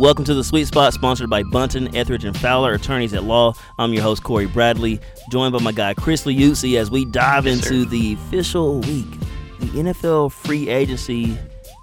Welcome 0.00 0.24
to 0.24 0.34
the 0.34 0.42
Sweet 0.42 0.66
Spot, 0.66 0.94
sponsored 0.94 1.28
by 1.28 1.42
Bunton, 1.42 1.94
Etheridge, 1.94 2.24
and 2.24 2.34
Fowler, 2.34 2.72
attorneys 2.72 3.12
at 3.12 3.24
law. 3.24 3.52
I'm 3.78 3.92
your 3.92 4.02
host, 4.02 4.22
Cory 4.22 4.46
Bradley, 4.46 4.98
joined 5.30 5.52
by 5.52 5.58
my 5.58 5.72
guy, 5.72 5.92
Chris 5.92 6.24
Liuzzi, 6.24 6.78
as 6.78 6.90
we 6.90 7.04
dive 7.04 7.44
Yes, 7.44 7.56
into 7.56 7.84
sir. 7.84 7.90
the 7.90 8.14
official 8.14 8.80
week. 8.80 9.10
The 9.58 9.66
NFL 9.66 10.32
free 10.32 10.70
agency 10.70 11.36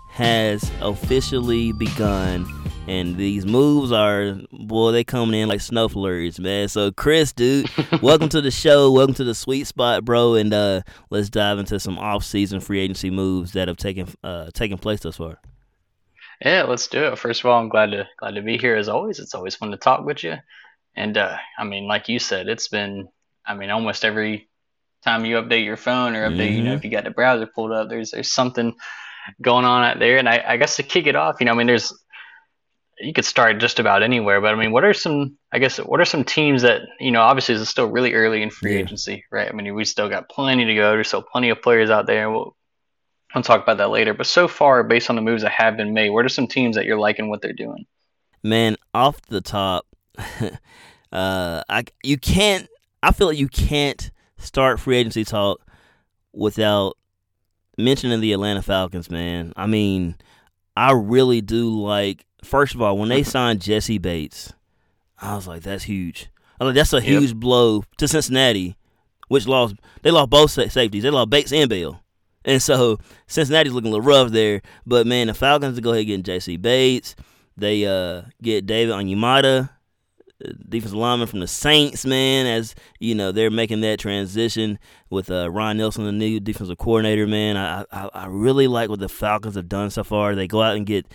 has 0.10 0.68
officially 0.82 1.74
begun, 1.74 2.48
and 2.88 3.18
these 3.18 3.46
moves 3.46 3.92
are, 3.92 4.34
boy, 4.52 4.94
they 4.94 5.04
coming 5.04 5.40
in 5.40 5.48
like 5.48 5.62
snow 5.62 5.88
flurries, 5.88 6.40
man. 6.40 6.70
So, 6.70 6.92
Chris, 6.92 7.32
dude, 7.34 7.70
welcome 8.02 8.30
to 8.30 8.42
the 8.42 8.50
show. 8.50 8.92
Welcome 8.92 9.14
to 9.16 9.26
the 9.26 9.36
Sweet 9.36 9.68
Spot, 9.68 10.04
bro, 10.04 10.34
and 10.34 10.52
uh, 10.56 10.82
let's 11.12 11.30
dive 11.30 11.60
into 11.60 11.80
some 11.80 12.00
off-season 12.00 12.62
free 12.62 12.80
agency 12.80 13.12
moves 13.12 13.52
that 13.52 13.68
have 13.68 13.78
taken 13.78 14.08
uh, 14.24 14.50
taken 14.56 14.80
place 14.80 15.02
thus 15.02 15.18
far. 15.18 15.40
Yeah, 16.44 16.64
let's 16.64 16.88
do 16.88 17.06
it. 17.06 17.18
First 17.20 17.42
of 17.42 17.48
all, 17.48 17.60
I'm 17.60 17.70
glad 17.70 17.92
to 17.92 18.08
glad 18.20 18.36
to 18.36 18.42
be 18.42 18.58
here 18.58 18.76
as 18.76 18.90
always. 18.90 19.20
It's 19.20 19.34
always 19.36 19.56
fun 19.56 19.72
to 19.72 19.78
talk 19.78 20.06
with 20.06 20.24
you. 20.24 20.36
And 20.96 21.18
uh, 21.18 21.38
I 21.58 21.64
mean, 21.64 21.88
like 21.88 22.10
you 22.10 22.20
said, 22.20 22.48
it's 22.48 22.68
been 22.68 23.08
I 23.46 23.54
mean, 23.56 23.70
almost 23.70 24.04
every 24.06 24.50
time 25.04 25.26
you 25.26 25.38
update 25.38 25.64
your 25.66 25.78
phone 25.78 26.16
or 26.16 26.30
update, 26.30 26.56
you 26.56 26.64
know, 26.64 26.72
Mhm. 26.72 26.78
if 26.78 26.84
you 26.84 26.92
got 26.92 27.06
the 27.06 27.12
browser 27.12 27.48
pulled 27.48 27.72
up, 27.72 27.90
there's 27.90 28.12
there's 28.12 28.32
something 28.32 28.76
going 29.42 29.66
on 29.66 29.84
out 29.84 30.00
there. 30.00 30.18
And 30.18 30.28
I, 30.30 30.44
I 30.48 30.58
guess 30.58 30.76
to 30.78 30.84
kick 30.84 31.08
it 31.08 31.16
off, 31.16 31.38
you 31.40 31.46
know, 31.46 31.54
I 31.54 31.56
mean, 31.56 31.68
there's 31.68 31.94
you 33.00 33.14
could 33.14 33.26
start 33.26 33.60
just 33.60 33.80
about 33.80 34.02
anywhere, 34.02 34.42
but 34.42 34.54
I 34.54 34.58
mean, 34.58 34.72
what 34.72 34.84
are 34.84 34.94
some 34.94 35.38
I 35.52 35.60
guess 35.60 35.78
what 35.78 36.00
are 36.02 36.06
some 36.06 36.24
teams 36.24 36.64
that 36.64 36.82
you 37.00 37.12
know 37.12 37.22
obviously 37.22 37.56
it's 37.56 37.70
still 37.70 37.90
really 37.90 38.14
early 38.14 38.42
in 38.42 38.50
free 38.50 38.74
Yeah. 38.74 38.80
agency, 38.80 39.24
right? 39.32 39.48
I 39.48 39.52
mean, 39.54 39.74
we 39.76 39.86
still 39.86 40.10
got 40.10 40.30
plenty 40.30 40.66
to 40.66 40.76
go. 40.76 40.92
There's 40.92 41.08
still 41.08 41.22
plenty 41.24 41.50
of 41.50 41.62
players 41.62 41.90
out 41.92 42.08
there. 42.08 42.30
We'll, 42.32 42.57
I'll 43.34 43.44
talk 43.44 43.62
about 43.62 43.78
that 43.78 43.90
later. 43.90 44.14
But 44.14 44.28
so 44.28 44.48
far, 44.48 44.84
based 44.84 45.10
on 45.10 45.16
the 45.16 45.22
moves 45.22 45.44
that 45.44 45.52
have 45.52 45.78
been 45.78 45.94
made, 45.94 46.10
what 46.12 46.26
are 46.26 46.30
some 46.30 46.48
teams 46.48 46.76
that 46.76 46.86
you're 46.86 46.98
liking 47.00 47.30
what 47.30 47.42
they're 47.42 47.54
doing? 47.54 47.86
Man, 48.44 48.78
off 48.94 49.22
the 49.24 49.42
top, 49.42 49.86
uh, 51.12 51.64
I 51.70 51.84
you 52.04 52.18
can't. 52.18 52.68
I 53.04 53.12
feel 53.12 53.28
like 53.28 53.38
you 53.38 53.48
can't 53.48 54.10
start 54.38 54.80
free 54.80 54.98
agency 54.98 55.24
talk 55.24 55.62
without 56.34 56.98
mentioning 57.78 58.20
the 58.22 58.34
Atlanta 58.34 58.62
Falcons. 58.62 59.10
Man, 59.10 59.54
I 59.56 59.68
mean, 59.68 60.16
I 60.76 60.92
really 60.94 61.42
do 61.42 61.70
like. 61.70 62.26
First 62.44 62.76
of 62.76 62.82
all, 62.82 62.98
when 62.98 63.10
they 63.10 63.24
signed 63.24 63.62
Jessie 63.62 63.98
Bates, 63.98 64.54
I 65.20 65.36
was 65.36 65.48
like, 65.48 65.64
that's 65.64 65.84
huge. 65.84 66.30
I 66.60 66.64
was 66.64 66.70
like, 66.70 66.76
that's 66.76 66.94
a 66.94 66.98
Yep. 66.98 67.06
huge 67.22 67.36
blow 67.36 67.84
to 67.98 68.08
Cincinnati, 68.08 68.78
which 69.28 69.48
lost. 69.48 69.76
They 70.04 70.12
lost 70.12 70.30
both 70.30 70.52
safeties. 70.52 71.04
They 71.04 71.10
lost 71.10 71.30
Bates 71.30 71.52
and 71.52 71.70
Bell. 71.70 72.02
And 72.48 72.62
so 72.62 72.98
Cincinnati's 73.28 73.74
looking 73.74 73.90
a 73.92 73.96
little 73.96 74.06
rough 74.08 74.32
there. 74.32 74.62
But 74.86 75.06
man, 75.06 75.28
the 75.28 75.34
Falcons 75.36 75.80
go 75.80 75.92
ahead 75.92 76.08
and 76.08 76.24
get 76.24 76.24
J.C. 76.24 76.58
Bates. 76.58 77.16
They 77.58 77.86
uh, 77.86 78.24
get 78.42 78.66
David 78.66 78.94
Onyemata, 78.96 79.70
uh, 80.46 80.50
defensive 80.70 80.98
lineman 80.98 81.28
from 81.28 81.40
the 81.40 81.48
Saints, 81.48 82.06
man, 82.06 82.46
as 82.46 82.76
you 83.00 83.16
know, 83.16 83.32
they're 83.32 83.50
making 83.52 83.82
that 83.82 84.00
transition 84.00 84.78
with 85.10 85.30
uh, 85.32 85.50
Ryan 85.52 85.78
Nielsen, 85.78 86.06
the 86.06 86.12
new 86.12 86.40
defensive 86.40 86.78
coordinator, 86.78 87.26
man. 87.28 87.58
I, 87.58 87.84
I 87.92 88.10
I 88.14 88.26
really 88.28 88.68
like 88.68 88.90
what 88.90 89.00
the 89.00 89.10
Falcons 89.10 89.56
have 89.56 89.68
done 89.68 89.90
so 89.90 90.04
far. 90.04 90.36
They 90.36 90.48
go 90.48 90.62
out 90.62 90.76
and 90.76 90.86
get 90.86 91.08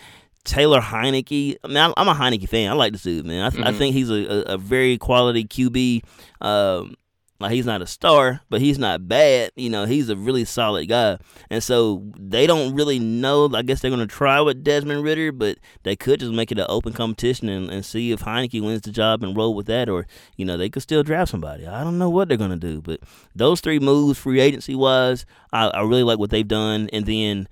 Taylor 0.44 0.80
Heinicke. 0.80 1.54
I 1.62 1.68
mean, 1.68 1.76
I'm 1.96 2.08
a 2.08 2.14
Heinicke 2.14 2.48
fan. 2.48 2.68
I 2.70 2.74
like 2.74 2.92
this 2.92 3.04
dude, 3.04 3.24
man. 3.24 3.44
I, 3.44 3.50
th- 3.50 3.64
I 3.64 3.70
Mhm. 3.70 3.78
think 3.78 3.94
he's 3.94 4.10
a, 4.10 4.14
a, 4.50 4.54
a 4.54 4.58
very 4.58 4.98
quality 4.98 5.44
QB. 5.44 6.02
Um, 6.40 6.96
like 7.42 7.52
he's 7.52 7.66
not 7.66 7.82
a 7.82 7.86
star, 7.86 8.40
but 8.48 8.60
he's 8.60 8.78
not 8.78 9.06
bad. 9.08 9.50
You 9.56 9.68
know, 9.70 9.84
he's 9.84 10.08
a 10.08 10.16
really 10.16 10.44
solid 10.44 10.86
guy. 10.88 11.18
And 11.50 11.62
so 11.62 12.02
they 12.18 12.46
don't 12.46 12.74
really 12.74 12.98
know. 12.98 13.50
I 13.54 13.62
guess 13.62 13.80
they're 13.80 13.90
gonna 13.90 14.06
try 14.06 14.40
with 14.40 14.64
Desmond 14.64 15.02
Ridder, 15.04 15.32
but 15.32 15.58
they 15.82 15.96
could 15.96 16.20
just 16.20 16.32
make 16.32 16.50
it 16.50 16.58
an 16.58 16.66
open 16.68 16.92
competition 16.92 17.48
and, 17.48 17.70
and 17.70 17.84
see 17.84 18.12
if 18.12 18.22
Heinicke 18.22 18.62
wins 18.62 18.82
the 18.82 18.90
job 18.90 19.22
and 19.22 19.36
roll 19.36 19.54
with 19.54 19.66
that, 19.66 19.88
or 19.88 20.06
you 20.36 20.44
know 20.44 20.56
they 20.56 20.70
could 20.70 20.82
still 20.82 21.02
draft 21.02 21.30
somebody. 21.30 21.66
I 21.66 21.84
don't 21.84 21.98
know 21.98 22.08
what 22.10 22.28
they're 22.28 22.36
gonna 22.36 22.56
do, 22.56 22.80
but 22.80 23.00
those 23.34 23.60
three 23.60 23.78
moves, 23.78 24.18
free 24.18 24.40
agency 24.40 24.74
wise, 24.74 25.26
I, 25.52 25.66
I 25.68 25.80
really 25.82 26.02
like 26.04 26.18
what 26.18 26.30
they've 26.30 26.46
done. 26.48 26.88
And 26.92 27.04
then 27.06 27.48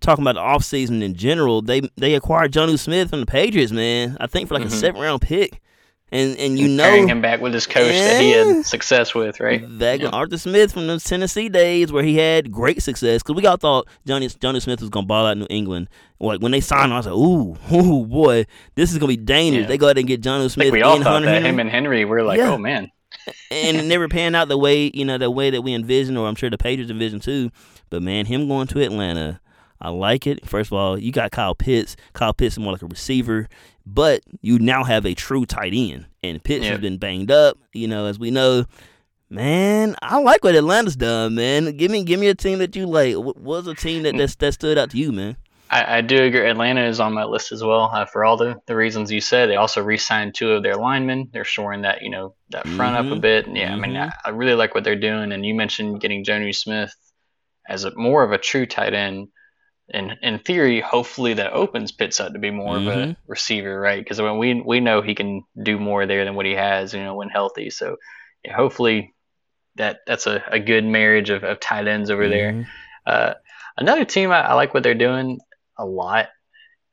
talking 0.00 0.22
about 0.24 0.34
the 0.34 0.40
offseason 0.40 1.02
in 1.02 1.14
general, 1.14 1.62
they 1.62 1.82
they 1.96 2.14
acquired 2.14 2.52
Jonnu 2.52 2.78
Smith 2.78 3.10
from 3.10 3.20
the 3.20 3.26
Patriots, 3.26 3.72
man. 3.72 4.16
I 4.20 4.26
think 4.26 4.48
for 4.48 4.54
like 4.54 4.64
a 4.64 4.68
Mhm. 4.68 4.72
seven 4.80 5.00
round 5.00 5.22
pick. 5.22 5.60
And 6.12 6.36
and 6.36 6.58
you 6.58 6.68
know 6.68 6.82
carrying 6.84 7.08
him 7.08 7.22
back 7.22 7.40
with 7.40 7.54
his 7.54 7.66
coach 7.66 7.90
that 7.90 8.20
he 8.20 8.32
had 8.32 8.66
success 8.66 9.14
with, 9.14 9.40
right? 9.40 9.62
Back 9.78 10.00
Yeah. 10.00 10.10
Arthur 10.10 10.36
Smith 10.36 10.70
from 10.70 10.86
those 10.86 11.04
Tennessee 11.04 11.48
days 11.48 11.90
where 11.90 12.02
he 12.02 12.18
had 12.18 12.52
great 12.52 12.82
success. 12.82 13.22
Because 13.22 13.34
we 13.34 13.46
all 13.46 13.56
thought 13.56 13.88
Johnny, 14.06 14.28
Johnny 14.28 14.60
Smith 14.60 14.80
was 14.80 14.90
going 14.90 15.06
to 15.06 15.08
ball 15.08 15.24
out 15.24 15.38
New 15.38 15.46
England. 15.48 15.88
Like 16.20 16.40
when 16.40 16.52
they 16.52 16.60
signed 16.60 16.92
him, 16.92 16.92
I 16.92 16.96
was 16.98 17.06
like, 17.06 17.14
ooh, 17.14 17.56
ooh, 17.74 18.06
boy, 18.06 18.44
this 18.74 18.92
is 18.92 18.98
going 18.98 19.10
to 19.10 19.16
be 19.18 19.24
dangerous. 19.24 19.62
Yeah. 19.62 19.68
They 19.68 19.78
go 19.78 19.86
ahead 19.86 19.96
and 19.96 20.06
get 20.06 20.20
Johnny 20.20 20.48
Smith 20.50 20.70
we 20.70 20.82
all 20.82 20.96
and 20.96 21.04
thought 21.04 21.12
Hunter 21.14 21.26
that 21.30 21.34
Henry. 21.36 21.48
him 21.48 21.60
and 21.60 21.70
Henry 21.70 22.04
we 22.04 22.10
were 22.10 22.22
like, 22.22 22.40
oh 22.40 22.58
man, 22.58 22.90
and 23.50 23.76
it 23.78 23.84
never 23.86 24.06
panned 24.08 24.36
out 24.36 24.48
the 24.48 24.58
way, 24.58 24.90
you 24.92 25.04
know, 25.04 25.16
the 25.16 25.30
way 25.30 25.48
that 25.50 25.62
we 25.62 25.72
envisioned, 25.74 26.18
or 26.18 26.28
I'm 26.28 26.34
sure 26.34 26.50
the 26.50 26.58
Patriots 26.58 26.90
envisioned 26.90 27.22
too. 27.22 27.50
But 27.90 28.02
man, 28.02 28.26
him 28.26 28.48
going 28.48 28.66
to 28.68 28.82
Atlanta, 28.82 29.40
I 29.82 29.90
like 29.90 30.26
it. 30.28 30.46
First 30.48 30.68
of 30.68 30.74
all, 30.74 30.96
you 30.96 31.10
got 31.12 31.32
Kyle 31.32 31.54
Pitts. 31.56 31.96
Kyle 32.12 32.32
Pitts 32.32 32.54
is 32.54 32.58
more 32.60 32.72
like 32.72 32.82
a 32.82 32.86
receiver, 32.86 33.48
but 33.84 34.20
you 34.40 34.58
now 34.60 34.84
have 34.84 35.04
a 35.04 35.12
true 35.14 35.44
tight 35.44 35.72
end. 35.74 36.06
And 36.22 36.42
Pitts 36.42 36.64
has 36.66 36.78
been 36.78 36.98
banged 36.98 37.32
up, 37.32 37.58
you 37.72 37.88
know, 37.88 38.06
as 38.06 38.18
we 38.18 38.30
know. 38.30 38.64
Man, 39.28 39.96
I 40.02 40.20
like 40.20 40.44
what 40.44 40.54
Atlanta's 40.54 40.94
done, 40.94 41.34
man. 41.34 41.76
Give 41.76 41.90
me 41.90 42.04
give 42.04 42.20
me 42.20 42.28
a 42.28 42.34
team 42.34 42.58
that 42.58 42.76
you 42.76 42.86
like. 42.86 43.16
What 43.16 43.38
was 43.38 43.66
a 43.66 43.74
team 43.74 44.02
that, 44.04 44.16
that 44.18 44.36
that 44.38 44.52
stood 44.54 44.76
out 44.78 44.90
to 44.90 44.98
you, 44.98 45.10
man? 45.10 45.36
I, 45.70 45.96
I 45.98 46.00
do 46.02 46.22
agree. 46.22 46.46
Atlanta 46.46 46.84
is 46.84 47.00
on 47.00 47.14
my 47.14 47.24
list 47.24 47.50
as 47.50 47.64
well 47.64 47.90
uh, 47.90 48.04
for 48.04 48.26
all 48.26 48.36
the, 48.36 48.60
the 48.66 48.76
reasons 48.76 49.10
you 49.10 49.22
said. 49.22 49.48
They 49.48 49.56
also 49.56 49.82
re-signed 49.82 50.34
two 50.34 50.52
of 50.52 50.62
their 50.62 50.76
linemen. 50.76 51.30
They're 51.32 51.44
shoring 51.46 51.80
that 51.82 52.02
you 52.02 52.10
know 52.10 52.34
that 52.50 52.68
front 52.68 52.94
up 52.96 53.06
a 53.06 53.16
Mhm. 53.16 53.20
bit. 53.22 53.46
And 53.46 53.56
yeah, 53.56 53.72
I 53.72 53.76
mean, 53.76 53.92
Mhm. 53.92 54.12
I, 54.24 54.28
I 54.28 54.30
really 54.32 54.54
like 54.54 54.74
what 54.74 54.84
they're 54.84 54.96
doing. 55.00 55.32
And 55.32 55.46
you 55.46 55.54
mentioned 55.54 56.00
getting 56.02 56.24
Jonnu 56.24 56.54
Smith 56.54 56.94
as 57.66 57.84
a, 57.84 57.92
more 57.96 58.22
of 58.22 58.32
a 58.32 58.38
true 58.38 58.66
tight 58.66 58.92
end. 58.92 59.28
And 59.92 60.16
in 60.22 60.38
theory, 60.38 60.80
hopefully 60.80 61.34
that 61.34 61.52
opens 61.52 61.92
Pitts 61.92 62.18
up 62.20 62.32
to 62.32 62.38
be 62.38 62.50
more 62.50 62.76
of 62.78 62.84
Mhm. 62.84 63.12
a 63.12 63.16
receiver, 63.26 63.78
right? 63.78 64.02
Because 64.02 64.20
when 64.20 64.38
we 64.38 64.60
we 64.60 64.80
know 64.80 65.02
he 65.02 65.14
can 65.14 65.44
do 65.62 65.78
more 65.78 66.06
there 66.06 66.24
than 66.24 66.34
what 66.34 66.46
he 66.46 66.52
has, 66.54 66.94
you 66.94 67.02
know, 67.02 67.14
when 67.14 67.28
healthy. 67.28 67.70
So 67.70 67.96
yeah, 68.44 68.54
hopefully 68.56 69.14
that 69.76 70.00
that's 70.06 70.26
a, 70.26 70.42
a 70.48 70.58
good 70.58 70.84
marriage 70.84 71.30
of, 71.30 71.44
of 71.44 71.60
tight 71.60 71.86
ends 71.88 72.10
over 72.10 72.28
there. 72.28 72.52
Mhm. 72.52 72.66
Uh, 73.06 73.34
another 73.76 74.04
team 74.04 74.30
I, 74.30 74.40
I 74.40 74.54
like 74.54 74.74
what 74.74 74.82
they're 74.82 74.94
doing 74.94 75.40
a 75.78 75.84
lot, 75.84 76.28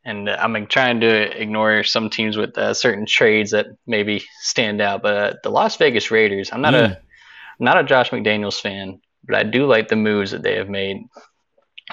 and 0.05 0.29
I'm 0.29 0.67
trying 0.67 1.01
to 1.01 1.41
ignore 1.41 1.83
some 1.83 2.09
teams 2.09 2.38
with 2.38 2.57
uh, 2.57 2.73
certain 2.73 3.05
trades 3.05 3.51
that 3.51 3.67
maybe 3.85 4.23
stand 4.41 4.81
out. 4.81 5.01
But 5.01 5.15
uh, 5.15 5.33
the 5.43 5.49
Las 5.51 5.77
Vegas 5.77 6.11
Raiders, 6.11 6.49
I'm 6.51 6.61
not 6.61 6.73
Mm. 6.73 6.91
a 6.91 6.97
I'm 7.59 7.65
not 7.65 7.79
a 7.79 7.83
Josh 7.83 8.09
McDaniels 8.11 8.59
fan, 8.61 9.01
but 9.25 9.35
I 9.35 9.43
do 9.43 9.65
like 9.65 9.88
the 9.89 9.95
moves 9.97 10.31
that 10.31 10.43
they 10.43 10.55
have 10.55 10.69
made. 10.69 10.97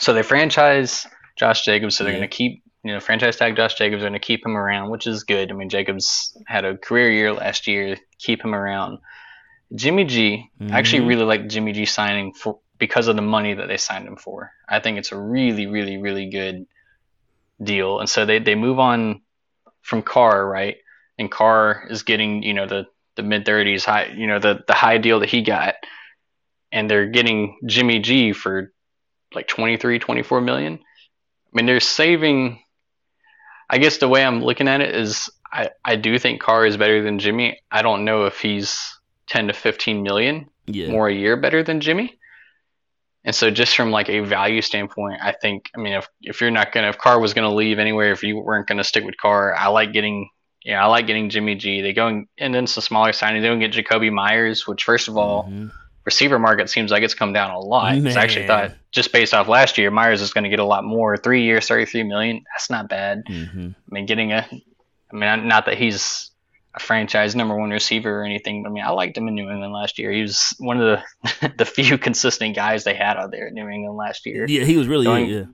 So 0.01 0.13
they 0.13 0.23
franchise 0.23 1.07
Josh 1.37 1.63
Jacobs, 1.65 1.97
so 1.97 2.05
they're 2.05 2.13
Yeah. 2.13 2.19
going 2.21 2.31
to 2.31 2.37
keep 2.37 2.63
you 2.85 2.93
know 2.93 3.01
franchise 3.01 3.37
tag 3.37 3.57
Josh 3.57 3.75
Jacobs. 3.75 4.01
They're 4.03 4.11
going 4.11 4.21
to 4.21 4.27
keep 4.27 4.45
him 4.45 4.57
around, 4.57 4.91
which 4.91 5.07
is 5.07 5.25
good. 5.25 5.51
I 5.51 5.55
mean, 5.55 5.69
Jacobs 5.69 6.37
had 6.47 6.65
a 6.65 6.77
career 6.77 7.11
year 7.11 7.33
last 7.33 7.67
year. 7.67 7.97
Keep 8.19 8.45
him 8.45 8.55
around. 8.55 8.99
Jimmy 9.75 10.05
G, 10.05 10.51
I 10.71 10.79
actually 10.79 11.03
Mhm. 11.03 11.09
really 11.09 11.25
like 11.25 11.49
Jimmy 11.49 11.73
G 11.73 11.87
signing 11.87 12.33
for 12.33 12.61
because 12.79 13.09
of 13.09 13.17
the 13.17 13.23
money 13.23 13.55
that 13.55 13.69
they 13.69 13.79
signed 13.79 14.07
him 14.07 14.17
for. 14.17 14.53
I 14.69 14.81
think 14.81 14.99
it's 14.99 15.13
a 15.13 15.19
really, 15.19 15.67
really, 15.67 15.97
really 15.97 16.29
good 16.31 16.67
deal. 17.63 18.01
And 18.01 18.09
so 18.09 18.27
they, 18.27 18.39
they 18.39 18.55
move 18.55 18.79
on 18.79 19.23
from 19.83 20.03
Carr, 20.03 20.47
right? 20.47 20.77
And 21.19 21.31
Carr 21.31 21.87
is 21.89 22.03
getting, 22.03 22.43
you 22.43 22.53
know, 22.55 22.67
the, 22.67 22.87
the 23.17 23.23
mid 23.23 23.47
thirties 23.47 23.85
high 23.85 24.13
you 24.15 24.27
know, 24.27 24.39
the, 24.39 24.63
the 24.67 24.75
high 24.75 24.99
deal 24.99 25.21
that 25.21 25.31
he 25.31 25.43
got. 25.43 25.75
And 26.71 26.91
they're 26.91 27.07
getting 27.07 27.59
Jimmy 27.67 28.01
G 28.01 28.33
for 28.33 28.73
like 29.35 29.49
23, 29.49 29.99
24 29.99 30.41
million. 30.41 30.75
I 30.75 31.51
mean, 31.53 31.67
they're 31.67 31.81
saving 31.81 32.63
I 33.69 33.79
guess 33.79 33.99
the 33.99 34.07
way 34.09 34.25
I'm 34.25 34.43
looking 34.45 34.69
at 34.69 34.81
it 34.81 34.95
is 34.95 35.29
I, 35.53 35.71
I 35.85 35.97
do 35.97 36.19
think 36.19 36.41
Carr 36.41 36.67
is 36.67 36.77
better 36.77 37.03
than 37.03 37.19
Jimmy. 37.19 37.61
I 37.71 37.83
don't 37.83 38.05
know 38.05 38.27
if 38.27 38.41
he's 38.41 38.97
10 39.29 39.49
to 39.49 39.53
15 39.53 40.03
million 40.03 40.49
Yeah. 40.67 40.91
more 40.91 41.09
a 41.09 41.15
year 41.15 41.37
better 41.37 41.63
than 41.65 41.81
Jimmy. 41.81 42.17
And 43.25 43.35
so 43.35 43.51
just 43.51 43.75
from 43.75 43.91
like 43.91 44.09
a 44.09 44.21
value 44.21 44.63
standpoint, 44.63 45.19
I 45.21 45.33
think 45.33 45.71
I 45.77 45.81
mean 45.81 45.95
if 45.95 46.09
if 46.23 46.41
you're 46.41 46.53
not 46.53 46.71
gonna 46.71 46.91
if 46.91 46.99
Carr 46.99 47.19
was 47.21 47.35
gonna 47.35 47.53
leave 47.53 47.81
anywhere, 47.81 48.13
if 48.13 48.23
you 48.23 48.39
weren't 48.39 48.69
gonna 48.69 48.85
stick 48.85 49.05
with 49.05 49.17
Carr, 49.17 49.53
I 49.57 49.67
like 49.67 49.93
getting 49.93 50.31
yeah, 50.65 50.83
I 50.83 50.87
like 50.87 51.07
getting 51.09 51.29
Jimmy 51.31 51.55
G. 51.57 51.81
They 51.81 51.93
go 51.93 52.07
and, 52.09 52.27
and 52.39 52.55
then 52.55 52.67
some 52.69 52.83
smaller 52.83 53.11
signings. 53.13 53.41
They 53.43 53.49
don't 53.49 53.59
get 53.59 53.73
Jakobi 53.73 54.13
Meyers, 54.13 54.67
which 54.67 54.85
first 54.85 55.09
of 55.09 55.17
all, 55.17 55.45
Mhm. 55.49 55.73
Receiver 56.07 56.39
market 56.39 56.71
seems 56.71 56.91
like 56.91 57.03
it's 57.03 57.15
come 57.15 57.33
down 57.35 57.51
a 57.51 57.59
lot. 57.59 57.93
'Cause 58.05 58.17
I 58.17 58.23
actually 58.23 58.47
thought 58.47 58.73
just 58.93 59.13
based 59.13 59.35
off 59.35 59.49
last 59.49 59.77
year, 59.77 59.91
Meyers 59.91 60.23
is 60.23 60.33
going 60.33 60.45
to 60.45 60.51
get 60.51 60.61
a 60.61 60.65
lot 60.65 60.85
more. 60.85 61.17
Three 61.17 61.43
years, 61.43 61.67
thirty-three 61.69 62.05
million. 62.05 62.45
That's 62.55 62.71
not 62.71 62.89
bad. 62.89 63.25
Mhm. 63.29 63.75
I 63.75 63.95
mean, 63.95 64.07
getting 64.07 64.33
a, 64.33 64.47
I 65.13 65.15
mean, 65.17 65.49
not 65.49 65.67
that 65.67 65.77
he's 65.77 66.31
a 66.75 66.81
franchise 66.81 67.35
number 67.35 67.57
one 67.57 67.71
receiver 67.71 68.21
or 68.21 68.25
anything, 68.25 68.63
but 68.63 68.69
I 68.69 68.73
mean, 68.73 68.85
I 68.85 68.91
liked 68.91 69.17
him 69.19 69.27
in 69.29 69.35
New 69.35 69.51
England 69.51 69.73
last 69.73 69.99
year. 69.99 70.13
He 70.13 70.23
was 70.23 70.55
one 70.59 70.81
of 70.81 71.01
the 71.41 71.53
the 71.59 71.65
few 71.65 71.99
consistent 71.99 72.55
guys 72.55 72.85
they 72.85 72.95
had 72.95 73.17
out 73.17 73.31
there 73.33 73.49
in 73.49 73.55
New 73.55 73.69
England 73.69 73.97
last 73.97 74.27
year. 74.27 74.47
Yeah, 74.49 74.65
he 74.65 74.77
was 74.77 74.87
really 74.87 75.07
Going- 75.07 75.27
yeah. 75.29 75.45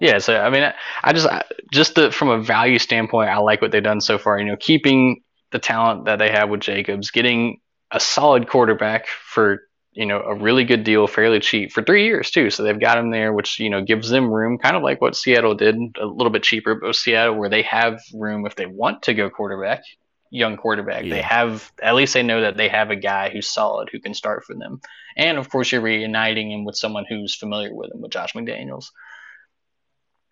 Yeah, 0.00 0.18
so 0.18 0.38
I 0.38 0.50
mean, 0.50 0.62
I, 0.64 0.74
I 1.04 1.12
just 1.14 1.26
I, 1.26 1.42
just 1.72 1.94
the, 1.94 2.10
from 2.10 2.28
a 2.28 2.38
value 2.42 2.78
standpoint, 2.78 3.30
I 3.30 3.38
like 3.38 3.62
what 3.62 3.70
they've 3.70 3.82
done 3.82 4.00
so 4.02 4.18
far. 4.18 4.38
You 4.38 4.44
know, 4.44 4.56
keeping 4.58 5.22
the 5.52 5.58
talent 5.58 6.04
that 6.06 6.18
they 6.18 6.30
have 6.30 6.50
with 6.50 6.60
Jacobs, 6.60 7.10
getting 7.10 7.60
a 7.92 8.00
solid 8.00 8.48
quarterback 8.48 9.06
for 9.06 9.62
you 9.96 10.04
know 10.04 10.20
a 10.20 10.34
really 10.34 10.64
good 10.64 10.84
deal, 10.84 11.06
fairly 11.06 11.40
cheap 11.40 11.72
for 11.72 11.82
three 11.82 12.04
years 12.04 12.30
too. 12.30 12.50
So 12.50 12.62
they've 12.62 12.78
got 12.78 12.98
him 12.98 13.10
there, 13.10 13.32
which 13.32 13.58
you 13.58 13.70
know 13.70 13.82
gives 13.82 14.10
them 14.10 14.30
room, 14.30 14.58
kind 14.58 14.76
of 14.76 14.82
like 14.82 15.00
what 15.00 15.16
Seattle 15.16 15.54
did, 15.54 15.74
a 15.98 16.04
little 16.06 16.30
bit 16.30 16.42
cheaper, 16.42 16.74
but 16.74 16.94
Seattle 16.94 17.34
where 17.34 17.48
they 17.48 17.62
have 17.62 18.00
room 18.12 18.46
if 18.46 18.54
they 18.56 18.66
want 18.66 19.02
to 19.04 19.14
go 19.14 19.30
quarterback, 19.30 19.82
young 20.30 20.58
quarterback. 20.58 21.04
Yeah. 21.04 21.14
They 21.14 21.22
have 21.22 21.72
at 21.82 21.94
least 21.94 22.12
they 22.12 22.22
know 22.22 22.42
that 22.42 22.58
they 22.58 22.68
have 22.68 22.90
a 22.90 22.96
guy 22.96 23.30
who's 23.30 23.48
solid 23.48 23.88
who 23.90 23.98
can 23.98 24.12
start 24.12 24.44
for 24.44 24.54
them, 24.54 24.80
and 25.16 25.38
of 25.38 25.48
course 25.48 25.72
you're 25.72 25.80
reuniting 25.80 26.52
him 26.52 26.64
with 26.64 26.76
someone 26.76 27.06
who's 27.08 27.34
familiar 27.34 27.74
with 27.74 27.90
him, 27.92 28.02
with 28.02 28.12
Josh 28.12 28.34
McDaniels. 28.34 28.90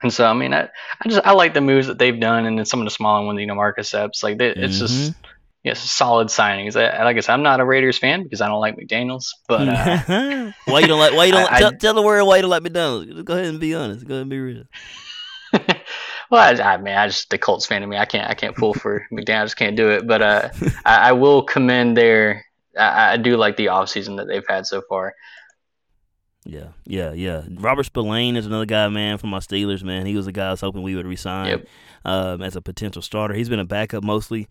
And 0.03 0.13
so, 0.13 0.27
I 0.27 0.35
mean, 0.35 0.53
I, 0.53 0.65
I 1.01 1.09
just 1.09 1.25
I 1.25 1.33
like 1.33 1.55
the 1.55 1.63
moves 1.63 1.87
that 1.87 1.99
they've 1.99 2.21
done, 2.21 2.45
and 2.45 2.59
then 2.59 2.67
some 2.67 2.81
of 2.81 2.85
the 2.85 2.91
smaller 2.91 3.25
ones, 3.25 3.41
you 3.41 3.47
know, 3.47 3.55
Marcus 3.55 3.95
Epps, 3.95 4.23
like 4.23 4.37
they, 4.37 4.49
it's 4.49 4.79
just 4.79 5.13
Mhm. 5.13 5.15
Yes, 5.65 5.81
solid 5.81 6.29
signings. 6.29 6.77
I, 6.77 7.03
like 7.03 7.17
I 7.17 7.21
said, 7.21 7.33
I'm 7.33 7.43
not 7.43 7.59
a 7.61 7.65
Raiders 7.65 7.99
fan 7.99 8.23
because 8.23 8.41
I 8.41 8.47
don't 8.49 8.61
like 8.61 8.77
McDaniels, 8.77 9.31
but 9.49 9.69
uh, 9.69 10.53
why 10.67 10.81
you 10.81 10.87
don't 10.87 11.01
like? 11.01 11.15
Why 11.15 11.25
you 11.25 11.33
don't 11.33 11.51
I- 11.53 11.57
I- 11.57 11.59
tell, 11.61 11.73
tell 11.73 11.95
the 11.95 12.03
world 12.03 12.29
why 12.29 12.37
you 12.37 12.43
don't 12.43 12.51
like 12.51 12.63
McDonald's? 12.63 13.23
Go 13.23 13.33
ahead 13.35 13.47
and 13.47 13.59
be 13.59 13.75
honest. 13.75 14.07
Go 14.07 14.15
ahead 14.15 14.23
and 14.23 14.31
be 14.31 14.39
real. 14.39 14.65
well, 16.31 16.61
I, 16.61 16.75
I 16.75 16.77
mean, 16.79 16.95
I 16.95 17.07
just 17.09 17.31
the 17.31 17.39
Colts 17.39 17.67
fan 17.67 17.83
of 17.83 17.89
me. 17.89 17.97
I 17.97 18.05
can't 18.05 18.29
I 18.29 18.35
can't 18.35 18.57
pull 18.57 18.75
for 18.75 19.07
McDaniels. 19.13 19.41
I 19.41 19.45
just 19.47 19.57
can't 19.57 19.77
do 19.77 19.91
it. 19.91 20.07
But 20.07 20.23
uh, 20.23 20.49
I, 20.85 21.09
I 21.11 21.13
will 21.13 21.43
commend 21.43 21.97
their. 21.97 22.45
I, 22.79 23.13
I 23.13 23.17
do 23.17 23.37
like 23.37 23.57
the 23.57 23.67
offseason 23.67 24.17
that 24.17 24.27
they've 24.27 24.45
had 24.49 24.67
so 24.67 24.83
far. 24.89 25.15
Yeah, 26.47 26.69
yeah, 26.85 27.13
yeah. 27.13 27.43
Robert 27.53 27.85
Spillane 27.85 28.37
is 28.37 28.45
another 28.45 28.67
guy, 28.67 28.89
man, 28.89 29.17
from 29.17 29.31
my 29.31 29.39
Steelers, 29.39 29.83
man. 29.83 30.05
He 30.05 30.15
was 30.15 30.27
a 30.27 30.33
guy 30.33 30.49
I 30.49 30.51
was 30.51 30.61
hoping 30.61 30.83
we 30.83 30.95
would 30.95 31.07
resign 31.07 31.47
Yep. 31.49 31.67
um, 32.05 32.43
as 32.43 32.55
a 32.55 32.61
potential 32.61 33.01
starter. 33.01 33.33
He's 33.33 33.49
been 33.49 33.61
a 33.61 33.65
backup 33.65 34.05
mostly 34.05 34.49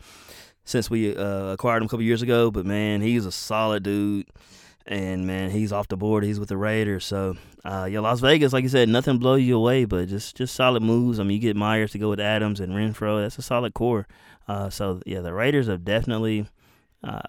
since 0.65 0.89
we 0.89 1.15
uh, 1.15 1.53
acquired 1.53 1.81
him 1.81 1.87
a 1.87 1.89
couple 1.89 2.03
years 2.03 2.21
ago, 2.21 2.51
but 2.51 2.65
man, 2.65 3.01
he's 3.01 3.25
a 3.25 3.31
solid 3.31 3.83
dude. 3.83 4.27
And 4.85 5.25
man, 5.25 5.49
he's 5.49 5.71
off 5.71 5.87
the 5.87 5.95
board. 5.95 6.25
He's 6.25 6.41
with 6.41 6.49
the 6.49 6.57
Raiders. 6.57 7.05
So 7.05 7.37
uh, 7.63 7.87
yeah, 7.89 8.01
Las 8.01 8.19
Vegas, 8.19 8.51
like 8.51 8.63
you 8.63 8.69
said, 8.69 8.89
nothing 8.89 9.17
blow 9.17 9.35
you 9.35 9.55
away, 9.55 9.85
but 9.85 10.09
just 10.09 10.35
just 10.35 10.53
solid 10.53 10.83
moves. 10.83 11.19
I 11.19 11.23
mean, 11.23 11.35
you 11.35 11.39
get 11.39 11.55
Meyers 11.55 11.91
to 11.91 11.99
go 11.99 12.09
with 12.09 12.19
Adams 12.19 12.59
and 12.59 12.73
Renfrow. 12.73 13.21
That's 13.21 13.37
a 13.37 13.41
solid 13.41 13.73
core. 13.73 14.07
Uh, 14.45 14.69
so 14.69 15.01
yeah, 15.05 15.21
the 15.21 15.33
Raiders 15.33 15.67
have 15.67 15.85
definitely. 15.85 16.47
Uh, 17.01 17.21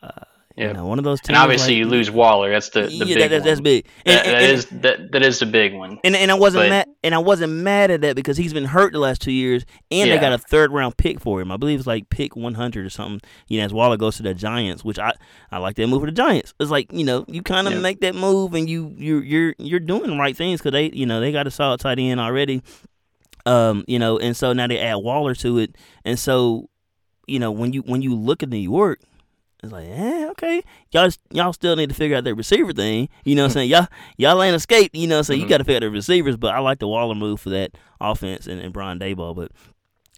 you 0.57 0.73
know, 0.73 0.87
one 0.87 0.99
of 0.99 1.05
those 1.05 1.21
teams. 1.21 1.31
And 1.31 1.37
obviously, 1.39 1.75
like- 1.75 1.79
you 1.79 1.87
lose 1.87 2.11
Waller. 2.11 2.51
That's 2.51 2.69
the, 2.71 2.83
the 2.83 2.93
yeah, 2.93 3.05
big 3.05 3.17
that, 3.19 3.29
that- 3.31 3.45
that's 3.45 3.57
one. 3.59 3.63
big. 3.65 3.87
And, 4.07 4.17
That, 4.19 4.27
and- 4.27 4.35
that 4.35 4.43
and- 4.43 4.53
is 4.53 4.67
that 4.67 5.13
that 5.13 5.23
is 5.23 5.39
the 5.41 5.47
big 5.47 5.75
one. 5.75 5.99
and 6.05 6.15
and 6.15 6.31
I 6.31 6.35
wasn't 6.35 6.63
But- 6.65 6.69
mad 6.71 6.89
and 7.03 7.15
I 7.15 7.19
wasn't 7.19 7.53
mad 7.53 7.91
at 7.91 8.01
that 8.03 8.15
because 8.17 8.37
he's 8.37 8.53
been 8.53 8.65
hurt 8.65 8.93
the 8.93 8.99
last 9.01 9.21
two 9.21 9.33
years 9.33 9.65
and 9.91 10.11
they 10.11 10.19
got 10.19 10.33
a 10.33 10.39
third 10.39 10.71
round 10.73 10.97
pick 10.97 11.21
for 11.21 11.41
him. 11.41 11.51
I 11.51 11.57
believe 11.57 11.79
it's 11.79 11.87
like 11.89 12.09
pick 12.09 12.37
one 12.37 12.55
hundred 12.55 12.87
or 12.87 12.91
something. 12.91 13.21
You 13.49 13.59
know, 13.59 13.65
as 13.65 13.73
Waller 13.73 13.97
goes 13.97 14.17
to 14.19 14.23
the 14.23 14.33
Giants, 14.35 14.85
which 14.85 14.99
I, 14.99 15.13
I 15.51 15.59
like 15.59 15.77
that 15.77 15.87
move 15.89 16.01
for 16.03 16.07
the 16.07 16.13
Giants. 16.13 16.55
It's 16.61 16.71
like 16.71 16.93
you 16.93 17.05
know 17.05 17.25
you 17.27 17.43
kind 17.43 17.67
of 17.67 17.73
Yeah. 17.75 17.81
make 17.81 18.01
that 18.01 18.15
move 18.15 18.55
and 18.55 18.69
you 18.71 18.95
you 18.97 19.19
you're 19.21 19.55
you're 19.59 19.81
doing 19.81 20.11
the 20.11 20.17
right 20.17 20.37
things 20.37 20.61
because 20.61 20.73
they 20.73 20.91
you 20.93 21.05
know 21.07 21.21
they 21.21 21.33
got 21.33 21.47
a 21.47 21.51
solid 21.51 21.81
tight 21.81 21.99
end 21.99 22.21
already. 22.21 22.63
Um, 23.47 23.85
you 23.87 23.99
know, 23.99 24.19
and 24.19 24.37
so 24.37 24.53
now 24.53 24.67
they 24.67 24.79
add 24.79 24.95
Waller 24.97 25.35
to 25.35 25.59
it, 25.59 25.77
and 26.05 26.19
so 26.19 26.71
you 27.27 27.39
know 27.39 27.51
when 27.51 27.73
you 27.73 27.81
when 27.83 28.01
you 28.03 28.15
look 28.15 28.43
at 28.43 28.49
New 28.49 28.57
York. 28.57 29.01
It's 29.65 29.73
like, 29.73 29.89
eh, 29.89 30.27
okay. 30.31 30.63
Y'all 30.93 31.11
y'all 31.33 31.53
still 31.53 31.77
need 31.77 31.89
to 31.89 31.95
figure 31.95 32.17
out 32.17 32.25
that 32.25 32.35
receiver 32.35 32.73
thing. 32.73 33.09
You 33.25 33.35
know 33.35 33.43
what 33.43 33.47
I'm 33.51 33.53
saying? 33.55 33.71
Y'all 33.71 33.89
y'all 34.17 34.43
ain't 34.43 34.55
escaped, 34.57 34.95
you 34.95 35.07
know, 35.07 35.23
so 35.23 35.33
you 35.33 35.45
Mhm. 35.45 35.49
got 35.49 35.59
to 35.59 35.65
figure 35.65 35.77
out 35.77 35.81
the 35.81 35.91
receivers. 35.91 36.37
But 36.37 36.55
I 36.55 36.59
like 36.61 36.79
the 36.79 36.89
Waller 36.89 37.15
move 37.15 37.41
for 37.41 37.51
that 37.51 37.73
offense 38.01 38.47
and, 38.47 38.61
and 38.61 38.73
Brian 38.73 38.99
Daboll. 38.99 39.35
But 39.35 39.51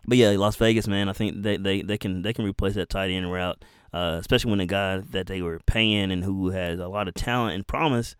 but 0.06 0.18
yeah, 0.18 0.30
Las 0.30 0.56
Vegas, 0.56 0.86
man, 0.86 1.08
I 1.08 1.12
think 1.12 1.42
they, 1.42 1.56
they, 1.56 1.82
they 1.82 1.98
can 1.98 2.22
they 2.22 2.32
can 2.32 2.44
replace 2.44 2.74
that 2.74 2.88
tight 2.88 3.10
end 3.10 3.30
route, 3.32 3.64
uh, 3.92 4.18
especially 4.20 4.50
when 4.50 4.58
the 4.58 4.66
guy 4.66 4.98
that 4.98 5.26
they 5.26 5.42
were 5.42 5.60
paying 5.66 6.10
and 6.12 6.22
who 6.24 6.50
has 6.50 6.78
a 6.78 6.88
lot 6.88 7.08
of 7.08 7.14
talent 7.14 7.54
and 7.54 7.66
promise, 7.66 8.14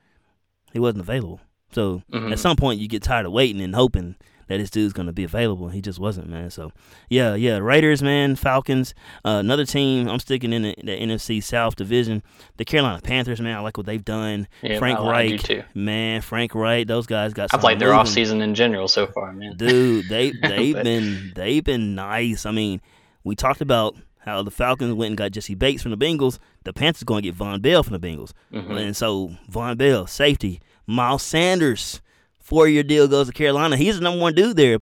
he 0.73 0.79
wasn't 0.81 1.01
available. 1.03 1.41
So 1.73 2.03
Mhm. 2.13 2.33
at 2.33 2.39
some 2.39 2.57
point 2.57 2.81
you 2.81 2.89
get 2.89 3.03
tired 3.03 3.27
of 3.27 3.33
waiting 3.33 3.61
and 3.61 3.75
hoping 3.75 4.17
that 4.49 4.59
this 4.59 4.71
dude's 4.71 4.93
gonna 4.93 5.13
be 5.13 5.25
available. 5.25 5.69
He 5.69 5.81
just 5.81 5.99
wasn't, 5.99 6.29
man. 6.29 6.51
So 6.51 6.73
yeah, 7.09 7.35
yeah, 7.35 7.59
Raiders, 7.59 8.03
man, 8.03 8.37
Falcons, 8.37 8.95
uh, 9.25 9.39
another 9.41 9.65
team. 9.67 10.09
I'm 10.09 10.19
sticking 10.21 10.53
in 10.53 10.63
the, 10.63 10.75
the 10.83 10.93
NFC 10.93 11.43
South 11.43 11.77
division. 11.77 12.23
The 12.57 12.65
Carolina 12.65 13.01
Panthers, 13.03 13.41
man, 13.41 13.57
I 13.57 13.61
like 13.61 13.77
what 13.77 13.87
they've 13.87 14.05
done. 14.05 14.47
Yeah, 14.63 14.79
Frank 14.79 15.01
Reich, 15.01 15.41
too. 15.43 15.63
man, 15.75 16.21
Frank 16.23 16.55
Reich, 16.55 16.87
those 16.87 17.07
guys 17.07 17.33
got. 17.35 17.53
I've 17.53 17.63
liked 17.65 17.81
their 17.81 17.89
moving. 17.89 18.01
off 18.01 18.09
season 18.09 18.41
in 18.43 18.55
general 18.55 18.89
so 18.89 19.07
far, 19.07 19.33
man. 19.33 19.57
Dude, 19.57 20.09
they 20.09 20.31
they've 20.43 20.75
But- 20.75 20.85
been 20.85 21.33
they've 21.35 21.65
been 21.65 21.95
nice. 21.95 22.47
I 22.47 22.51
mean, 22.53 22.81
we 23.25 23.35
talked 23.35 23.61
about 23.61 23.97
how 24.19 24.43
the 24.43 24.51
Falcons 24.51 24.95
went 24.95 25.11
and 25.11 25.17
got 25.17 25.31
Jessie 25.31 25.55
Bates 25.55 25.83
from 25.83 25.93
the 25.93 25.97
Bengals. 25.97 26.39
The 26.65 26.73
Panthers 26.73 27.05
going 27.05 27.23
to 27.23 27.29
get 27.31 27.39
Vonn 27.39 27.63
Bell 27.63 27.83
from 27.85 27.97
the 27.99 28.05
Bengals, 28.09 28.33
Mhm. 28.53 28.77
and 28.77 28.97
so 28.97 29.31
Vonn 29.51 29.79
Bell, 29.79 30.07
safety, 30.09 30.61
Miles 30.87 31.23
Sanders, 31.23 32.01
four 32.47 32.69
year 32.69 32.83
deal 32.85 33.09
goes 33.09 33.27
to 33.27 33.33
Carolina. 33.33 33.77
He's 33.77 33.97
the 33.97 34.03
number 34.05 34.21
one 34.21 34.35
dude 34.35 34.57
there. 34.57 34.79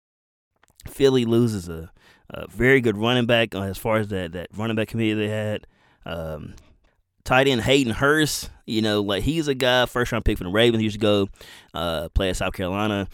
Philly 0.88 1.26
loses 1.26 1.70
a, 1.70 1.92
a 2.32 2.48
very 2.48 2.82
good 2.82 2.98
running 2.98 3.28
back 3.28 3.54
uh, 3.54 3.62
as 3.62 3.78
far 3.78 3.98
as 3.98 4.08
that 4.10 4.32
that 4.34 4.48
running 4.56 4.76
back 4.76 4.88
committee 4.88 5.14
they 5.14 5.28
had. 5.30 5.68
Um, 6.06 6.56
tight 7.24 7.48
end 7.48 7.62
Hayden 7.62 7.94
Hurst, 7.94 8.50
you 8.66 8.82
know, 8.82 9.02
like 9.02 9.22
he's 9.24 9.48
a 9.48 9.54
guy 9.54 9.86
first 9.86 10.12
round 10.12 10.26
pick 10.26 10.38
from 10.40 10.48
the 10.48 10.54
Ravens 10.54 10.82
years 10.82 10.96
ago, 10.96 11.30
uh, 11.76 12.10
play 12.10 12.30
at 12.30 12.38
South 12.38 12.54
Carolina. 12.54 13.08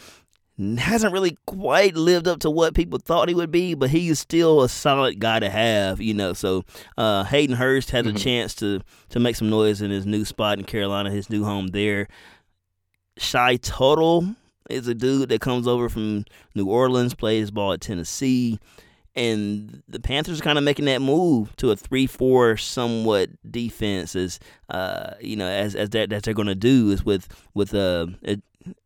Hasn't 0.79 1.13
really 1.13 1.37
quite 1.45 1.95
lived 1.95 2.27
up 2.27 2.39
to 2.39 2.49
what 2.49 2.73
people 2.73 2.97
thought 2.97 3.27
he 3.29 3.35
would 3.35 3.51
be, 3.51 3.75
but 3.75 3.91
he's 3.91 4.17
still 4.17 4.63
a 4.63 4.69
solid 4.69 5.19
guy 5.19 5.39
to 5.39 5.51
have, 5.51 6.01
you 6.01 6.15
know. 6.15 6.33
So 6.33 6.63
uh, 6.97 7.25
Hayden 7.25 7.57
Hurst 7.57 7.91
has 7.91 8.07
a 8.07 8.11
Mhm. 8.13 8.17
chance 8.17 8.55
to 8.55 8.81
to 9.09 9.19
make 9.19 9.35
some 9.35 9.51
noise 9.51 9.83
in 9.83 9.91
his 9.91 10.07
new 10.07 10.25
spot 10.25 10.57
in 10.57 10.65
Carolina, 10.65 11.11
his 11.11 11.29
new 11.29 11.43
home 11.43 11.67
there. 11.67 12.07
Shy 13.17 13.57
Tuttle 13.57 14.35
is 14.69 14.87
a 14.87 14.93
dude 14.93 15.29
that 15.29 15.41
comes 15.41 15.67
over 15.67 15.89
from 15.89 16.25
New 16.55 16.69
Orleans, 16.69 17.13
plays 17.13 17.51
ball 17.51 17.73
at 17.73 17.81
Tennessee, 17.81 18.59
and 19.15 19.81
the 19.87 19.99
Panthers 19.99 20.39
are 20.39 20.43
kind 20.43 20.57
of 20.57 20.63
making 20.63 20.85
that 20.85 21.01
move 21.01 21.55
to 21.55 21.71
a 21.71 21.75
three-four 21.75 22.57
somewhat 22.57 23.29
defense, 23.49 24.15
as 24.15 24.39
uh, 24.69 25.13
you 25.19 25.35
know, 25.35 25.47
as 25.47 25.75
as 25.75 25.89
that 25.91 26.09
that 26.09 26.23
they're 26.23 26.33
going 26.33 26.47
to 26.47 26.55
do 26.55 26.91
is 26.91 27.03
with 27.03 27.27
with 27.53 27.73
uh, 27.73 28.07
uh, 28.27 28.35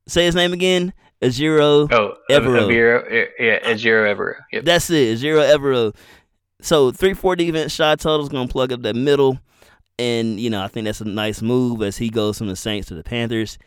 say 0.08 0.26
his 0.26 0.36
name 0.36 0.54
again, 0.54 0.94
Aziro. 1.22 1.92
Oh, 1.92 2.16
Evero. 2.30 2.62
Evero, 2.62 3.30
yeah, 3.40 3.60
Ejiro 3.60 4.16
Evero. 4.16 4.36
Yep. 4.54 4.64
That's 4.64 4.90
it, 4.90 5.18
Aziro 5.18 5.44
Evero. 5.54 5.96
So 6.62 6.92
three-four 6.92 7.36
defense, 7.36 7.74
Shy 7.74 7.96
Tuttle's 7.96 8.30
going 8.30 8.48
to 8.48 8.52
plug 8.52 8.72
up 8.72 8.84
that 8.84 8.96
middle, 8.96 9.40
and 10.00 10.40
you 10.40 10.50
know 10.50 10.64
I 10.64 10.68
think 10.68 10.86
that's 10.86 11.02
a 11.02 11.06
nice 11.06 11.42
move 11.42 11.82
as 11.82 11.98
he 11.98 12.10
goes 12.10 12.38
from 12.38 12.48
the 12.48 12.56
Saints 12.56 12.88
to 12.90 12.96
the 12.96 13.04
Panthers. 13.04 13.58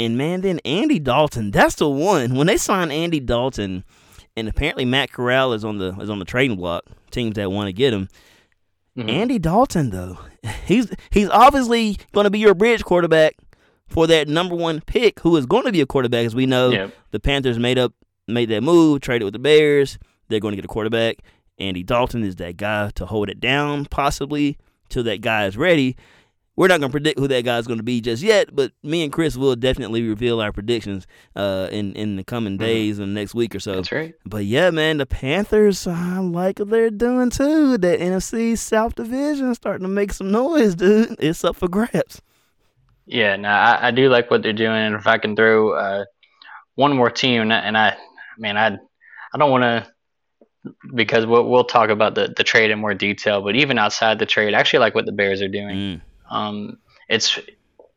And 0.00 0.16
man, 0.16 0.42
then 0.42 0.60
Andy 0.64 0.98
Dalton, 0.98 1.50
that's 1.50 1.74
the 1.76 1.88
one. 1.88 2.34
When 2.36 2.46
they 2.46 2.56
signed 2.56 2.92
Andy 2.92 3.20
Dalton, 3.20 3.84
and 4.36 4.48
apparently 4.48 4.84
Matt 4.84 5.10
Corral 5.10 5.52
is 5.52 5.64
on 5.64 5.78
the 5.78 5.96
is 6.00 6.08
on 6.10 6.18
the 6.18 6.24
trading 6.24 6.56
block. 6.56 6.84
Teams 7.10 7.34
that 7.34 7.50
want 7.50 7.68
to 7.68 7.72
get 7.72 7.92
him. 7.92 8.08
Mhm. 8.96 9.10
Andy 9.10 9.38
Dalton, 9.38 9.90
though, 9.90 10.18
he's 10.66 10.92
he's 11.10 11.28
obviously 11.30 11.96
going 12.12 12.24
to 12.24 12.30
be 12.30 12.38
your 12.38 12.54
bridge 12.54 12.84
quarterback 12.84 13.36
for 13.86 14.06
that 14.06 14.28
number 14.28 14.54
one 14.54 14.80
pick, 14.82 15.20
who 15.20 15.36
is 15.36 15.46
going 15.46 15.64
to 15.64 15.72
be 15.72 15.80
a 15.80 15.86
quarterback, 15.86 16.26
as 16.26 16.34
we 16.34 16.46
know. 16.46 16.70
Yep. 16.70 16.92
The 17.10 17.20
Panthers 17.20 17.58
made 17.58 17.78
up 17.78 17.92
made 18.28 18.50
that 18.50 18.62
move, 18.62 19.00
traded 19.00 19.24
with 19.24 19.32
the 19.32 19.38
Bears. 19.38 19.98
They're 20.28 20.40
going 20.40 20.52
to 20.52 20.56
get 20.56 20.64
a 20.64 20.68
quarterback. 20.68 21.16
Andy 21.58 21.82
Dalton 21.82 22.22
is 22.22 22.36
that 22.36 22.56
guy 22.56 22.90
to 22.94 23.06
hold 23.06 23.28
it 23.30 23.40
down, 23.40 23.86
possibly 23.86 24.58
till 24.90 25.02
that 25.04 25.22
guy 25.22 25.46
is 25.46 25.56
ready. 25.56 25.96
We're 26.58 26.66
not 26.66 26.80
going 26.80 26.90
to 26.90 26.92
predict 26.92 27.20
who 27.20 27.28
that 27.28 27.44
guy 27.44 27.56
is 27.58 27.68
going 27.68 27.78
to 27.78 27.84
be 27.84 28.00
just 28.00 28.20
yet, 28.20 28.48
but 28.52 28.72
me 28.82 29.04
and 29.04 29.12
Chris 29.12 29.36
will 29.36 29.54
definitely 29.54 30.02
reveal 30.08 30.40
our 30.40 30.50
predictions 30.50 31.06
uh, 31.36 31.68
in 31.70 31.92
in 31.94 32.16
the 32.16 32.24
coming 32.24 32.56
Mhm. 32.56 32.60
days 32.60 32.98
and 32.98 33.14
next 33.14 33.32
week 33.32 33.54
or 33.54 33.60
so. 33.60 33.76
That's 33.76 33.92
right. 33.92 34.12
But 34.26 34.44
yeah, 34.44 34.70
man, 34.70 34.96
the 34.96 35.06
Panthers, 35.06 35.86
I 35.86 36.18
like 36.18 36.58
what 36.58 36.70
they're 36.70 36.90
doing 36.90 37.30
too. 37.30 37.78
That 37.78 38.00
NFC 38.00 38.58
South 38.58 38.96
Division 38.96 39.52
is 39.52 39.56
starting 39.56 39.84
to 39.84 39.88
make 39.88 40.12
some 40.12 40.32
noise, 40.32 40.74
dude. 40.74 41.14
It's 41.20 41.44
up 41.44 41.54
for 41.54 41.68
grabs. 41.68 42.20
Yeah, 43.06 43.36
no, 43.36 43.48
I, 43.48 43.88
I 43.88 43.90
do 43.92 44.08
like 44.08 44.28
what 44.28 44.42
they're 44.42 44.52
doing, 44.52 44.76
and 44.76 44.96
if 44.96 45.06
I 45.06 45.16
can 45.18 45.36
throw 45.36 45.70
uh, 45.74 46.04
one 46.74 46.94
more 46.96 47.08
team, 47.10 47.40
and 47.42 47.52
I, 47.52 47.58
and 47.58 47.78
I 47.78 47.96
man, 48.36 48.56
I 48.56 48.76
I 49.32 49.38
don't 49.38 49.52
want 49.52 49.62
to 49.62 49.86
because 50.94 51.24
we'll 51.24 51.48
we'll 51.48 51.64
talk 51.64 51.88
about 51.90 52.16
the 52.16 52.34
the 52.36 52.42
trade 52.42 52.72
in 52.72 52.80
more 52.80 52.94
detail, 52.94 53.42
but 53.42 53.54
even 53.54 53.78
outside 53.78 54.18
the 54.18 54.26
trade, 54.26 54.54
I 54.54 54.58
actually 54.58 54.80
like 54.80 54.96
what 54.96 55.06
the 55.06 55.12
Bears 55.12 55.40
are 55.40 55.48
doing. 55.48 55.76
Mm. 55.76 56.00
Um, 56.30 56.78
it's 57.08 57.38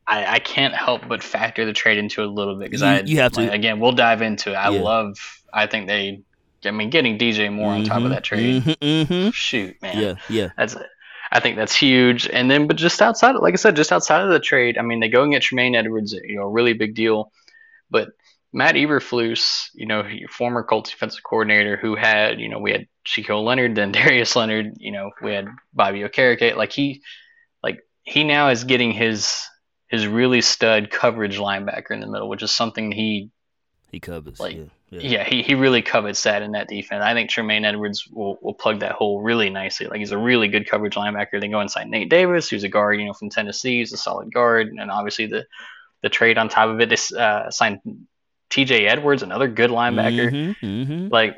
I, 0.08 0.26
I 0.36 0.40
can't 0.40 0.74
help 0.74 1.08
but 1.08 1.24
factor 1.24 1.66
the 1.66 1.74
trade 1.74 1.98
into 1.98 2.22
it 2.22 2.28
a 2.28 2.32
little 2.32 2.58
bit 2.58 2.66
because 2.70 2.84
I 2.84 3.02
you 3.02 3.18
have 3.18 3.32
to. 3.34 3.52
again 3.52 3.80
we'll 3.80 3.92
dive 3.94 4.22
into 4.22 4.52
it. 4.52 4.56
I 4.56 4.70
Yeah. 4.70 4.82
love 4.82 5.18
I 5.54 5.68
think 5.68 5.88
they 5.88 6.24
I 6.66 6.72
mean 6.72 6.90
getting 6.90 7.18
DJ 7.18 7.50
Moore 7.50 7.74
on 7.74 7.84
top 7.84 8.04
of 8.04 8.04
Mhm, 8.06 8.10
that 8.12 8.24
trade. 8.24 8.64
mhm, 8.64 8.76
mhm. 8.82 9.34
Shoot, 9.34 9.76
man. 9.82 9.96
Yeah, 9.98 10.16
yeah. 10.30 10.50
That's 10.58 10.76
I 11.32 11.40
think 11.40 11.56
that's 11.56 11.76
huge. 11.76 12.28
And 12.28 12.52
then, 12.52 12.68
but 12.68 12.76
just 12.76 13.02
outside, 13.02 13.36
like 13.38 13.54
I 13.54 13.58
said, 13.58 13.78
just 13.78 13.94
outside 13.94 14.22
of 14.24 14.30
the 14.32 14.40
trade, 14.40 14.78
I 14.78 14.82
mean, 14.82 15.00
they 15.00 15.08
go 15.08 15.24
and 15.24 15.32
get 15.32 15.44
Tremaine 15.44 15.76
Edmunds, 15.76 16.12
you 16.12 16.36
know, 16.36 16.44
a 16.44 16.50
really 16.50 16.74
big 16.74 16.94
deal. 16.94 17.32
But 17.90 18.10
Matt 18.54 18.76
Eberflus, 18.76 19.68
you 19.74 19.86
know, 19.86 20.04
former 20.30 20.64
Colts 20.64 20.90
defensive 20.92 21.24
coordinator, 21.24 21.78
who 21.78 21.96
had, 21.96 22.40
you 22.42 22.50
know, 22.50 22.60
we 22.60 22.72
had 22.72 22.88
Shaquille 23.08 23.46
Leonard, 23.46 23.76
then 23.76 23.92
Darius 23.94 24.36
Leonard, 24.36 24.74
you 24.78 24.92
know, 24.92 25.12
we 25.22 25.32
had 25.34 25.48
Bobby 25.74 26.02
Okereke. 26.02 26.56
Like 26.58 26.74
he, 26.74 26.90
like 26.94 27.02
he 28.12 28.24
now 28.24 28.50
is 28.50 28.64
getting 28.66 28.92
his 28.92 29.48
his 29.88 30.08
really 30.08 30.42
stud 30.42 30.90
coverage 30.90 31.38
linebacker 31.38 31.92
in 31.92 32.02
the 32.02 32.08
middle, 32.08 32.30
which 32.30 32.44
is 32.44 32.52
something 32.52 32.92
he 32.92 33.32
he 33.90 34.00
covers. 34.00 34.40
Like, 34.40 34.56
yeah, 34.56 34.64
yeah. 34.90 35.00
yeah, 35.02 35.24
he, 35.24 35.42
he 35.42 35.56
really 35.56 35.82
covets 35.82 36.24
that 36.24 36.42
in 36.42 36.52
that 36.52 36.68
defense. 36.68 37.04
I 37.04 37.14
think 37.14 37.30
Tremaine 37.30 37.66
Edmunds 37.66 38.08
will, 38.08 38.38
will 38.42 38.54
plug 38.54 38.80
that 38.82 38.94
hole 38.94 39.22
really 39.22 39.50
nicely. 39.50 39.88
Like 39.88 40.00
he's 40.00 40.12
a 40.12 40.18
really 40.18 40.48
good 40.48 40.70
coverage 40.70 40.96
linebacker. 40.96 41.40
They 41.40 41.48
go 41.48 41.62
inside 41.62 41.88
Nate 41.88 42.10
Davis, 42.10 42.50
who's 42.50 42.64
a 42.64 42.70
guard, 42.70 43.00
you 43.00 43.06
know, 43.06 43.14
from 43.14 43.30
Tennessee. 43.30 43.80
He's 43.80 43.94
a 43.94 43.98
solid 43.98 44.34
guard, 44.34 44.68
and 44.68 44.92
obviously 44.92 45.28
the 45.28 45.46
the 46.02 46.10
trade 46.10 46.38
on 46.38 46.50
top 46.50 46.70
of 46.70 46.82
it. 46.82 46.90
They 46.90 47.18
uh, 47.18 47.50
signed 47.50 47.80
T.J. 48.50 48.88
Edwards, 48.88 49.24
another 49.24 49.48
good 49.48 49.70
linebacker. 49.70 50.32
Mm-hmm, 50.32 50.66
mm-hmm. 50.66 51.08
Like, 51.08 51.38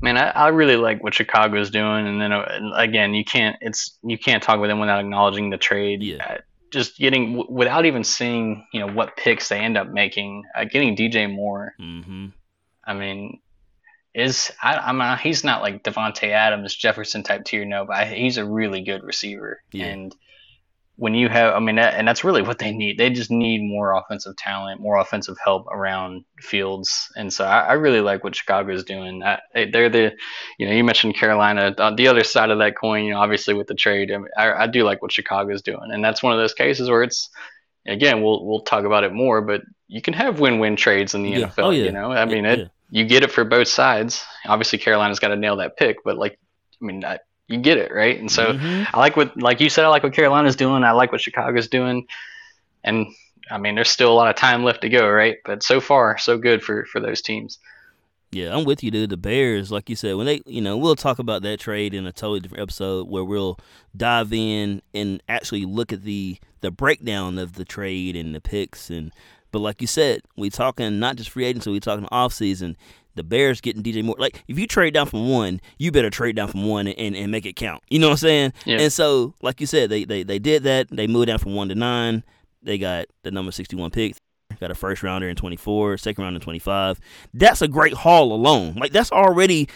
man, 0.00 0.16
I, 0.16 0.30
I 0.30 0.48
really 0.48 0.76
like 0.76 1.02
what 1.02 1.14
Chicago's 1.14 1.70
doing. 1.70 2.06
And 2.06 2.20
then 2.20 2.32
uh, 2.32 2.72
again, 2.74 3.14
you 3.14 3.24
can't 3.24 3.56
it's 3.60 3.98
you 4.02 4.18
can't 4.18 4.42
talk 4.42 4.60
with 4.60 4.70
them 4.70 4.80
without 4.80 5.00
acknowledging 5.00 5.50
the 5.50 5.58
trade. 5.58 6.02
Yeah. 6.02 6.24
Uh, 6.24 6.38
just 6.72 6.98
getting 6.98 7.44
without 7.48 7.86
even 7.86 8.04
seeing 8.04 8.66
you 8.72 8.80
know 8.80 8.92
what 8.92 9.16
picks 9.16 9.48
they 9.48 9.58
end 9.58 9.76
up 9.76 9.88
making, 9.88 10.44
uh, 10.54 10.64
getting 10.64 10.96
DJ 10.96 11.32
Moore. 11.32 11.74
Mm-hmm. 11.80 12.26
I 12.84 12.94
mean, 12.94 13.40
is 14.14 14.52
I, 14.62 14.76
I 14.76 14.92
mean 14.92 15.18
he's 15.18 15.44
not 15.44 15.62
like 15.62 15.84
Davante 15.84 16.28
Adams, 16.28 16.74
Jefferson 16.74 17.22
type 17.22 17.44
tier, 17.44 17.64
no, 17.64 17.84
but 17.86 17.96
I, 17.96 18.04
he's 18.06 18.36
a 18.36 18.44
really 18.44 18.82
good 18.82 19.04
receiver. 19.04 19.62
Yeah. 19.72 19.86
And 19.86 20.16
when 20.98 21.14
you 21.14 21.28
have, 21.28 21.54
I 21.54 21.58
mean, 21.58 21.76
that, 21.76 21.94
and 21.94 22.08
that's 22.08 22.24
really 22.24 22.40
what 22.40 22.58
they 22.58 22.72
need. 22.72 22.96
They 22.98 23.10
just 23.10 23.30
need 23.30 23.60
more 23.62 23.92
offensive 23.92 24.34
talent, 24.36 24.80
more 24.80 24.96
offensive 24.96 25.36
help 25.44 25.66
around 25.66 26.24
Fields. 26.40 27.08
And 27.16 27.30
so 27.30 27.44
I, 27.44 27.60
I 27.60 27.72
really 27.74 28.00
like 28.00 28.24
what 28.24 28.34
Chicago 28.34 28.72
is 28.72 28.82
doing. 28.82 29.22
I, 29.22 29.38
they're 29.54 29.90
the, 29.90 30.12
you 30.58 30.66
know, 30.66 30.72
you 30.72 30.82
mentioned 30.84 31.14
Carolina. 31.14 31.74
On 31.78 31.96
the 31.96 32.08
other 32.08 32.24
side 32.24 32.48
of 32.50 32.58
that 32.60 32.78
coin, 32.78 33.04
you 33.04 33.10
know, 33.12 33.20
obviously 33.20 33.52
with 33.52 33.66
the 33.66 33.74
trade, 33.74 34.10
I, 34.10 34.16
mean, 34.16 34.28
I, 34.38 34.52
I 34.52 34.66
do 34.66 34.84
like 34.84 35.02
what 35.02 35.12
Chicago 35.12 35.52
is 35.52 35.60
doing. 35.60 35.90
And 35.90 36.02
that's 36.02 36.22
one 36.22 36.32
of 36.32 36.38
those 36.38 36.54
cases 36.54 36.88
where 36.88 37.02
it's, 37.02 37.28
again, 37.86 38.22
we'll 38.22 38.46
we'll 38.46 38.62
talk 38.62 38.84
about 38.84 39.04
it 39.04 39.12
more, 39.12 39.42
but 39.42 39.60
you 39.88 40.00
can 40.00 40.14
have 40.14 40.40
win-win 40.40 40.76
trades 40.76 41.14
in 41.14 41.22
the 41.22 41.30
Yeah. 41.30 41.46
NFL. 41.48 41.64
Oh, 41.64 41.70
yeah. 41.70 41.84
You 41.84 41.92
know, 41.92 42.10
I 42.10 42.24
mean, 42.24 42.44
Yeah, 42.44 42.52
it, 42.52 42.58
yeah. 42.58 42.66
you 42.90 43.04
get 43.04 43.22
it 43.22 43.30
for 43.30 43.44
both 43.44 43.68
sides. 43.68 44.24
Obviously, 44.46 44.78
Carolina's 44.78 45.18
got 45.18 45.28
to 45.28 45.36
nail 45.36 45.56
that 45.56 45.76
pick, 45.76 45.98
but 46.04 46.16
like, 46.16 46.38
I 46.80 46.84
mean, 46.86 47.04
I, 47.04 47.18
you 47.48 47.58
get 47.58 47.78
it 47.78 47.92
right. 47.92 48.18
And 48.18 48.30
so 48.30 48.54
Mhm. 48.54 48.86
I 48.92 48.98
like 48.98 49.16
what, 49.16 49.40
like 49.40 49.60
you 49.60 49.68
said, 49.70 49.84
I 49.84 49.88
like 49.88 50.02
what 50.02 50.12
Carolina's 50.12 50.56
doing. 50.56 50.82
I 50.84 50.92
like 50.92 51.12
what 51.12 51.20
Chicago's 51.20 51.68
doing, 51.68 52.06
and 52.84 53.06
I 53.50 53.58
mean, 53.58 53.76
there's 53.76 53.88
still 53.90 54.12
a 54.12 54.14
lot 54.14 54.28
of 54.28 54.36
time 54.36 54.64
left 54.64 54.82
to 54.82 54.88
go, 54.88 55.08
right? 55.08 55.36
But 55.44 55.62
so 55.62 55.80
far, 55.80 56.18
so 56.18 56.38
good 56.38 56.62
for 56.62 56.84
for 56.86 57.00
those 57.00 57.22
teams. 57.22 57.58
Yeah, 58.32 58.54
I'm 58.54 58.64
with 58.64 58.82
you, 58.82 58.90
dude. 58.90 59.10
The 59.10 59.16
Bears, 59.16 59.70
like 59.70 59.88
you 59.88 59.94
said, 59.94 60.16
when 60.16 60.26
they, 60.26 60.42
you 60.44 60.60
know, 60.60 60.76
we'll 60.76 60.96
talk 60.96 61.20
about 61.20 61.42
that 61.42 61.60
trade 61.60 61.94
in 61.94 62.06
a 62.06 62.12
totally 62.12 62.40
different 62.40 62.62
episode 62.62 63.08
where 63.08 63.24
we'll 63.24 63.58
dive 63.96 64.32
in 64.32 64.82
and 64.92 65.22
actually 65.28 65.64
look 65.64 65.92
at 65.92 66.02
the 66.02 66.38
the 66.60 66.72
breakdown 66.72 67.38
of 67.38 67.52
the 67.52 67.64
trade 67.64 68.16
and 68.16 68.34
the 68.34 68.40
picks 68.40 68.90
and. 68.90 69.12
But 69.52 69.60
like 69.60 69.80
you 69.80 69.86
said, 69.86 70.20
we 70.36 70.50
talking 70.50 70.98
not 70.98 71.16
just 71.16 71.30
free 71.30 71.46
agency, 71.46 71.70
we 71.70 71.80
talking 71.80 72.08
off 72.10 72.34
season. 72.34 72.76
The 73.16 73.24
Bears 73.24 73.60
getting 73.60 73.82
DJ 73.82 74.04
Moore. 74.04 74.16
Like 74.18 74.42
if 74.46 74.58
you 74.58 74.66
trade 74.66 74.94
down 74.94 75.06
from 75.06 75.28
one, 75.28 75.60
you 75.78 75.90
better 75.90 76.10
trade 76.10 76.36
down 76.36 76.48
from 76.48 76.66
one 76.66 76.86
and, 76.86 77.16
and 77.16 77.32
make 77.32 77.46
it 77.46 77.56
count. 77.56 77.82
You 77.88 77.98
know 77.98 78.08
what 78.08 78.12
I'm 78.12 78.18
saying? 78.18 78.52
Yeah. 78.64 78.78
And 78.78 78.92
so, 78.92 79.34
like 79.42 79.60
you 79.60 79.66
said, 79.66 79.90
they, 79.90 80.04
they 80.04 80.22
they 80.22 80.38
did 80.38 80.62
that. 80.62 80.88
They 80.90 81.06
moved 81.06 81.26
down 81.26 81.38
from 81.38 81.54
one 81.54 81.68
to 81.68 81.74
nine. 81.74 82.22
They 82.62 82.78
got 82.78 83.06
the 83.22 83.30
number 83.30 83.52
61 83.52 83.90
pick. 83.90 84.16
Got 84.60 84.70
a 84.70 84.74
first 84.74 85.02
rounder 85.02 85.28
in 85.28 85.36
24, 85.36 85.98
second 85.98 86.22
round 86.22 86.36
in 86.36 86.40
25. 86.40 86.98
That's 87.34 87.60
a 87.60 87.68
great 87.68 87.92
haul 87.92 88.32
alone. 88.32 88.74
Like 88.74 88.92
that's 88.92 89.12
already 89.12 89.68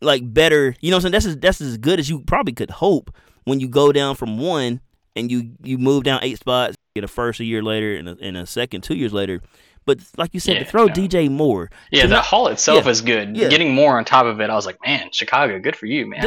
like 0.00 0.32
better. 0.32 0.76
You 0.80 0.90
know 0.90 0.98
what 0.98 1.04
I'm 1.06 1.12
saying? 1.12 1.12
That's 1.12 1.26
as, 1.26 1.36
that's 1.38 1.60
as 1.60 1.78
good 1.78 1.98
as 1.98 2.08
you 2.08 2.20
probably 2.20 2.52
could 2.52 2.70
hope 2.70 3.14
when 3.44 3.60
you 3.60 3.68
go 3.68 3.92
down 3.92 4.14
from 4.14 4.38
one 4.38 4.80
and 5.16 5.30
you 5.30 5.52
you 5.62 5.78
move 5.78 6.04
down 6.04 6.20
eight 6.22 6.38
spots, 6.38 6.76
get 6.94 7.04
a 7.04 7.08
first 7.08 7.40
a 7.40 7.44
year 7.44 7.62
later 7.62 7.94
and 7.96 8.08
a, 8.08 8.16
and 8.20 8.36
a 8.36 8.46
second 8.46 8.82
two 8.82 8.94
years 8.94 9.12
later. 9.12 9.40
But 9.84 9.98
like 10.16 10.32
you 10.34 10.40
said, 10.40 10.58
to 10.58 10.64
throw 10.64 10.86
no. 10.86 10.92
DJ 10.94 11.30
Moore, 11.30 11.70
Yeah, 11.90 12.02
the 12.06 12.14
not- 12.16 12.24
haul 12.24 12.48
itself 12.48 12.84
yeah, 12.84 12.90
is 12.90 13.00
good. 13.00 13.36
yeah. 13.36 13.48
Getting 13.48 13.74
more 13.74 13.98
on 13.98 14.04
top 14.04 14.26
of 14.26 14.40
it, 14.40 14.48
I 14.50 14.54
was 14.54 14.66
like, 14.66 14.78
man, 14.86 15.10
Chicago, 15.12 15.58
good 15.58 15.76
for 15.76 15.86
you, 15.86 16.06
man. 16.06 16.22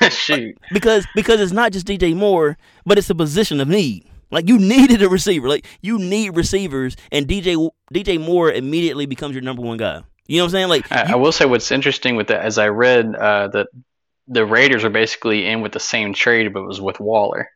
dude, 0.00 0.12
Shoot. 0.12 0.58
because 0.72 1.06
because 1.14 1.40
it's 1.40 1.52
not 1.52 1.72
just 1.72 1.86
DJ 1.86 2.14
Moore, 2.14 2.58
but 2.84 2.98
it's 2.98 3.08
a 3.10 3.14
position 3.14 3.60
of 3.60 3.68
need. 3.68 4.06
Like 4.30 4.48
you 4.48 4.58
needed 4.58 5.02
a 5.02 5.08
receiver. 5.08 5.48
Like 5.48 5.66
you 5.80 5.98
need 5.98 6.36
receivers, 6.36 6.96
and 7.12 7.26
DJ 7.26 7.70
DJ 7.92 8.20
Moore 8.20 8.50
immediately 8.52 9.06
becomes 9.06 9.34
your 9.34 9.42
number 9.42 9.62
one 9.62 9.76
guy. 9.78 10.02
You 10.26 10.38
know 10.38 10.44
what 10.44 10.48
I'm 10.48 10.50
saying? 10.52 10.68
Like 10.68 10.90
I, 10.92 11.12
I 11.12 11.14
will 11.16 11.32
say 11.32 11.44
what's 11.46 11.70
interesting 11.70 12.16
with 12.16 12.26
that, 12.28 12.40
as 12.42 12.58
I 12.58 12.68
read 12.68 13.14
uh, 13.14 13.48
that 13.48 13.68
the 14.26 14.44
Raiders 14.44 14.82
are 14.84 14.90
basically 14.90 15.46
in 15.46 15.60
with 15.60 15.72
the 15.72 15.80
same 15.80 16.12
trade, 16.14 16.52
but 16.52 16.60
it 16.62 16.66
was 16.66 16.80
with 16.80 16.98
Waller. 16.98 17.48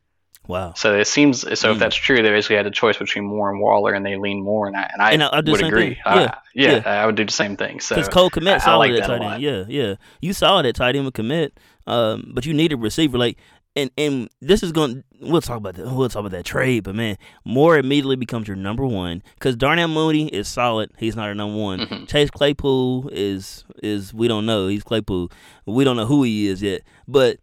Wow. 0.48 0.72
So 0.74 0.98
it 0.98 1.06
seems 1.06 1.42
so. 1.42 1.68
Mm. 1.68 1.72
If 1.74 1.78
that's 1.78 1.94
true, 1.94 2.16
they 2.22 2.30
basically 2.30 2.56
had 2.56 2.66
a 2.66 2.70
choice 2.72 2.96
between 2.98 3.24
Moore 3.24 3.50
and 3.50 3.60
Waller, 3.60 3.92
and 3.92 4.04
they 4.04 4.16
lean 4.16 4.42
Moore, 4.42 4.66
and 4.66 4.76
I 4.76 4.90
and 4.92 5.00
I, 5.00 5.12
And 5.12 5.22
I- 5.22 5.26
I'll 5.28 5.42
do 5.42 5.52
the 5.56 5.62
would 5.62 5.64
agree. 5.72 5.98
I- 6.04 6.20
Yeah, 6.20 6.34
yeah, 6.54 6.82
yeah. 6.84 7.02
I 7.02 7.06
would 7.06 7.14
do 7.14 7.24
the 7.24 7.30
same 7.32 7.56
thing. 7.56 7.78
So 7.78 7.94
Because 7.94 8.08
Cole 8.08 8.30
I 8.48 8.58
saw 8.58 8.76
like 8.78 8.90
that 8.92 9.06
that 9.06 9.18
tight 9.20 9.32
end. 9.34 9.42
Yeah, 9.42 9.64
yeah. 9.68 9.94
You 10.20 10.32
saw 10.32 10.60
that 10.62 10.74
tight 10.74 10.96
end 10.96 11.04
would 11.04 11.14
commit. 11.14 11.58
Um, 11.86 12.32
but 12.34 12.44
you 12.44 12.52
need 12.52 12.72
a 12.72 12.76
receiver. 12.76 13.16
Like, 13.16 13.38
and 13.76 13.90
and 13.96 14.28
this 14.40 14.62
is 14.62 14.72
going. 14.72 15.04
We'll 15.20 15.40
talk 15.40 15.56
about 15.56 15.74
that. 15.76 15.86
We'll 15.86 16.08
talk 16.08 16.20
about 16.20 16.32
that 16.32 16.44
trade. 16.44 16.84
But 16.84 16.94
man, 16.94 17.16
Moore 17.44 17.78
immediately 17.78 18.16
becomes 18.16 18.46
your 18.46 18.56
number 18.56 18.84
one 18.86 19.22
because 19.34 19.56
Darnell 19.56 19.88
Mooney 19.88 20.28
is 20.28 20.48
solid. 20.48 20.90
He's 20.98 21.16
not 21.16 21.28
a 21.30 21.34
number 21.34 21.56
one. 21.58 21.80
Mhm. 21.80 22.08
Chase 22.08 22.30
Claypool 22.30 23.08
is 23.12 23.64
is 23.82 24.12
we 24.12 24.28
don't 24.28 24.46
know. 24.46 24.68
He's 24.68 24.82
Claypool. 24.82 25.30
We 25.66 25.84
don't 25.84 25.96
know 25.96 26.06
who 26.06 26.22
he 26.24 26.46
is 26.48 26.62
yet. 26.62 26.82
But 27.06 27.38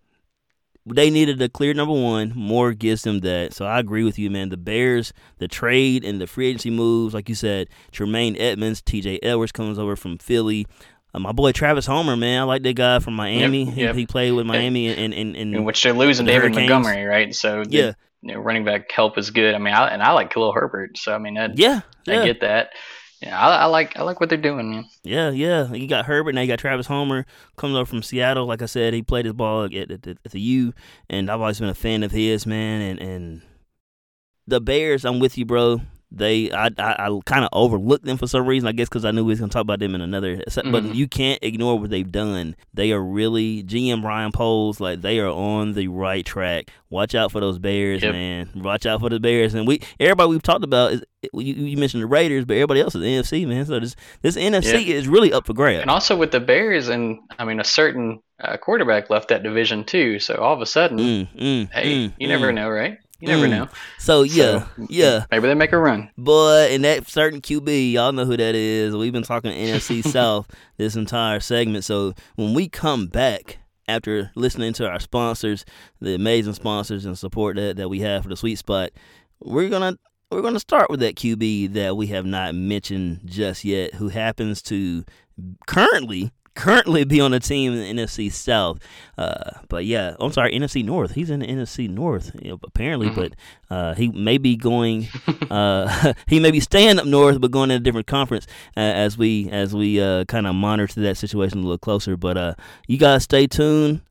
they 0.86 1.10
needed 1.10 1.42
a 1.42 1.50
clear 1.50 1.74
number 1.74 1.94
one. 1.94 2.34
Moore 2.36 2.74
gives 2.74 3.02
them 3.02 3.20
that. 3.22 3.54
So 3.54 3.66
I 3.66 3.80
agree 3.80 4.04
with 4.04 4.20
you, 4.20 4.30
man. 4.30 4.50
The 4.50 4.58
Bears, 4.58 5.14
the 5.40 5.48
trade 5.48 6.04
and 6.04 6.22
the 6.22 6.28
free 6.28 6.48
agency 6.48 6.70
moves, 6.70 7.14
like 7.14 7.28
you 7.28 7.36
said, 7.36 7.70
Tremaine 7.92 8.36
Edmunds, 8.38 8.82
T.J. 8.82 9.20
Edwards 9.24 9.52
comes 9.52 9.80
over 9.80 9.96
from 9.96 10.18
Philly. 10.18 10.68
Uh, 11.14 11.20
my 11.20 11.32
boy 11.32 11.52
Travis 11.54 11.86
Homer, 11.86 12.18
man, 12.18 12.42
I 12.42 12.44
like 12.44 12.64
that 12.64 12.76
guy 12.76 13.00
from 13.00 13.16
Miami. 13.16 13.66
He, 13.66 13.82
yep. 13.82 13.96
he 13.96 14.06
played 14.06 14.34
with 14.34 14.46
Miami 14.46 14.90
and 14.90 15.14
and, 15.14 15.36
and, 15.36 15.56
in 15.56 15.64
which 15.64 15.82
they're 15.82 15.94
losing 15.94 16.26
the 16.26 16.32
David 16.34 16.54
Hurricanes. 16.54 16.70
Montgomery, 16.70 17.06
right? 17.06 17.34
So 17.34 17.64
the, 17.64 17.70
yeah, 17.70 17.92
you 18.22 18.34
know, 18.34 18.40
running 18.42 18.66
back 18.66 18.92
help 18.92 19.18
is 19.18 19.32
good. 19.32 19.56
I 19.56 19.58
mean, 19.58 19.74
I, 19.74 19.88
and 19.88 20.04
I 20.04 20.12
like 20.12 20.32
Khalil 20.32 20.52
Herbert, 20.52 20.98
so 20.98 21.14
I 21.14 21.18
mean, 21.18 21.36
that, 21.36 21.58
yeah, 21.58 21.82
I 22.08 22.12
yeah, 22.12 22.26
get 22.26 22.42
that. 22.42 22.70
Yeah, 23.26 23.40
I, 23.40 23.56
I 23.56 23.66
like 23.66 23.98
I 23.98 24.04
like 24.04 24.20
what 24.20 24.30
they're 24.30 24.38
doing, 24.38 24.70
man. 24.70 24.86
yeah, 25.04 25.32
yeah. 25.32 25.74
You 25.74 25.88
got 25.88 26.06
Herbert, 26.06 26.36
now 26.36 26.42
you 26.42 26.48
got 26.48 26.60
Travis 26.60 26.86
Homer 26.88 27.26
comes 27.58 27.76
over 27.76 27.86
from 27.86 28.04
Seattle. 28.04 28.46
Like 28.46 28.62
I 28.62 28.68
said, 28.68 28.94
he 28.94 29.02
played 29.02 29.26
his 29.26 29.34
ball 29.34 29.64
at, 29.64 29.74
at, 29.74 29.92
at, 29.92 30.18
at 30.24 30.32
the 30.32 30.40
U, 30.40 30.74
and 31.10 31.30
I've 31.32 31.42
always 31.42 31.60
been 31.60 31.70
a 31.70 31.74
fan 31.74 32.04
of 32.04 32.12
his, 32.12 32.46
man. 32.46 32.82
And 32.82 33.00
and 33.00 33.42
the 34.48 34.62
Bears, 34.62 35.06
I'm 35.06 35.20
with 35.20 35.38
you, 35.40 35.46
bro. 35.46 35.82
They, 36.16 36.50
I, 36.52 36.68
I, 36.78 37.08
I 37.10 37.20
kind 37.26 37.44
of 37.44 37.50
overlooked 37.52 38.06
them 38.06 38.18
for 38.18 38.26
some 38.28 38.48
reason. 38.48 38.68
I 38.68 38.72
guess 38.72 38.88
because 38.88 39.04
I 39.06 39.12
knew 39.12 39.24
we 39.26 39.32
was 39.34 39.40
gonna 39.40 39.52
talk 39.52 39.62
about 39.62 39.80
them 39.80 39.94
in 39.96 40.02
another. 40.02 40.38
But 40.46 40.84
Mhm. 40.84 40.96
you 40.96 41.08
can't 41.08 41.40
ignore 41.44 41.78
what 41.78 41.90
they've 41.90 42.10
done. 42.12 42.56
They 42.74 42.92
are 42.94 43.02
really 43.04 43.64
GM 43.64 44.04
Ryan 44.04 44.32
Poles, 44.32 44.80
like 44.80 45.02
they 45.02 45.20
are 45.20 45.28
on 45.30 45.74
the 45.74 45.90
right 45.90 46.26
track. 46.26 46.72
Watch 46.90 47.14
out 47.16 47.32
for 47.32 47.42
those 47.42 47.60
Bears, 47.60 48.02
Yep. 48.02 48.14
man. 48.14 48.50
Watch 48.56 48.86
out 48.86 49.02
for 49.02 49.10
the 49.10 49.20
Bears. 49.20 49.54
And 49.54 49.68
we, 49.68 49.82
everybody 50.00 50.30
we've 50.30 50.42
talked 50.42 50.64
about 50.64 50.94
is 50.94 51.04
you, 51.34 51.54
you 51.56 51.78
mentioned 51.78 52.04
the 52.04 52.08
Raiders, 52.08 52.46
but 52.46 52.54
everybody 52.56 52.80
else 52.82 52.96
is 52.96 53.02
NFC, 53.04 53.46
man. 53.48 53.66
So 53.66 53.80
this 53.80 53.96
this 54.22 54.38
NFC 54.38 54.88
is 54.88 55.08
really 55.08 55.34
up 55.34 55.46
for 55.48 55.54
grabs. 55.54 55.82
And 55.82 55.90
also 55.92 56.16
with 56.16 56.32
the 56.32 56.40
Bears, 56.40 56.88
and 56.88 57.20
I 57.38 57.46
mean, 57.46 57.60
a 57.60 57.64
certain 57.64 58.22
uh, 58.40 58.58
quarterback 58.58 59.10
left 59.10 59.30
that 59.30 59.44
division 59.44 59.84
too. 59.84 60.20
So 60.20 60.36
all 60.36 60.54
of 60.54 60.62
a 60.62 60.66
sudden, 60.66 60.98
Mm, 61.00 61.28
mm, 61.36 61.72
hey, 61.74 62.08
mm, 62.08 62.14
you 62.20 62.28
never 62.28 62.52
mm. 62.52 62.56
know, 62.56 62.70
right? 62.70 62.98
You 63.20 63.30
never 63.30 63.48
Mm. 63.48 63.50
know. 63.52 63.68
So 63.98 64.24
yeah, 64.24 64.66
So, 64.78 64.86
yeah. 64.90 65.26
Maybe 65.32 65.48
they 65.48 65.54
make 65.56 65.72
a 65.72 65.78
run. 65.78 66.10
But 66.18 66.72
in 66.72 66.82
that 66.84 67.08
certain 67.08 67.42
QB, 67.42 67.94
y'all 67.94 68.12
know 68.12 68.26
who 68.26 68.36
that 68.38 68.56
is. 68.56 68.96
We've 68.96 69.14
been 69.14 69.24
talking 69.24 69.52
NFC 69.52 70.04
South 70.12 70.48
this 70.78 70.96
entire 70.96 71.40
segment. 71.40 71.86
So 71.86 72.14
when 72.36 72.54
we 72.54 72.68
come 72.68 73.08
back 73.08 73.58
after 73.88 74.32
listening 74.36 74.74
to 74.74 74.88
our 74.90 75.00
sponsors, 75.00 75.64
the 76.02 76.14
amazing 76.16 76.54
sponsors 76.54 77.06
and 77.06 77.18
support 77.18 77.56
that, 77.56 77.78
that 77.78 77.88
we 77.90 78.02
have 78.02 78.24
for 78.24 78.30
the 78.30 78.36
sweet 78.36 78.58
spot, 78.58 78.90
we're 79.40 79.70
gonna 79.70 79.98
we're 80.32 80.42
gonna 80.42 80.60
start 80.60 80.90
with 80.90 81.00
that 81.00 81.16
QB 81.16 81.74
that 81.74 81.96
we 81.96 82.08
have 82.08 82.26
not 82.26 82.54
mentioned 82.56 83.22
just 83.26 83.64
yet, 83.64 83.94
who 83.96 84.10
happens 84.10 84.62
to 84.64 85.06
currently 85.68 86.32
currently 86.56 87.04
be 87.04 87.22
on 87.22 87.32
the 87.32 87.40
team 87.40 87.74
in 87.74 87.96
the 87.98 88.04
NFC 88.04 88.32
South. 88.32 88.80
Uh, 89.18 89.52
but 89.70 89.86
yeah, 89.86 90.16
I'm 90.20 90.32
sorry, 90.32 90.52
NFC 90.58 90.84
North. 90.84 91.12
He's 91.12 91.30
in 91.30 91.42
the 91.42 91.48
NFC 91.48 91.90
North 91.90 92.32
you 92.42 92.50
know, 92.52 92.60
apparently, 92.64 93.10
Mhm. 93.10 93.16
but 93.16 93.34
uh, 93.70 93.94
he 93.96 94.10
may 94.10 94.38
be 94.38 94.56
going. 94.56 95.08
uh, 95.52 96.14
he 96.28 96.40
may 96.40 96.52
be 96.52 96.60
staying 96.60 96.98
up 97.00 97.06
north, 97.06 97.40
but 97.40 97.52
going 97.52 97.72
in 97.72 97.78
a 97.78 97.80
different 97.80 98.08
conference 98.08 98.48
uh, 98.76 98.80
as 98.80 99.18
we 99.18 99.50
as 99.52 99.76
we 99.76 100.02
uh, 100.02 100.26
kind 100.26 100.48
of 100.48 100.56
monitor 100.56 101.02
that 101.02 101.18
situation 101.18 101.60
a 101.60 101.62
little 101.62 101.78
closer. 101.78 102.18
But 102.18 102.38
uh, 102.38 102.56
you 102.88 102.98
guys 102.98 103.24
stay 103.24 103.48
tuned. 103.48 104.02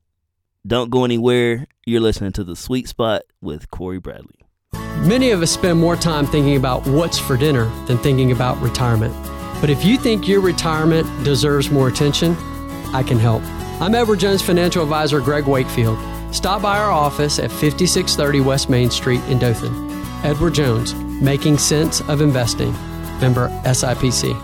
Don't 0.67 0.91
go 0.91 1.05
anywhere. 1.05 1.67
You're 1.85 2.01
listening 2.01 2.33
to 2.33 2.45
the 2.45 2.57
Sweet 2.57 2.89
Spot 2.89 3.23
with 3.43 3.71
Cory 3.71 3.99
Bradley. 3.99 4.37
Many 5.07 5.31
of 5.31 5.43
us 5.43 5.51
spend 5.51 5.79
more 5.79 5.97
time 5.97 6.25
thinking 6.27 6.57
about 6.57 6.87
what's 6.87 7.19
for 7.19 7.37
dinner 7.37 7.65
than 7.87 7.99
thinking 7.99 8.33
about 8.33 8.59
retirement. 8.63 9.15
But 9.65 9.71
if 9.71 9.83
you 9.83 9.97
think 9.97 10.29
your 10.29 10.43
retirement 10.43 11.09
deserves 11.25 11.71
more 11.71 11.89
attention, 11.89 12.37
I 12.93 13.03
can 13.03 13.19
help. 13.19 13.43
I'm 13.81 13.95
Edward 13.95 14.21
Jones 14.21 14.43
financial 14.43 14.83
advisor 14.83 15.23
Greg 15.23 15.47
Wakefield. 15.47 15.99
Stop 16.35 16.61
by 16.61 16.77
our 16.77 16.91
office 16.91 17.39
at 17.39 17.51
5630 17.51 18.41
West 18.43 18.69
Main 18.69 18.91
Street 18.91 19.23
in 19.23 19.39
Dothan. 19.39 19.73
Edward 20.23 20.53
Jones, 20.53 20.93
making 21.23 21.57
sense 21.57 22.03
of 22.03 22.21
investing. 22.21 22.73
Member 23.23 23.49
SIPC. 23.65 24.39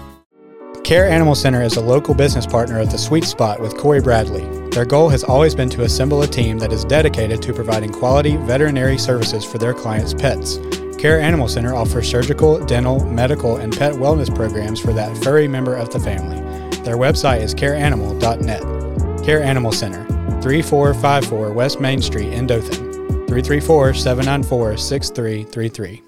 Care 0.84 1.06
Animal 1.06 1.34
Center 1.34 1.60
is 1.60 1.76
a 1.76 1.82
local 1.82 2.14
business 2.14 2.46
partner 2.46 2.80
of 2.80 2.90
the 2.90 2.96
Sweet 2.96 3.24
Spot 3.24 3.60
with 3.60 3.76
Corey 3.76 4.00
Bradley. 4.00 4.46
Their 4.70 4.86
goal 4.86 5.10
has 5.10 5.22
always 5.22 5.54
been 5.54 5.68
to 5.68 5.82
assemble 5.82 6.22
a 6.22 6.26
team 6.26 6.58
that 6.60 6.72
is 6.72 6.82
dedicated 6.86 7.42
to 7.42 7.52
providing 7.52 7.92
quality 7.92 8.36
veterinary 8.36 8.96
services 8.96 9.44
for 9.44 9.58
their 9.58 9.74
clients' 9.74 10.14
pets. 10.14 10.56
Care 11.00 11.18
Animal 11.18 11.48
Center 11.48 11.74
offers 11.74 12.06
surgical, 12.06 12.62
dental, 12.66 13.02
medical, 13.06 13.56
and 13.56 13.74
pet 13.74 13.94
wellness 13.94 14.32
programs 14.34 14.78
for 14.78 14.92
that 14.92 15.16
furry 15.24 15.48
member 15.48 15.74
of 15.74 15.90
the 15.90 15.98
family. 15.98 16.40
Their 16.82 16.98
website 16.98 17.40
is 17.40 17.54
careanimal.net. 17.54 19.24
Care 19.24 19.42
Animal 19.42 19.72
Center, 19.72 20.04
3454 20.42 21.54
West 21.54 21.80
Main 21.80 22.02
Street 22.02 22.34
in 22.34 22.46
Dothan, 22.46 22.92
334 23.28 23.94
794 23.94 24.76
6333. 24.76 26.02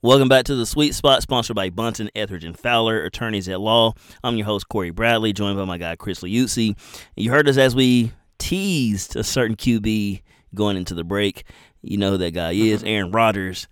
Welcome 0.00 0.28
back 0.30 0.46
to 0.46 0.54
the 0.54 0.64
Sweet 0.64 0.94
Spot, 0.94 1.20
sponsored 1.20 1.56
by 1.56 1.68
Bunton, 1.68 2.08
Etheridge, 2.14 2.44
and 2.44 2.58
Fowler, 2.58 3.04
attorneys 3.04 3.46
at 3.50 3.60
law. 3.60 3.92
I'm 4.24 4.38
your 4.38 4.46
host, 4.46 4.70
Cory 4.70 4.90
Bradley, 4.90 5.34
joined 5.34 5.58
by 5.58 5.66
my 5.66 5.76
guy, 5.76 5.96
Chris 5.96 6.20
Liuzzi. 6.20 6.78
You 7.14 7.30
heard 7.30 7.46
us 7.46 7.58
as 7.58 7.76
we 7.76 8.12
teased 8.38 9.16
a 9.16 9.22
certain 9.22 9.54
QB 9.54 10.22
going 10.54 10.78
into 10.78 10.94
the 10.94 11.04
break. 11.04 11.44
You 11.82 11.98
know 11.98 12.12
who 12.12 12.16
that 12.16 12.32
guy 12.32 12.52
is, 12.52 12.78
mm-hmm. 12.78 12.88
Aaron 12.88 13.10
Rodgers. 13.12 13.68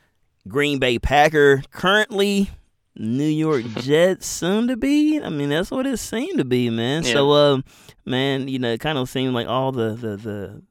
Green 0.50 0.78
Bay 0.78 0.99
Packer, 0.99 1.62
currently 1.71 2.50
New 2.97 3.25
York 3.25 3.64
Jets, 3.78 4.26
soon 4.26 4.69
to 4.69 4.76
be. 4.76 5.21
I 5.21 5.30
mean, 5.30 5.49
that's 5.49 5.71
what 5.71 5.87
it 5.87 5.99
seemed 5.99 6.38
to 6.38 6.45
be, 6.45 6.69
man. 6.69 7.04
Yeah. 7.04 7.12
So, 7.12 7.33
um, 7.33 7.64
man, 8.04 8.49
you 8.49 8.59
know, 8.59 8.73
it 8.73 8.80
kind 8.80 8.99
of 8.99 9.09
seemed 9.09 9.33
like 9.33 9.47
all 9.47 9.73
the, 9.73 9.90
the, 9.90 10.16
the, 10.16 10.62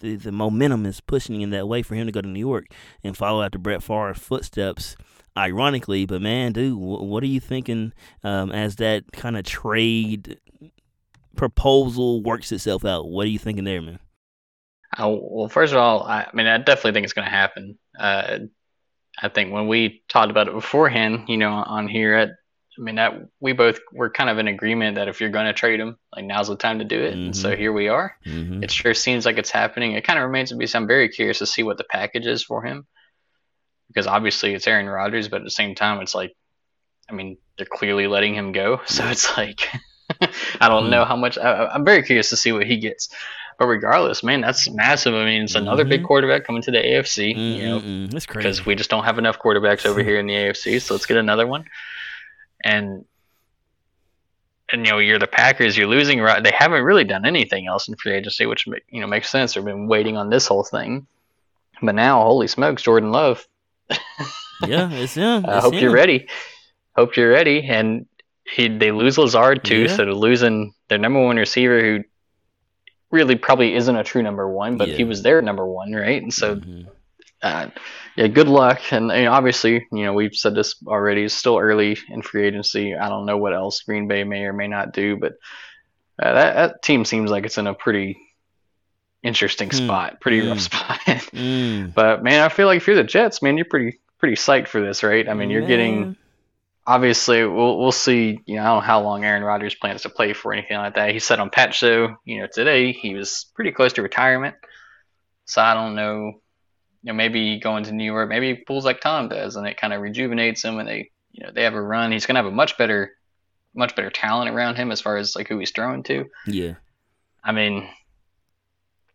the, 0.00 0.16
the 0.16 0.32
momentum 0.32 0.86
is 0.86 1.00
pushing 1.00 1.42
in 1.42 1.50
that 1.50 1.68
way 1.68 1.82
for 1.82 1.94
him 1.94 2.06
to 2.06 2.12
go 2.12 2.20
to 2.20 2.28
New 2.28 2.40
York 2.40 2.66
and 3.02 3.16
follow 3.16 3.42
after 3.42 3.58
Brett 3.58 3.82
Favre's 3.82 4.18
footsteps. 4.18 4.96
Ironically, 5.36 6.06
but 6.06 6.22
man, 6.22 6.52
dude, 6.52 6.78
what 6.78 7.20
are 7.24 7.26
you 7.26 7.40
thinking 7.40 7.92
um, 8.22 8.52
as 8.52 8.76
that 8.76 9.10
kind 9.12 9.36
of 9.36 9.44
trade 9.44 10.38
proposal 11.34 12.22
works 12.22 12.52
itself 12.52 12.84
out? 12.84 13.08
What 13.08 13.26
are 13.26 13.30
you 13.30 13.40
thinking 13.40 13.64
there, 13.64 13.82
man? 13.82 13.98
Uh, 14.96 15.08
well, 15.20 15.48
first 15.48 15.72
of 15.72 15.80
all, 15.80 16.04
I, 16.04 16.20
I 16.20 16.30
mean, 16.34 16.46
I 16.46 16.58
definitely 16.58 16.92
think 16.92 17.02
it's 17.02 17.14
going 17.14 17.24
to 17.24 17.32
happen. 17.32 17.76
Uh, 17.98 18.38
I 19.22 19.28
think 19.28 19.52
when 19.52 19.68
we 19.68 20.02
talked 20.08 20.30
about 20.30 20.48
it 20.48 20.54
beforehand, 20.54 21.28
you 21.28 21.36
know, 21.36 21.50
on 21.52 21.86
here, 21.88 22.14
at, 22.14 22.30
I 22.76 22.82
mean, 22.82 22.96
that 22.96 23.12
we 23.40 23.52
both 23.52 23.78
were 23.92 24.10
kind 24.10 24.28
of 24.28 24.38
in 24.38 24.48
agreement 24.48 24.96
that 24.96 25.06
if 25.08 25.20
you're 25.20 25.30
going 25.30 25.46
to 25.46 25.52
trade 25.52 25.78
him, 25.78 25.96
like 26.14 26.24
now's 26.24 26.48
the 26.48 26.56
time 26.56 26.80
to 26.80 26.84
do 26.84 27.00
it. 27.00 27.14
And 27.14 27.36
so 27.36 27.50
Mhm. 27.52 27.58
here 27.58 27.72
we 27.72 27.88
are. 27.88 28.16
Mm-hmm. 28.26 28.64
It 28.64 28.70
sure 28.72 28.94
seems 28.94 29.24
like 29.24 29.38
it's 29.38 29.50
happening. 29.50 29.92
It 29.92 30.04
kind 30.04 30.18
of 30.18 30.24
remains 30.24 30.48
to 30.50 30.56
be 30.56 30.66
seen. 30.66 30.82
I'm 30.82 30.88
very 30.88 31.08
curious 31.08 31.38
to 31.38 31.46
see 31.46 31.62
what 31.62 31.78
the 31.78 31.84
package 31.84 32.26
is 32.26 32.42
for 32.42 32.64
him, 32.64 32.86
because 33.88 34.06
obviously 34.08 34.54
it's 34.54 34.66
Aaron 34.66 34.86
Rodgers, 34.88 35.28
but 35.28 35.38
at 35.38 35.44
the 35.44 35.50
same 35.50 35.74
time, 35.76 36.00
it's 36.00 36.14
like, 36.14 36.32
I 37.08 37.12
mean, 37.12 37.38
they're 37.56 37.66
clearly 37.70 38.08
letting 38.08 38.34
him 38.34 38.50
go, 38.52 38.80
so 38.86 39.06
it's 39.06 39.36
like, 39.36 39.68
I 40.60 40.68
don't 40.68 40.84
Hmm. 40.86 40.90
know 40.90 41.04
how 41.04 41.16
much. 41.16 41.38
I, 41.38 41.66
I'm 41.66 41.84
very 41.84 42.02
curious 42.02 42.30
to 42.30 42.36
see 42.36 42.50
what 42.52 42.66
he 42.66 42.78
gets. 42.78 43.08
But 43.58 43.66
regardless, 43.66 44.22
man, 44.24 44.40
that's 44.40 44.68
massive. 44.70 45.14
I 45.14 45.24
mean, 45.24 45.42
it's 45.44 45.54
another 45.54 45.84
big 45.84 46.02
Mhm. 46.02 46.06
quarterback 46.06 46.44
coming 46.44 46.62
to 46.62 46.70
the 46.72 46.78
AFC. 46.78 47.32
You 47.34 47.62
know, 47.68 47.80
Mm-mm-mm. 47.80 48.10
That's 48.10 48.26
crazy. 48.26 48.42
because 48.48 48.66
we 48.66 48.74
just 48.74 48.90
don't 48.90 49.04
have 49.04 49.18
enough 49.18 49.38
quarterbacks 49.38 49.86
over 49.86 50.02
here 50.02 50.18
in 50.18 50.26
the 50.26 50.34
AFC. 50.34 50.80
So 50.80 50.94
let's 50.94 51.06
get 51.06 51.16
another 51.16 51.46
one. 51.46 51.64
And 52.64 53.04
and 54.72 54.86
you 54.86 54.92
know, 54.92 54.98
you're 54.98 55.18
the 55.18 55.26
Packers. 55.26 55.76
You're 55.76 55.86
losing. 55.86 56.24
They 56.42 56.50
haven't 56.56 56.82
really 56.82 57.04
done 57.04 57.26
anything 57.26 57.66
else 57.66 57.86
in 57.88 57.94
free 57.96 58.12
agency, 58.14 58.46
which 58.46 58.66
you 58.88 59.00
know 59.00 59.06
makes 59.06 59.28
sense. 59.28 59.54
They've 59.54 59.64
been 59.64 59.86
waiting 59.88 60.16
on 60.16 60.30
this 60.30 60.46
whole 60.46 60.64
thing. 60.64 61.06
But 61.82 61.94
now, 61.94 62.22
holy 62.22 62.48
smokes, 62.48 62.82
Jordan 62.82 63.12
Love. 63.12 63.46
yeah, 64.66 64.90
it's 64.90 65.14
him. 65.24 65.44
I 65.46 65.60
hope 65.60 65.74
you're 65.74 65.92
ready. 65.92 66.28
Hope 66.96 67.16
you're 67.16 67.30
ready. 67.30 67.66
And 67.68 68.06
he 68.50 68.68
they 68.68 68.90
lose 68.90 69.18
Lazard 69.18 69.64
too, 69.64 69.82
Yeah. 69.82 69.88
so 69.88 69.96
they're 69.98 70.14
losing 70.14 70.72
their 70.88 70.98
number 70.98 71.22
one 71.22 71.36
receiver 71.36 71.80
who 71.80 72.04
really 73.14 73.36
probably 73.36 73.74
isn't 73.74 73.96
a 73.96 74.04
true 74.04 74.22
number 74.22 74.46
one, 74.50 74.76
but 74.76 74.88
Yeah. 74.88 74.96
he 74.96 75.04
was 75.04 75.22
their 75.22 75.40
number 75.40 75.66
one, 75.66 75.92
right? 75.92 76.20
And 76.22 76.32
so 76.34 76.56
Mhm. 76.56 76.86
uh, 77.42 77.68
yeah, 78.16 78.26
good 78.28 78.48
luck. 78.48 78.80
And, 78.92 79.12
and 79.12 79.28
obviously, 79.28 79.86
you 79.92 80.04
know, 80.04 80.12
we've 80.14 80.34
said 80.34 80.54
this 80.54 80.76
already. 80.86 81.24
It's 81.24 81.34
still 81.34 81.58
early 81.58 81.96
in 82.08 82.22
free 82.22 82.46
agency. 82.46 82.94
I 82.94 83.08
don't 83.08 83.26
know 83.26 83.36
what 83.36 83.52
else 83.54 83.82
Green 83.82 84.08
Bay 84.08 84.24
may 84.24 84.44
or 84.44 84.52
may 84.52 84.66
not 84.68 84.92
do, 84.92 85.16
but 85.16 85.34
uh, 86.22 86.32
that, 86.32 86.54
that 86.54 86.82
team 86.82 87.04
seems 87.04 87.30
like 87.30 87.44
it's 87.44 87.58
in 87.58 87.66
a 87.66 87.74
pretty 87.74 88.16
interesting 89.22 89.68
Hmm. 89.70 89.76
spot, 89.76 90.20
pretty 90.20 90.40
Hmm. 90.40 90.48
rough 90.48 90.60
spot. 90.60 91.00
Mm. 91.34 91.92
but 91.94 92.22
man, 92.22 92.42
I 92.42 92.48
feel 92.48 92.66
like 92.66 92.78
if 92.78 92.86
you're 92.86 92.96
the 92.96 93.04
Jets, 93.04 93.42
man, 93.42 93.56
you're 93.56 93.66
pretty 93.68 93.98
pretty 94.20 94.36
psyched 94.36 94.68
for 94.68 94.80
this, 94.80 95.02
right? 95.02 95.28
I 95.28 95.34
mean, 95.34 95.50
you're 95.50 95.66
getting 95.66 96.00
Man. 96.00 96.16
Obviously 96.86 97.44
we'll 97.46 97.78
we'll 97.78 97.92
see. 97.92 98.40
You 98.46 98.56
know, 98.56 98.62
I 98.62 98.64
don't 98.66 98.76
know 98.76 98.80
how 98.80 99.02
long 99.02 99.24
Aaron 99.24 99.42
Rodgers 99.42 99.74
plans 99.74 100.02
to 100.02 100.08
play 100.10 100.32
for 100.32 100.52
anything 100.52 100.76
like 100.76 100.94
that. 100.94 101.10
He 101.12 101.18
said 101.18 101.40
on 101.40 101.50
Pat 101.50 101.74
Show, 101.74 102.16
you 102.24 102.40
know, 102.40 102.46
today 102.52 102.92
he 102.92 103.14
was 103.14 103.46
pretty 103.54 103.72
close 103.72 103.92
to 103.94 104.02
retirement. 104.02 104.56
So 105.46 105.62
I 105.62 105.74
don't 105.74 105.94
know. 105.94 106.40
You 107.02 107.12
know, 107.12 107.14
maybe 107.14 107.60
going 107.60 107.84
to 107.84 107.92
New 107.92 108.04
York, 108.04 108.30
maybe 108.30 108.48
he 108.48 108.54
pulls 108.64 108.86
like 108.86 109.02
Tom 109.02 109.28
does, 109.28 109.56
and 109.56 109.66
it 109.66 109.76
kind 109.76 109.92
of 109.92 110.00
rejuvenates 110.00 110.64
him, 110.64 110.78
and 110.78 110.88
they, 110.88 111.10
you 111.32 111.44
know, 111.44 111.52
they 111.52 111.64
have 111.64 111.74
a 111.74 111.82
run. 111.82 112.12
He's 112.12 112.24
gonna 112.24 112.38
have 112.38 112.46
a 112.46 112.50
much 112.50 112.78
better, 112.78 113.12
much 113.74 113.94
better 113.94 114.08
talent 114.08 114.48
around 114.50 114.76
him 114.76 114.90
as 114.90 115.02
far 115.02 115.18
as 115.18 115.36
like 115.36 115.46
who 115.48 115.58
he's 115.58 115.70
throwing 115.70 116.02
to. 116.04 116.24
Yeah. 116.46 116.74
I 117.44 117.52
mean, 117.52 117.86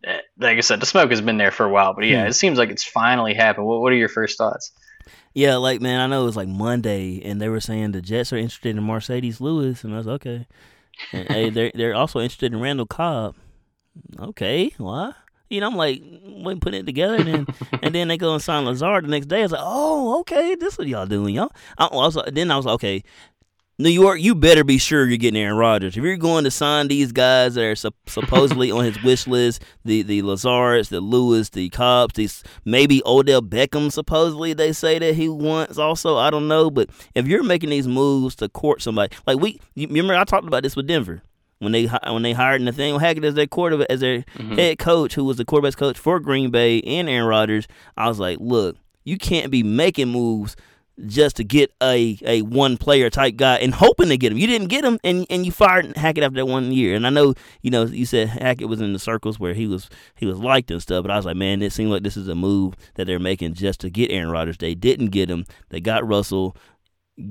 eh, 0.03 0.19
like 0.38 0.58
I 0.58 0.62
said, 0.62 0.79
the 0.79 0.86
smoke 0.86 1.10
has 1.10 1.21
been 1.21 1.38
there 1.38 1.49
for 1.49 1.65
a 1.65 1.69
while, 1.69 1.95
but 1.95 2.05
yeah, 2.05 2.23
Hmm. 2.25 2.29
it 2.29 2.34
seems 2.34 2.60
like 2.60 2.69
it's 2.69 2.84
finally 2.84 3.34
happened. 3.34 3.65
What, 3.65 3.82
what 3.82 3.91
are 3.91 3.95
your 3.97 4.08
first 4.10 4.38
thoughts? 4.38 4.71
Yeah, 5.34 5.58
like 5.58 5.82
man, 5.82 6.00
I 6.00 6.08
know 6.08 6.24
it 6.24 6.26
was 6.26 6.36
like 6.36 6.48
Monday, 6.48 7.22
and 7.24 7.41
they 7.41 7.50
were 7.50 7.60
saying 7.62 7.91
the 7.91 8.02
Jets 8.02 8.34
are 8.34 8.38
interested 8.38 8.76
in 8.76 8.84
Marcedes 8.84 9.39
Lewis, 9.39 9.84
and 9.84 9.93
I 9.93 9.98
was 9.98 10.08
okay. 10.08 10.48
And, 11.13 11.28
hey, 11.28 11.50
they're 11.52 11.72
they're 11.74 11.95
also 11.95 12.19
interested 12.19 12.54
in 12.54 12.60
Randall 12.60 12.86
Cobb. 12.86 13.36
Okay, 14.19 14.74
why? 14.78 15.13
You 15.50 15.62
know, 15.62 15.67
I'm 15.67 15.76
like, 15.76 16.02
wasn't 16.04 16.62
putting 16.62 16.82
it 16.82 16.86
together, 16.86 17.15
and 17.15 17.28
then 17.28 17.48
and 17.82 17.95
then 17.95 18.08
they 18.08 18.17
go 18.17 18.34
and 18.34 18.41
sign 18.41 18.65
Lazard 18.65 19.06
the 19.06 19.10
next 19.10 19.28
day. 19.28 19.39
I 19.39 19.43
was 19.43 19.52
like, 19.52 19.62
oh, 19.63 20.19
okay, 20.22 20.56
this 20.56 20.74
is 20.74 20.80
what 20.80 20.88
y'all 20.88 21.06
doing, 21.06 21.36
y'all. 21.36 21.52
I, 21.78 21.86
I 21.86 21.95
was, 21.95 22.17
then 22.32 22.52
I 22.52 22.58
was 22.58 22.65
like, 22.65 22.76
okay, 22.76 23.04
New 23.82 23.89
York, 23.89 24.20
you 24.20 24.36
better 24.36 24.65
be 24.65 24.78
sure 24.78 25.06
you're 25.06 25.18
getting 25.18 25.42
Aaron 25.42 25.56
Rodgers. 25.56 25.96
If 25.96 26.04
you're 26.04 26.18
going 26.18 26.44
to 26.44 26.52
sign 26.52 26.89
these 26.89 27.13
guys 27.13 27.56
that 27.56 27.63
are 27.63 27.76
sup- 27.78 27.96
supposedly 28.08 28.72
on 28.72 28.84
his 28.84 29.02
wish 29.04 29.26
list, 29.26 29.63
the 29.86 30.02
the 30.02 30.22
Lazards, 30.22 30.89
the 30.89 31.00
Lewis, 31.00 31.50
the 31.50 31.70
Cobbs, 31.70 32.15
these 32.15 32.44
maybe 32.65 33.02
Odell 33.06 33.42
Beckham, 33.42 33.89
supposedly 33.89 34.52
they 34.54 34.74
say 34.74 35.00
that 35.00 35.15
he 35.15 35.30
wants. 35.30 35.78
Also, 35.78 36.18
I 36.18 36.30
don't 36.30 36.50
know, 36.50 36.70
but 36.70 36.89
if 37.15 37.26
you're 37.26 37.42
making 37.44 37.70
these 37.70 37.88
moves 37.88 38.36
to 38.36 38.50
court 38.50 38.82
somebody, 38.82 39.15
like 39.26 39.39
we, 39.39 39.62
you 39.76 39.88
remember 39.88 40.13
I 40.15 40.26
talked 40.26 40.46
about 40.48 40.63
this 40.63 40.76
with 40.76 40.86
Denver 40.88 41.22
when 41.60 41.72
they 41.72 41.86
when 41.86 42.22
they 42.24 42.34
hired 42.34 42.62
Nathaniel 42.62 43.00
Hackett 43.00 43.24
as 43.24 43.36
their 43.36 43.48
quarterback 43.48 43.88
as 43.89 44.02
their 44.02 44.24
Mhm. 44.38 44.58
head 44.58 44.78
coach, 44.80 45.15
who 45.15 45.24
was 45.24 45.38
the 45.38 45.46
quarterback 45.46 45.78
coach 45.78 45.98
for 45.98 46.20
Green 46.20 46.52
Bay 46.52 46.82
and 46.82 47.08
Aaron 47.08 47.28
Rodgers. 47.28 47.65
I 47.96 48.10
was 48.10 48.20
like, 48.20 48.39
look, 48.42 48.76
you 49.06 49.18
can't 49.18 49.50
be 49.50 49.63
making 49.63 50.10
moves 50.10 50.58
just 51.08 51.38
to 51.38 51.44
get 51.44 51.72
a, 51.82 52.18
a 52.24 52.42
one 52.42 52.78
player 52.78 53.10
type 53.10 53.36
guy 53.36 53.58
and 53.58 53.74
hoping 53.74 54.10
to 54.10 54.18
get 54.18 54.32
him. 54.32 54.38
You 54.38 54.48
didn't 54.48 54.68
get 54.68 54.84
him, 54.84 55.00
and 55.04 55.26
and 55.30 55.46
you 55.46 55.52
fired 55.52 55.96
Hackett 55.98 56.24
after 56.24 56.38
that 56.38 56.46
one 56.46 56.72
year. 56.72 56.96
And 56.96 57.06
I 57.06 57.10
know 57.10 57.34
you 57.62 57.72
know 57.72 57.86
you 57.86 58.06
said 58.06 58.30
Hackett 58.30 58.68
was 58.68 58.82
in 58.82 58.94
the 58.94 59.00
circles 59.00 59.40
where 59.40 59.54
he 59.54 59.68
was 59.68 59.90
he 60.16 60.26
was 60.26 60.40
liked 60.40 60.72
and 60.72 60.82
stuff, 60.82 61.04
but 61.04 61.12
I 61.12 61.18
was 61.18 61.26
like, 61.26 61.38
man, 61.38 61.62
it 61.62 61.74
seemed 61.74 61.92
like 61.92 62.04
this 62.04 62.18
is 62.18 62.28
a 62.28 62.36
move 62.36 62.76
that 62.96 63.06
they're 63.06 63.20
making 63.20 63.54
just 63.54 63.82
to 63.82 63.90
get 63.90 64.12
Aaron 64.12 64.30
Rodgers. 64.30 64.58
They 64.58 64.76
didn't 64.76 65.08
get 65.08 65.30
him. 65.30 65.46
They 65.70 65.80
got 65.80 66.08
Russell. 66.08 66.56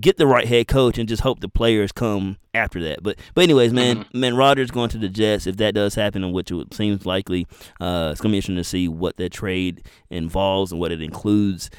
Get 0.00 0.18
the 0.18 0.26
right 0.26 0.46
head 0.46 0.68
coach 0.68 0.98
and 0.98 1.08
just 1.08 1.22
hope 1.22 1.40
the 1.40 1.48
players 1.48 1.92
come 1.92 2.36
after 2.52 2.82
that. 2.82 3.02
But 3.02 3.18
but 3.32 3.44
anyways, 3.44 3.72
man, 3.72 4.04
man, 4.12 4.36
Rodgers 4.36 4.70
going 4.70 4.90
to 4.90 4.98
the 4.98 5.08
Jets. 5.08 5.46
If 5.46 5.56
that 5.56 5.74
does 5.74 5.94
happen, 5.94 6.22
and 6.22 6.34
which 6.34 6.50
it 6.50 6.74
seems 6.74 7.06
likely, 7.06 7.46
uh, 7.80 8.10
it's 8.12 8.20
gonna 8.20 8.32
be 8.32 8.36
interesting 8.36 8.56
to 8.56 8.64
see 8.64 8.86
what 8.86 9.16
that 9.16 9.32
trade 9.32 9.86
involves 10.10 10.72
and 10.72 10.80
what 10.80 10.92
it 10.92 11.00
includes. 11.00 11.70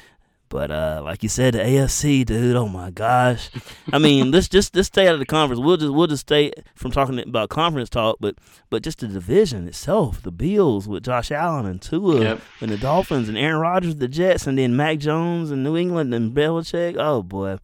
But 0.50 0.70
uh, 0.72 1.00
like 1.04 1.22
you 1.22 1.28
said, 1.28 1.54
the 1.54 1.60
AFC, 1.60 2.26
dude. 2.26 2.56
Oh 2.56 2.66
my 2.68 2.90
gosh. 2.90 3.50
I 3.92 3.98
mean, 3.98 4.32
let's 4.32 4.48
just 4.48 4.74
just 4.74 4.92
stay 4.92 5.06
out 5.06 5.14
of 5.14 5.20
the 5.20 5.24
conference. 5.26 5.62
We'll 5.62 5.76
just 5.76 5.92
we'll 5.94 6.08
just 6.08 6.22
stay 6.22 6.52
from 6.74 6.90
talking 6.90 7.18
about 7.20 7.48
conference 7.50 7.88
talk, 7.88 8.16
but 8.20 8.34
but 8.68 8.82
just 8.82 8.98
the 8.98 9.06
division 9.06 9.68
itself, 9.68 10.20
the 10.22 10.32
Bills 10.32 10.88
with 10.88 11.04
Josh 11.04 11.30
Allen 11.30 11.66
and 11.66 11.80
Tua 11.80 12.20
Yep. 12.20 12.40
and 12.60 12.70
the 12.70 12.76
Dolphins 12.76 13.28
and 13.28 13.38
Aaron 13.38 13.60
Rodgers, 13.60 13.94
the 13.96 14.08
Jets, 14.08 14.46
and 14.48 14.58
then 14.58 14.74
Mac 14.76 14.98
Jones 14.98 15.52
and 15.52 15.62
New 15.62 15.76
England 15.76 16.12
and 16.12 16.34
Belichick. 16.34 16.96
Oh 16.98 17.22
boy. 17.22 17.58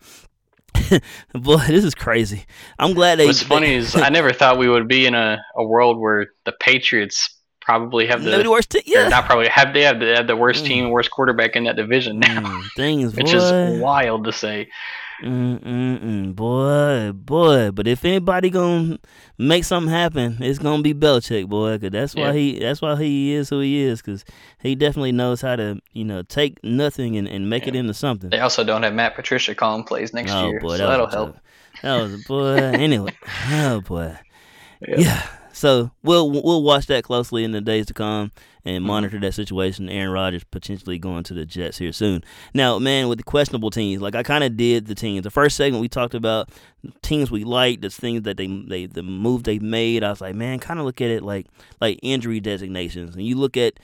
Boy, 1.35 1.57
this 1.67 1.85
is 1.85 1.95
crazy. 1.95 2.45
I'm 2.79 2.93
glad 2.95 3.19
they. 3.19 3.27
What's 3.27 3.43
funny 3.43 3.75
is 3.75 3.97
I 3.97 4.11
never 4.11 4.33
thought 4.33 4.59
we 4.59 4.69
would 4.69 4.87
be 4.87 5.07
in 5.07 5.15
a, 5.15 5.39
a 5.57 5.65
world 5.65 5.99
where 5.99 6.27
the 6.45 6.53
Patriots 6.53 7.36
probably 7.67 8.07
have 8.07 8.23
the 8.23 8.49
worst. 8.51 8.71
T- 8.71 8.83
yeah. 8.87 9.09
not 9.09 9.27
probably 9.27 9.49
have 9.49 9.75
they 9.75 9.83
have 9.83 9.99
the, 10.01 10.15
have 10.17 10.27
the 10.29 10.37
worst 10.37 10.65
Mm. 10.65 10.69
team, 10.69 10.91
worst 10.91 11.11
quarterback 11.11 11.55
in 11.57 11.65
that 11.65 11.77
division 11.77 12.21
now, 12.21 12.41
Mm, 12.41 12.63
things, 12.77 13.15
which 13.17 13.27
boy. 13.33 13.37
is 13.39 13.81
wild 13.81 14.25
to 14.25 14.33
say. 14.33 14.69
Mm-mm-mm. 15.23 16.35
Boy, 16.35 17.11
boy. 17.13 17.71
But 17.73 17.87
if 17.89 18.05
anybody 18.05 18.51
gonna 18.51 18.99
make 19.39 19.65
something 19.65 19.91
happen, 19.91 20.37
it's 20.41 20.59
gonna 20.59 20.83
be 20.83 20.95
Belichick, 20.95 21.49
boy. 21.49 21.79
Cause 21.79 21.91
that's 21.91 22.15
why 22.15 22.27
Yeah. 22.29 22.33
he 22.33 22.59
that's 22.61 22.81
why 22.83 22.97
he 22.97 23.33
is 23.33 23.49
who 23.49 23.61
he 23.61 23.81
is. 23.81 24.03
Cause 24.03 24.25
he 24.61 24.75
definitely 24.75 25.13
knows 25.13 25.41
how 25.41 25.57
to 25.57 25.81
you 25.93 26.05
know 26.05 26.23
take 26.23 26.63
nothing 26.63 27.17
and, 27.17 27.27
and 27.29 27.49
make 27.51 27.67
it 27.67 27.75
into 27.75 27.95
something. 27.95 28.31
They 28.31 28.41
also 28.41 28.63
don't 28.65 28.83
have 28.83 28.95
Matt 28.95 29.15
Patricia 29.17 29.55
calling 29.55 29.85
plays 29.85 30.13
next 30.13 30.33
oh 30.33 30.49
year, 30.49 30.61
boy, 30.61 30.77
so 30.77 30.79
that 30.79 30.87
that'll 30.89 31.07
help. 31.09 31.35
joke. 31.35 31.43
That 31.83 32.03
was 32.03 32.25
boy. 32.25 32.55
anyway, 32.59 33.13
oh 33.53 33.81
boy. 33.81 34.17
Yeah. 34.87 34.97
Yeah. 34.99 35.27
So 35.57 35.91
we'll 36.03 36.31
we'll 36.31 36.63
watch 36.63 36.87
that 36.87 37.03
closely 37.03 37.43
in 37.43 37.53
the 37.53 37.63
days 37.63 37.87
to 37.87 37.95
come 37.95 38.31
and 38.65 38.79
Mm-hmm. 38.79 38.87
monitor 38.87 39.21
that 39.21 39.33
situation. 39.33 39.89
Aaron 39.89 40.11
Rodgers 40.11 40.45
potentially 40.45 40.99
going 40.99 41.23
to 41.25 41.35
the 41.35 41.47
Jets 41.47 41.79
here 41.79 41.93
soon. 41.93 42.25
Now, 42.53 42.79
man, 42.79 43.09
with 43.09 43.19
the 43.19 43.25
questionable 43.25 43.71
teams, 43.71 44.03
like 44.03 44.15
I 44.15 44.23
kind 44.23 44.45
of 44.45 44.57
did 44.57 44.87
the 44.87 44.95
teams. 44.95 45.23
The 45.23 45.31
first 45.31 45.57
segment 45.57 45.81
we 45.81 45.89
talked 45.89 46.15
about 46.15 46.51
teams 47.01 47.31
we 47.31 47.45
liked, 47.45 47.83
the 47.83 47.91
things 47.91 48.23
that 48.23 48.37
they 48.37 48.49
they 48.49 48.87
the 48.87 49.03
move 49.03 49.45
they 49.45 49.59
made. 49.59 50.05
I 50.05 50.11
was 50.11 50.21
like, 50.21 50.35
man, 50.35 50.59
kind 50.59 50.79
of 50.79 50.85
look 50.85 51.01
at 51.01 51.11
it 51.11 51.23
like 51.23 51.47
like 51.81 52.01
injury 52.03 52.41
designations, 52.41 53.15
and 53.15 53.25
you 53.25 53.37
look 53.37 53.57
at 53.57 53.81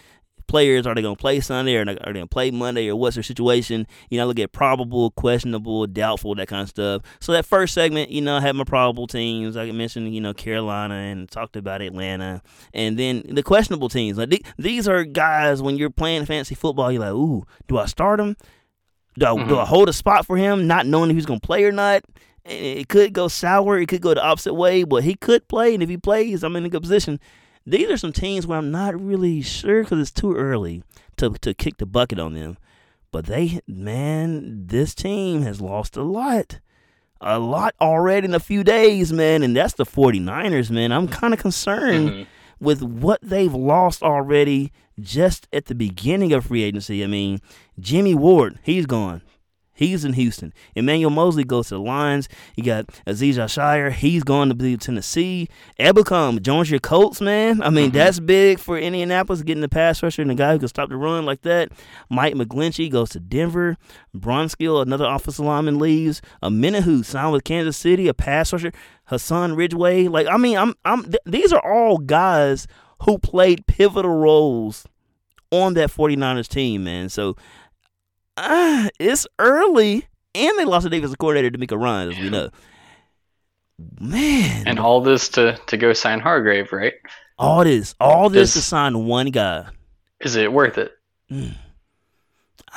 players 0.52 0.86
are 0.86 0.94
they 0.94 1.00
going 1.00 1.16
to 1.16 1.20
play 1.20 1.40
Sunday 1.40 1.74
or 1.76 1.80
are 1.80 1.84
they 1.86 1.94
going 1.96 2.14
to 2.16 2.26
play 2.26 2.50
Monday 2.50 2.90
or 2.90 2.94
what's 2.96 3.16
their 3.16 3.22
situation? 3.22 3.86
You 4.10 4.18
know, 4.18 4.24
I 4.24 4.26
look 4.26 4.38
at 4.38 4.52
probable, 4.52 5.10
questionable, 5.12 5.86
doubtful, 5.86 6.34
that 6.34 6.46
kind 6.46 6.60
of 6.62 6.68
stuff. 6.68 7.02
So 7.20 7.32
that 7.32 7.46
first 7.46 7.72
segment, 7.72 8.10
you 8.10 8.20
know, 8.20 8.36
I 8.36 8.42
had 8.42 8.54
my 8.54 8.64
probable 8.64 9.06
teams. 9.06 9.56
Like 9.56 9.70
I 9.70 9.72
mentioned, 9.72 10.14
you 10.14 10.20
know, 10.20 10.34
Carolina 10.34 10.92
and 10.94 11.26
talked 11.30 11.56
about 11.56 11.80
Atlanta, 11.80 12.42
and 12.74 12.98
then 12.98 13.22
the 13.26 13.42
questionable 13.42 13.88
teams. 13.88 14.18
Like 14.18 14.28
th- 14.28 14.44
these 14.58 14.86
are 14.86 15.04
guys 15.04 15.62
when 15.62 15.78
you're 15.78 15.88
playing 15.88 16.26
fantasy 16.26 16.54
football, 16.54 16.92
you're 16.92 17.00
like, 17.00 17.12
ooh, 17.14 17.46
do 17.66 17.78
I 17.78 17.86
start 17.86 18.20
him? 18.20 18.36
Do 19.18 19.26
I, 19.26 19.34
do 19.34 19.54
Mhm. 19.54 19.62
I 19.62 19.64
hold 19.64 19.88
a 19.88 19.92
spot 19.94 20.26
for 20.26 20.36
him, 20.36 20.66
not 20.66 20.84
knowing 20.86 21.08
if 21.08 21.16
he's 21.16 21.26
going 21.26 21.40
to 21.40 21.46
play 21.46 21.64
or 21.64 21.72
not? 21.72 22.02
It 22.44 22.88
could 22.88 23.12
go 23.12 23.28
sour. 23.28 23.78
It 23.78 23.86
could 23.86 24.02
go 24.02 24.12
the 24.14 24.22
opposite 24.22 24.54
way, 24.54 24.84
but 24.84 25.02
he 25.04 25.14
could 25.14 25.48
play, 25.48 25.72
and 25.74 25.82
if 25.82 25.88
he 25.88 25.96
plays, 25.96 26.42
I'm 26.42 26.56
in 26.56 26.64
a 26.66 26.68
good 26.68 26.82
position. 26.82 27.20
These 27.66 27.90
are 27.90 27.96
some 27.96 28.12
teams 28.12 28.46
where 28.46 28.58
I'm 28.58 28.70
not 28.70 28.98
really 29.00 29.40
sure 29.42 29.82
because 29.82 30.00
it's 30.00 30.10
too 30.10 30.34
early 30.34 30.82
to 31.16 31.30
to 31.40 31.54
kick 31.54 31.76
the 31.78 31.86
bucket 31.86 32.18
on 32.18 32.34
them. 32.34 32.56
But 33.10 33.26
they, 33.26 33.60
man, 33.68 34.66
this 34.66 34.94
team 34.94 35.42
has 35.42 35.60
lost 35.60 35.96
a 35.96 36.02
lot. 36.02 36.60
A 37.20 37.38
lot 37.38 37.74
already 37.80 38.24
in 38.26 38.34
a 38.34 38.40
few 38.40 38.64
days, 38.64 39.12
man. 39.12 39.42
And 39.42 39.54
that's 39.56 39.74
the 39.74 39.84
49ers, 39.84 40.70
man. 40.70 40.90
I'm 40.92 41.06
kind 41.06 41.32
of 41.34 41.38
concerned 41.38 42.08
Mhm. 42.10 42.26
with 42.58 42.82
what 42.82 43.20
they've 43.22 43.52
lost 43.54 44.02
already 44.02 44.72
just 44.98 45.46
at 45.52 45.66
the 45.66 45.74
beginning 45.74 46.32
of 46.32 46.46
free 46.46 46.62
agency. 46.64 47.04
I 47.04 47.06
mean, 47.06 47.38
Jimmy 47.78 48.14
Ward, 48.14 48.58
he's 48.62 48.86
gone. 48.86 49.22
He's 49.82 50.04
in 50.04 50.12
Houston. 50.12 50.52
Emmanuel 50.76 51.10
Moseley 51.10 51.44
goes 51.44 51.68
to 51.68 51.74
the 51.74 51.80
Lions. 51.80 52.28
You 52.56 52.62
got 52.64 52.86
Aziz 53.06 53.38
Shire. 53.50 53.90
He's 53.90 54.22
going 54.22 54.48
to 54.48 54.54
be 54.54 54.76
Tennessee. 54.76 55.48
Ebukam 55.80 56.40
joins 56.40 56.70
your 56.70 56.80
Colts, 56.80 57.20
man. 57.20 57.60
I 57.62 57.70
mean, 57.70 57.90
Mhm. 57.90 57.94
that's 57.94 58.20
big 58.20 58.58
for 58.58 58.78
Indianapolis 58.78 59.42
getting 59.42 59.60
the 59.60 59.68
pass 59.68 60.02
rusher 60.02 60.22
and 60.22 60.30
a 60.30 60.34
guy 60.34 60.52
who 60.52 60.58
can 60.60 60.68
stop 60.68 60.88
the 60.88 60.96
run 60.96 61.24
like 61.26 61.42
that. 61.42 61.70
Mike 62.08 62.34
McGlinchey 62.34 62.90
goes 62.90 63.10
to 63.10 63.20
Denver. 63.20 63.76
Brunskill, 64.16 64.80
another 64.82 65.06
offensive 65.06 65.44
lineman, 65.44 65.78
leaves. 65.78 66.22
Omenihu 66.42 67.04
signed 67.04 67.32
with 67.32 67.44
Kansas 67.44 67.76
City, 67.76 68.08
a 68.08 68.14
pass 68.14 68.52
rusher. 68.52 68.72
Hassan 69.06 69.54
Ridgeway. 69.56 70.06
Like, 70.08 70.26
I 70.28 70.36
mean, 70.36 70.56
I'm, 70.56 70.74
I'm. 70.84 71.02
Th- 71.02 71.16
these 71.26 71.52
are 71.52 71.60
all 71.64 71.98
guys 71.98 72.66
who 73.02 73.18
played 73.18 73.66
pivotal 73.66 74.14
roles 74.14 74.86
on 75.50 75.74
that 75.74 75.90
49ers 75.90 76.48
team, 76.48 76.84
man. 76.84 77.08
So 77.08 77.36
uh, 78.36 78.88
it's 78.98 79.26
early, 79.38 80.06
and 80.34 80.58
they 80.58 80.64
lost 80.64 80.86
a 80.86 80.90
defensive 80.90 81.18
coordinator, 81.18 81.56
DeMeco 81.56 81.80
Ryan, 81.80 82.10
as 82.12 82.18
we 82.18 82.30
know. 82.30 82.50
Man, 84.00 84.66
And 84.66 84.78
all 84.78 85.00
this 85.00 85.28
to 85.30 85.58
to 85.66 85.76
go 85.76 85.92
sign 85.92 86.20
Hargrave, 86.20 86.72
right? 86.72 86.94
all 87.38 87.64
this, 87.64 87.94
all 87.98 88.28
this 88.28 88.52
to 88.52 88.60
sign 88.60 89.06
one 89.06 89.26
guy. 89.28 89.66
Is 90.20 90.36
it 90.36 90.52
worth 90.52 90.78
it? 90.78 90.92
Mm. 91.30 91.56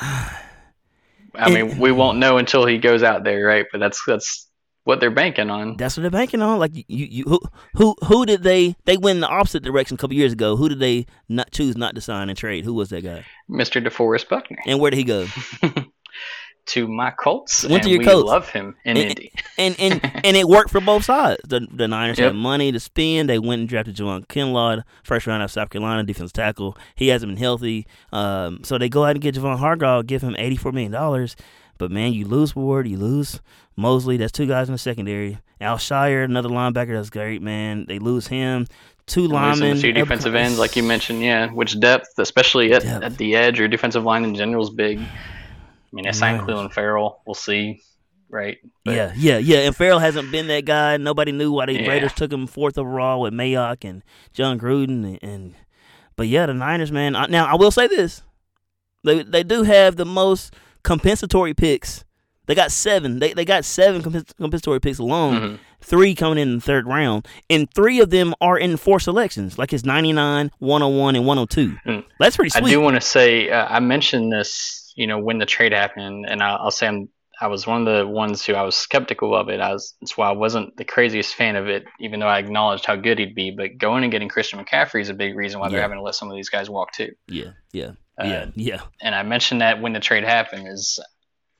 I 0.00 1.50
mean, 1.50 1.78
we 1.78 1.92
won't 1.92 2.18
know 2.18 2.38
until 2.38 2.66
he 2.66 2.78
goes 2.78 3.02
out 3.02 3.22
there, 3.22 3.44
right? 3.46 3.66
But 3.70 3.78
that's 3.78 4.02
that's 4.06 4.45
what 4.86 5.00
they're 5.00 5.10
banking 5.10 5.50
on. 5.50 5.76
That's 5.76 5.96
what 5.96 6.02
they're 6.02 6.10
banking 6.10 6.40
on. 6.42 6.58
Like 6.58 6.74
you, 6.74 6.84
you, 6.88 7.24
who, 7.24 7.40
who, 7.74 7.96
who 8.04 8.24
did 8.24 8.42
they? 8.44 8.76
They 8.84 8.96
went 8.96 9.16
in 9.16 9.20
the 9.20 9.28
opposite 9.28 9.62
direction 9.64 9.96
a 9.96 9.98
couple 9.98 10.14
years 10.16 10.32
ago. 10.32 10.56
Who 10.56 10.68
did 10.68 10.78
they 10.78 11.06
not 11.28 11.50
choose 11.50 11.76
not 11.76 11.94
to 11.96 12.00
sign 12.00 12.28
and 12.28 12.38
trade? 12.38 12.64
Who 12.64 12.72
was 12.72 12.90
that 12.90 13.02
guy? 13.02 13.24
Mr. 13.50 13.84
DeForest 13.84 14.28
Buckner 14.28 14.58
And 14.66 14.78
where 14.80 14.90
did 14.92 14.98
he 14.98 15.04
go? 15.04 15.26
to 16.66 16.88
my 16.88 17.12
Colts, 17.12 17.62
Went 17.64 17.84
to 17.84 17.88
and 17.88 17.90
your 17.90 17.98
we 18.00 18.04
Colts. 18.04 18.26
love 18.28 18.48
him 18.48 18.74
in 18.84 18.96
And- 18.96 19.08
Indy. 19.10 19.32
and 19.56 19.76
and 19.78 20.00
and 20.24 20.36
it 20.36 20.48
worked 20.48 20.70
for 20.70 20.80
both 20.80 21.04
sides. 21.04 21.40
The 21.46 21.66
the 21.72 21.86
Niners 21.86 22.18
Yep. 22.18 22.26
had 22.32 22.34
money 22.36 22.72
to 22.72 22.80
spend. 22.80 23.28
They 23.28 23.38
went 23.38 23.60
and 23.60 23.68
drafted 23.68 23.94
Javon 23.96 24.26
Kinlaw, 24.26 24.82
first 25.04 25.26
round 25.28 25.42
out 25.42 25.46
of 25.46 25.50
South 25.52 25.70
Carolina, 25.70 26.02
defense 26.02 26.32
tackle. 26.32 26.76
He 26.96 27.08
hasn't 27.08 27.30
been 27.30 27.38
healthy, 27.38 27.86
um, 28.12 28.60
so 28.64 28.78
they 28.78 28.88
go 28.88 29.04
out 29.04 29.10
and 29.12 29.20
get 29.20 29.36
Javon 29.36 29.58
Hargrave, 29.58 30.06
give 30.06 30.22
him 30.22 30.34
eighty 30.38 30.56
four 30.56 30.72
million 30.72 30.90
dollars. 30.92 31.36
But 31.78 31.90
man, 31.90 32.12
you 32.12 32.26
lose 32.26 32.56
Ward, 32.56 32.88
you 32.88 32.96
lose 32.96 33.40
Mosley. 33.76 34.16
That's 34.16 34.32
two 34.32 34.46
guys 34.46 34.68
in 34.68 34.72
the 34.72 34.78
secondary. 34.78 35.38
Al-Shaair, 35.60 36.24
another 36.24 36.48
linebacker, 36.48 36.94
that's 36.94 37.10
great, 37.10 37.40
man. 37.40 37.86
They 37.86 37.98
lose 37.98 38.26
him. 38.26 38.66
Two 39.06 39.24
And 39.24 39.32
linemen, 39.32 39.76
a 39.76 39.80
few 39.80 39.92
defensive 39.92 40.34
ends, 40.34 40.58
like 40.58 40.74
you 40.76 40.82
mentioned, 40.82 41.22
yeah. 41.22 41.48
Which 41.48 41.78
depth, 41.78 42.18
especially 42.18 42.72
at, 42.72 42.82
Depth. 42.82 43.04
at 43.04 43.16
the 43.16 43.36
edge 43.36 43.60
or 43.60 43.68
defensive 43.68 44.02
line 44.04 44.24
in 44.24 44.34
general, 44.34 44.64
is 44.64 44.70
big. 44.70 44.98
I 44.98 45.04
mean, 45.92 46.04
they 46.04 46.12
signed. 46.12 46.42
Clelin 46.42 46.72
Ferrell. 46.72 47.22
We'll 47.24 47.34
see, 47.34 47.80
right? 48.28 48.58
But 48.84 48.94
yeah, 48.96 49.12
yeah, 49.16 49.38
yeah. 49.38 49.58
And 49.58 49.76
Farrell 49.76 50.00
hasn't 50.00 50.32
been 50.32 50.48
that 50.48 50.64
guy. 50.64 50.96
Nobody 50.96 51.30
knew 51.30 51.52
why 51.52 51.66
the 51.66 51.74
Yeah. 51.74 51.88
Raiders 51.88 52.12
took 52.14 52.32
him 52.32 52.48
fourth 52.48 52.76
overall 52.76 53.20
with 53.20 53.32
Mayock 53.32 53.88
and 53.88 54.02
Jon 54.32 54.58
Gruden. 54.58 55.04
And, 55.04 55.18
and 55.22 55.54
but 56.16 56.26
yeah, 56.26 56.46
the 56.46 56.54
Niners, 56.54 56.90
man. 56.90 57.14
I, 57.14 57.26
now 57.26 57.46
I 57.46 57.54
will 57.54 57.70
say 57.70 57.86
this: 57.86 58.22
they 59.04 59.22
they 59.22 59.44
do 59.44 59.62
have 59.62 59.94
the 59.94 60.04
most 60.04 60.52
compensatory 60.86 61.52
picks. 61.52 62.04
They 62.46 62.54
got 62.54 62.70
seven. 62.70 63.18
They 63.18 63.32
they 63.32 63.44
got 63.44 63.64
seven 63.64 64.02
compens- 64.02 64.34
compensatory 64.36 64.80
picks 64.80 64.98
alone. 65.00 65.34
Mhm. 65.34 65.58
Three 65.80 66.14
coming 66.14 66.38
in 66.38 66.54
the 66.56 66.60
third 66.60 66.86
round, 66.86 67.26
and 67.50 67.68
three 67.74 68.00
of 68.00 68.10
them 68.10 68.34
are 68.40 68.56
in 68.56 68.76
four 68.76 68.98
selections. 69.00 69.58
Like 69.58 69.72
it's 69.72 69.84
99, 69.84 70.50
101, 70.58 71.16
and 71.16 71.26
102. 71.26 71.76
Mm. 71.86 72.04
That's 72.20 72.36
pretty 72.36 72.50
sweet. 72.50 72.64
I 72.64 72.70
do 72.70 72.80
want 72.80 72.94
to 72.96 73.00
say 73.00 73.50
uh, 73.50 73.66
I 73.68 73.80
mentioned 73.80 74.32
this, 74.32 74.92
you 74.96 75.06
know, 75.08 75.18
when 75.18 75.38
the 75.38 75.46
trade 75.46 75.72
happened, 75.72 76.26
and 76.28 76.40
I'll, 76.42 76.56
I'll 76.62 76.70
say 76.70 76.86
I'm, 76.86 77.08
I 77.40 77.48
was 77.48 77.66
one 77.66 77.86
of 77.86 77.94
the 77.98 78.06
ones 78.06 78.44
who 78.46 78.54
I 78.54 78.62
was 78.62 78.74
skeptical 78.76 79.34
of 79.36 79.48
it. 79.48 79.60
I 79.60 79.72
was 79.72 79.94
that's 80.00 80.16
why 80.16 80.28
I 80.28 80.32
wasn't 80.32 80.76
the 80.76 80.84
craziest 80.84 81.34
fan 81.34 81.56
of 81.56 81.66
it, 81.68 81.84
even 82.00 82.20
though 82.20 82.28
I 82.28 82.38
acknowledged 82.38 82.86
how 82.86 82.96
good 82.96 83.18
he'd 83.18 83.34
be. 83.34 83.50
But 83.50 83.76
going 83.78 84.02
and 84.04 84.10
getting 84.12 84.28
Christian 84.28 84.64
McCaffrey 84.64 85.00
is 85.02 85.08
a 85.10 85.14
big 85.14 85.36
reason 85.36 85.58
why 85.60 85.68
they're 85.68 85.82
having 85.82 85.98
to 85.98 86.02
let 86.02 86.14
some 86.14 86.30
of 86.30 86.36
these 86.36 86.48
guys 86.48 86.70
walk 86.70 86.92
too. 86.92 87.10
yeah, 87.28 87.50
yeah, 87.72 87.90
yeah, 88.22 88.42
um, 88.42 88.52
yeah. 88.54 88.80
and 89.00 89.14
I 89.14 89.22
mentioned 89.22 89.60
that 89.60 89.80
when 89.80 89.92
the 89.92 90.00
trade 90.00 90.24
happened 90.24 90.68
is 90.68 90.98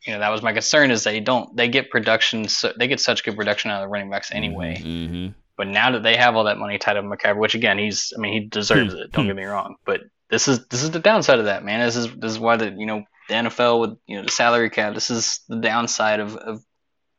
you 0.06 0.12
know 0.12 0.20
that 0.20 0.30
was 0.30 0.42
my 0.42 0.52
concern 0.52 0.90
is 0.90 1.04
they 1.04 1.20
don't 1.20 1.54
they 1.56 1.68
get 1.68 1.90
production 1.90 2.48
so 2.48 2.72
they 2.78 2.88
get 2.88 3.00
such 3.00 3.24
good 3.24 3.36
production 3.36 3.70
out 3.70 3.82
of 3.82 3.88
the 3.88 3.88
running 3.88 4.10
backs 4.10 4.28
mm-hmm, 4.28 4.36
anyway. 4.36 4.80
hmm 4.80 5.28
But 5.56 5.68
now 5.68 5.90
that 5.92 6.02
they 6.02 6.16
have 6.16 6.36
all 6.36 6.44
that 6.44 6.58
money 6.58 6.78
tied 6.78 6.96
up 6.96 7.04
in 7.04 7.10
McCaffrey, 7.10 7.38
which 7.38 7.54
again 7.54 7.78
he's 7.78 8.12
I 8.16 8.20
mean 8.20 8.32
he 8.32 8.40
deserves 8.48 8.92
hmm, 8.92 9.00
it. 9.00 9.06
Hmm. 9.06 9.10
Don't 9.12 9.26
get 9.26 9.36
me 9.36 9.44
wrong, 9.44 9.76
but 9.84 10.02
this 10.30 10.48
is 10.48 10.66
this 10.68 10.82
is 10.82 10.90
the 10.90 10.98
downside 10.98 11.38
of 11.38 11.46
that 11.46 11.64
man. 11.64 11.80
This 11.80 11.96
is 11.96 12.14
this 12.14 12.32
is 12.32 12.38
why 12.38 12.56
the 12.56 12.70
you 12.70 12.86
know 12.86 13.04
the 13.28 13.34
NFL 13.34 13.80
with 13.80 13.98
you 14.06 14.16
know 14.16 14.24
the 14.24 14.32
salary 14.32 14.70
cap. 14.70 14.94
This 14.94 15.10
is 15.10 15.40
the 15.48 15.56
downside 15.56 16.20
of 16.20 16.36
of 16.36 16.62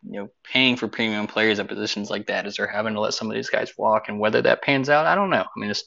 you 0.03 0.19
know 0.19 0.29
paying 0.43 0.75
for 0.75 0.87
premium 0.87 1.27
players 1.27 1.59
at 1.59 1.67
positions 1.67 2.09
like 2.09 2.27
that 2.27 2.47
is 2.47 2.57
they're 2.57 2.67
having 2.67 2.93
to 2.93 2.99
let 2.99 3.13
some 3.13 3.29
of 3.29 3.35
these 3.35 3.49
guys 3.49 3.73
walk, 3.77 4.09
and 4.09 4.19
whether 4.19 4.41
that 4.41 4.61
pans 4.61 4.89
out, 4.89 5.05
I 5.05 5.15
don't 5.15 5.29
know. 5.29 5.43
I 5.43 5.59
mean 5.59 5.69
it's 5.69 5.83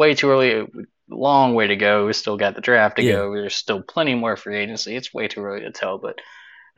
way 0.00 0.14
too 0.14 0.30
early. 0.30 0.66
Long 1.10 1.54
way 1.54 1.66
to 1.66 1.76
go. 1.76 2.06
We 2.06 2.14
still 2.14 2.38
got 2.38 2.54
the 2.54 2.62
draft 2.62 2.96
to 2.96 3.02
Yeah. 3.02 3.12
go. 3.16 3.34
There's 3.34 3.54
still 3.54 3.82
plenty 3.82 4.14
more 4.14 4.36
free 4.36 4.56
agency. 4.56 4.96
It's 4.96 5.12
way 5.12 5.28
too 5.28 5.42
early 5.44 5.60
to 5.60 5.70
tell, 5.72 5.98
but 5.98 6.18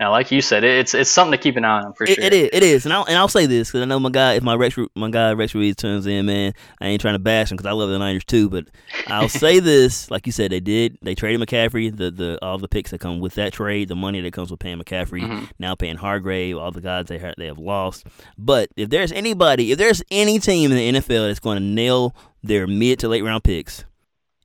now, 0.03 0.11
like 0.11 0.33
you 0.33 0.43
said, 0.43 0.65
it's 0.65 0.95
it's 0.95 1.09
something 1.11 1.31
to 1.31 1.39
keep 1.43 1.57
an 1.57 1.65
eye 1.65 1.81
on 1.83 1.93
for 1.93 2.03
It, 2.05 2.15
sure. 2.17 2.25
it 2.25 2.33
is. 2.35 2.51
It 2.53 2.63
is, 2.65 2.85
and 2.85 2.93
I'll 2.93 3.05
and 3.05 3.17
I'll 3.17 3.29
say 3.29 3.47
this 3.47 3.69
because 3.69 3.83
I 3.83 3.85
know 3.85 4.01
my 4.01 4.11
guy. 4.11 4.35
If 4.35 4.43
my 4.43 4.55
Rex, 4.57 4.77
my 4.97 5.11
guy 5.11 5.33
Rex 5.33 5.55
Ruiz 5.55 5.77
turns 5.77 6.07
in, 6.07 6.27
man, 6.27 6.53
I 6.81 6.89
ain't 6.89 7.01
trying 7.01 7.15
to 7.15 7.21
bash 7.21 7.51
him 7.53 7.57
because 7.57 7.69
I 7.69 7.73
love 7.73 7.89
the 7.91 7.99
Niners 8.01 8.25
too. 8.25 8.49
But 8.51 8.67
I'll 9.07 9.29
say 9.45 9.61
this, 9.61 10.11
like 10.11 10.27
you 10.27 10.33
said, 10.33 10.51
they 10.51 10.59
did. 10.61 10.99
They 11.03 11.15
traded 11.15 11.41
McCaffrey. 11.41 11.97
The 11.97 12.11
the 12.11 12.39
all 12.43 12.59
the 12.59 12.67
picks 12.69 12.91
that 12.91 12.99
come 13.01 13.21
with 13.21 13.35
that 13.37 13.53
trade, 13.53 13.87
the 13.89 13.95
money 13.95 14.21
that 14.21 14.33
comes 14.33 14.51
with 14.51 14.59
paying 14.59 14.79
McCaffrey, 14.79 15.23
Mhm. 15.23 15.49
now 15.61 15.75
paying 15.77 15.97
Hargrave, 15.97 16.57
all 16.57 16.73
the 16.73 16.81
guys 16.81 17.07
they 17.07 17.19
ha- 17.19 17.35
they 17.39 17.47
have 17.47 17.59
lost. 17.59 18.05
But 18.37 18.71
if 18.77 18.91
there's 18.91 19.13
anybody, 19.13 19.71
if 19.73 19.79
there's 19.79 20.03
any 20.11 20.39
team 20.41 20.73
in 20.73 20.77
the 20.95 21.01
NFL 21.01 21.29
that's 21.29 21.39
going 21.41 21.59
to 21.59 21.65
nail 21.65 22.15
their 22.43 22.67
mid 22.67 22.99
to 22.99 23.09
late 23.09 23.23
round 23.23 23.45
picks, 23.45 23.85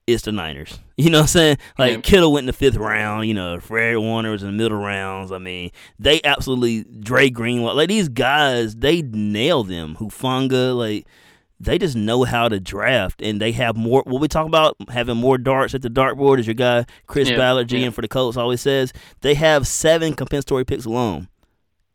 it's 0.07 0.23
the 0.23 0.31
Niners. 0.31 0.79
You 0.99 1.11
know 1.11 1.19
what 1.19 1.23
I'm 1.25 1.27
saying? 1.27 1.57
Like 1.77 1.93
Yeah. 1.93 2.01
Kittle 2.01 2.31
went 2.31 2.45
in 2.45 2.47
the 2.47 2.53
fifth 2.53 2.75
round. 2.75 3.27
You 3.27 3.35
know, 3.35 3.59
Fred 3.59 3.97
Warner 3.97 4.31
was 4.31 4.41
in 4.41 4.47
the 4.47 4.53
middle 4.63 4.79
rounds. 4.79 5.31
I 5.31 5.37
mean, 5.37 5.69
they 5.99 6.19
absolutely 6.23 6.85
Dre 6.85 7.29
Greenlaw. 7.29 7.73
Like 7.73 7.89
these 7.89 8.09
guys, 8.09 8.75
they 8.75 9.03
nail 9.03 9.63
them. 9.63 9.95
Hufanga, 9.99 10.75
like 10.75 11.05
they 11.59 11.77
just 11.77 11.95
know 11.95 12.23
how 12.23 12.49
to 12.49 12.59
draft, 12.59 13.21
and 13.21 13.39
they 13.39 13.51
have 13.51 13.75
more. 13.75 14.01
What 14.07 14.21
we 14.21 14.27
talk 14.27 14.47
about 14.47 14.75
having 14.89 15.17
more 15.17 15.37
darts 15.37 15.75
at 15.75 15.83
the 15.83 15.89
dartboard, 15.89 16.39
is 16.39 16.47
your 16.47 16.55
guy 16.55 16.85
Chris 17.05 17.29
Yeah, 17.29 17.37
Ballard, 17.37 17.67
GM 17.67 17.81
yeah. 17.81 17.89
for 17.91 18.01
the 18.01 18.07
Colts, 18.07 18.37
always 18.37 18.61
says. 18.61 18.91
They 19.21 19.35
have 19.35 19.67
seven 19.67 20.13
compensatory 20.15 20.65
picks 20.65 20.85
alone. 20.85 21.27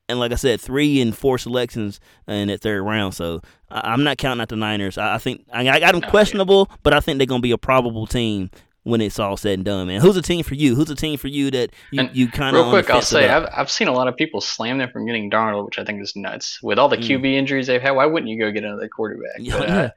And 0.09 0.19
like 0.19 0.33
I 0.33 0.37
said, 0.37 0.61
three 0.61 1.01
and 1.01 1.17
four 1.17 1.38
selections 1.38 2.01
in 2.27 2.49
that 2.49 2.61
third 2.61 2.83
round. 2.83 3.15
So 3.15 3.41
I, 3.71 3.93
am 3.93 4.05
not 4.05 4.19
counting 4.19 4.43
out 4.43 4.49
the 4.49 4.57
Niners. 4.57 4.99
I, 4.99 5.15
I 5.15 5.19
think 5.19 5.47
I, 5.53 5.69
I, 5.69 5.81
got 5.81 5.93
them 5.93 6.03
questionable, 6.03 6.71
but 6.83 6.93
I 6.93 7.01
think 7.01 7.19
they're 7.19 7.27
gonna 7.27 7.41
be 7.41 7.53
a 7.53 7.59
probable 7.59 8.07
team 8.07 8.51
when 8.85 9.01
it's 9.01 9.19
all 9.19 9.37
said 9.37 9.55
and 9.55 9.65
done, 9.65 9.87
man. 9.87 10.01
Who's 10.01 10.17
a 10.17 10.23
team 10.23 10.43
for 10.43 10.55
you? 10.55 10.75
Who's 10.75 10.91
a 10.91 10.95
team 10.95 11.17
for 11.17 11.29
you 11.29 11.51
that 11.53 11.71
you, 11.93 12.09
you 12.12 12.29
kind 12.29 12.57
of 12.57 12.65
real 12.65 12.71
quick? 12.71 12.91
I'll 12.91 13.01
say 13.01 13.29
I've, 13.29 13.49
I've 13.53 13.71
seen 13.71 13.88
a 13.88 13.93
lot 13.93 14.09
of 14.09 14.17
people 14.17 14.41
slam 14.41 14.79
them 14.79 14.91
from 14.91 15.07
getting 15.07 15.31
Darnold, 15.31 15.67
which 15.67 15.79
I 15.79 15.85
think 15.85 16.03
is 16.03 16.17
nuts. 16.17 16.61
With 16.62 16.79
all 16.79 16.88
the 16.88 16.97
mm. 16.97 17.21
QB 17.21 17.35
injuries 17.35 17.69
they've 17.69 17.81
had, 17.81 17.93
why 17.93 18.07
wouldn't 18.07 18.31
you 18.31 18.38
go 18.38 18.51
get 18.51 18.65
another 18.65 18.88
quarterback? 18.88 19.41
But, 19.53 19.71
uh, 19.71 19.91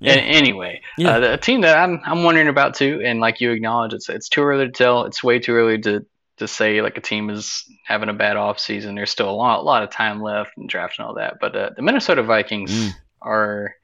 yeah. 0.00 0.12
anyway, 0.12 0.82
yeah. 0.96 1.16
Uh, 1.16 1.20
the 1.20 1.36
team 1.38 1.62
that 1.62 1.78
I'm 1.78 2.00
I'm 2.04 2.22
wondering 2.22 2.48
about 2.48 2.74
too, 2.74 3.00
and 3.04 3.18
like 3.18 3.40
you 3.40 3.50
acknowledge, 3.50 3.94
it's 3.94 4.08
it's 4.08 4.28
too 4.28 4.42
early 4.42 4.66
to 4.66 4.72
tell. 4.72 5.04
It's 5.04 5.24
way 5.24 5.38
too 5.38 5.54
early 5.54 5.78
to 5.80 6.04
to 6.38 6.48
say 6.48 6.82
like 6.82 6.96
a 6.96 7.02
team 7.02 7.30
is 7.30 7.64
having 7.84 8.08
a 8.08 8.14
bad 8.14 8.36
off 8.36 8.58
season. 8.58 8.94
There's 8.94 9.10
still 9.10 9.30
a 9.30 9.32
lot, 9.32 9.60
a 9.60 9.62
lot 9.62 9.82
of 9.82 9.90
time 9.90 10.20
left 10.22 10.56
and 10.56 10.68
draft 10.68 10.98
and 10.98 11.06
all 11.06 11.14
that. 11.14 11.38
But 11.40 11.56
uh, 11.56 11.70
the 11.76 11.82
Minnesota 11.82 12.22
Vikings 12.22 12.70
mm. 12.70 12.90
are 13.20 13.74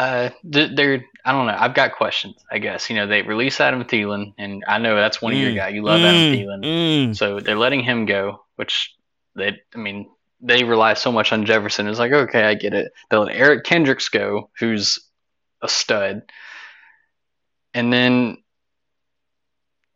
uh, 0.00 0.30
they're 0.44 1.04
I 1.24 1.32
don't 1.32 1.46
know. 1.46 1.56
I've 1.58 1.74
got 1.74 1.92
questions. 1.92 2.36
I 2.50 2.58
guess 2.58 2.88
you 2.88 2.96
know 2.96 3.06
they 3.06 3.20
release 3.20 3.60
Adam 3.60 3.84
Thielen, 3.84 4.32
and 4.38 4.64
I 4.66 4.78
know 4.78 4.96
that's 4.96 5.20
one 5.20 5.34
of 5.34 5.38
your 5.38 5.50
mm. 5.50 5.56
guys. 5.56 5.74
You 5.74 5.82
love 5.82 6.00
mm. 6.00 6.04
Adam 6.04 6.38
Thielen, 6.38 6.64
mm. 6.64 7.16
so 7.16 7.40
they're 7.40 7.58
letting 7.58 7.82
him 7.82 8.06
go. 8.06 8.44
Which 8.56 8.94
they, 9.36 9.60
I 9.74 9.78
mean, 9.78 10.08
they 10.40 10.64
rely 10.64 10.94
so 10.94 11.12
much 11.12 11.32
on 11.32 11.44
Jefferson. 11.44 11.86
It's 11.86 11.98
like 11.98 12.12
okay, 12.12 12.44
I 12.44 12.54
get 12.54 12.72
it. 12.72 12.92
They 13.10 13.16
let 13.18 13.34
Eric 13.34 13.64
Kendricks 13.64 14.08
go, 14.08 14.48
who's 14.58 15.00
a 15.60 15.68
stud, 15.68 16.22
and 17.74 17.92
then 17.92 18.38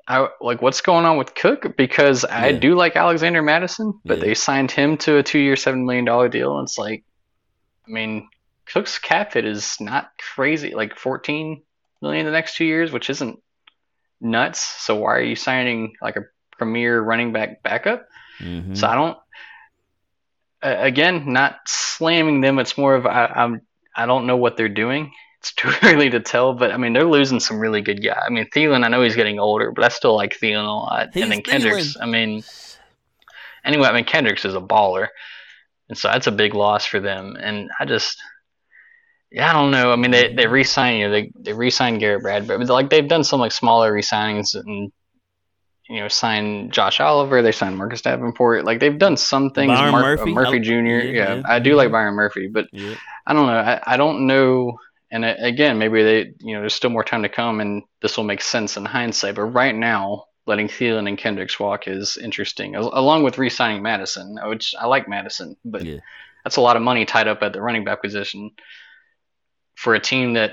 I 0.07 0.29
like 0.41 0.61
what's 0.61 0.83
going 0.83 1.07
on 1.07 1.17
with 1.17 1.35
Cook 1.35 1.77
because 1.77 2.25
I 2.25 2.53
do 2.53 2.75
like 2.75 2.95
Alexander 2.95 3.41
Mattison, 3.43 3.99
but 4.05 4.19
yeah. 4.19 4.25
they 4.25 4.35
signed 4.35 4.71
him 4.71 4.99
to 4.99 5.17
a 5.17 5.23
two-year, 5.23 5.57
seven 5.57 5.87
million 5.87 6.05
dollar 6.05 6.29
deal, 6.29 6.59
and 6.59 6.67
it's 6.67 6.77
like, 6.77 7.05
I 7.87 7.91
mean, 7.91 8.29
Cook's 8.67 8.99
cap 8.99 9.33
hit 9.33 9.47
is 9.47 9.81
not 9.81 10.11
crazy, 10.35 10.75
like 10.75 10.99
fourteen 10.99 11.63
million 12.03 12.27
the 12.27 12.33
next 12.33 12.57
two 12.57 12.67
years, 12.67 12.93
which 12.93 13.09
isn't 13.09 13.43
nuts. 14.21 14.61
So 14.61 14.97
why 14.97 15.17
are 15.17 15.23
you 15.23 15.37
signing 15.37 15.95
like 16.03 16.17
a 16.17 16.27
premier 16.53 17.01
running 17.01 17.33
back 17.33 17.63
backup? 17.63 18.07
Mm-hmm. 18.41 18.75
So 18.75 18.87
I 18.87 18.95
don't. 18.95 19.19
Uh, 20.63 20.77
again, 20.81 21.33
not 21.33 21.61
slamming 21.67 22.43
them. 22.43 22.59
It's 22.59 22.77
more 22.77 22.95
of 22.95 23.07
I, 23.07 23.27
I'm 23.27 23.63
I 23.97 24.05
don't 24.05 24.27
know 24.27 24.37
what 24.37 24.59
they're 24.59 24.69
doing 24.69 25.13
it's 25.45 25.53
too 25.53 25.71
early 25.83 26.11
to 26.11 26.21
tell, 26.21 26.55
but 26.55 26.73
I 26.73 26.77
mean 26.77 26.93
they're 26.93 27.05
losing 27.05 27.41
some 27.41 27.59
really 27.59 27.83
good 27.83 28.03
guys. 28.03 28.23
I 28.27 28.31
mean 28.31 28.47
Thielen, 28.47 28.85
I 28.85 28.89
know 28.89 29.03
he's 29.03 29.17
getting 29.17 29.39
older, 29.39 29.71
but 29.73 29.85
I 29.85 29.89
still 29.89 30.17
like 30.17 30.39
Thielen 30.39 30.67
a 30.67 30.71
lot. 30.71 31.09
He's 31.13 31.23
and 31.23 31.33
then 31.33 31.43
Kendricks, 31.43 31.97
Thielen. 31.97 32.03
I 32.03 32.07
mean, 32.07 32.43
anyway, 33.65 33.89
I 33.89 33.93
mean 33.93 34.05
Kendricks 34.05 34.45
is 34.45 34.55
a 34.55 34.61
baller, 34.61 35.09
and 35.89 35.99
so 35.99 36.09
that's 36.09 36.27
a 36.27 36.33
big 36.33 36.55
loss 36.55 36.87
for 36.87 36.99
them. 36.99 37.37
And 37.39 37.71
I 37.79 37.85
just, 37.85 38.19
yeah, 39.31 39.51
I 39.51 39.53
don't 39.53 39.71
know. 39.71 39.93
I 39.93 39.97
mean 39.97 40.11
they 40.11 40.33
they 40.33 40.47
re-signed 40.47 40.99
you 40.99 41.07
know 41.07 41.13
they 41.13 41.33
they 41.39 41.53
re-signed 41.53 42.01
Garrett 42.01 42.23
Bradbury, 42.23 42.59
but 42.59 42.69
like 42.71 42.89
they've 42.89 43.07
done 43.07 43.25
some 43.25 43.41
like 43.41 43.53
smaller 43.53 43.93
re-signings 43.93 44.55
and 44.55 44.93
you 45.91 46.01
know, 46.01 46.09
signed 46.09 46.73
Josh 46.73 46.99
Oliver. 46.99 47.43
They 47.43 47.53
signed 47.53 47.77
Marcus 47.77 48.01
Davenport. 48.01 48.65
Like 48.65 48.81
they've 48.81 48.97
done 48.97 49.19
some 49.19 49.51
things. 49.51 49.69
Byron 49.69 49.93
Murphy, 49.93 50.31
uh, 50.31 50.35
Murphy 50.35 50.59
Jr. 50.61 50.73
Yeah, 50.73 51.03
yeah, 51.03 51.35
yeah, 51.35 51.43
I 51.45 51.59
do 51.59 51.75
like 51.75 51.93
Byron 51.93 52.15
Murphy, 52.15 52.49
but 52.49 52.69
yeah. 52.73 52.95
I 53.27 53.35
don't 53.35 53.47
know. 53.47 53.53
I, 53.53 53.83
I 53.85 53.97
don't 53.99 54.27
know 54.27 54.79
and 55.15 55.25
again, 55.25 55.79
maybe 55.79 56.03
they, 56.03 56.35
you 56.41 56.55
know, 56.55 56.61
there's 56.61 56.75
still 56.75 56.91
more 56.91 57.05
time 57.05 57.23
to 57.23 57.29
come, 57.29 57.61
and 57.61 57.85
this 58.03 58.17
will 58.17 58.25
make 58.25 58.43
sense 58.43 58.77
in 58.77 58.85
hindsight. 58.85 59.37
But 59.37 59.45
right 59.45 59.75
now, 59.75 60.25
letting 60.45 60.67
Thielen 60.67 61.07
and 61.07 61.17
Kendricks 61.17 61.61
walk 61.61 61.87
is 61.87 62.17
interesting, 62.17 62.75
along 62.75 63.23
with 63.23 63.39
re-signing 63.39 63.81
Mattison, 63.81 64.37
which 64.47 64.75
I 64.77 64.87
like 64.87 65.09
Mattison, 65.09 65.57
but 65.65 65.85
yeah. 65.85 66.01
that's 66.43 66.57
a 66.57 66.61
lot 66.61 66.75
of 66.75 66.83
money 66.83 67.05
tied 67.05 67.29
up 67.29 67.45
at 67.45 67.53
the 67.53 67.63
running 67.63 67.85
back 67.85 68.03
position 68.03 68.51
for 69.77 69.95
a 69.95 70.01
team 70.01 70.33
that, 70.33 70.51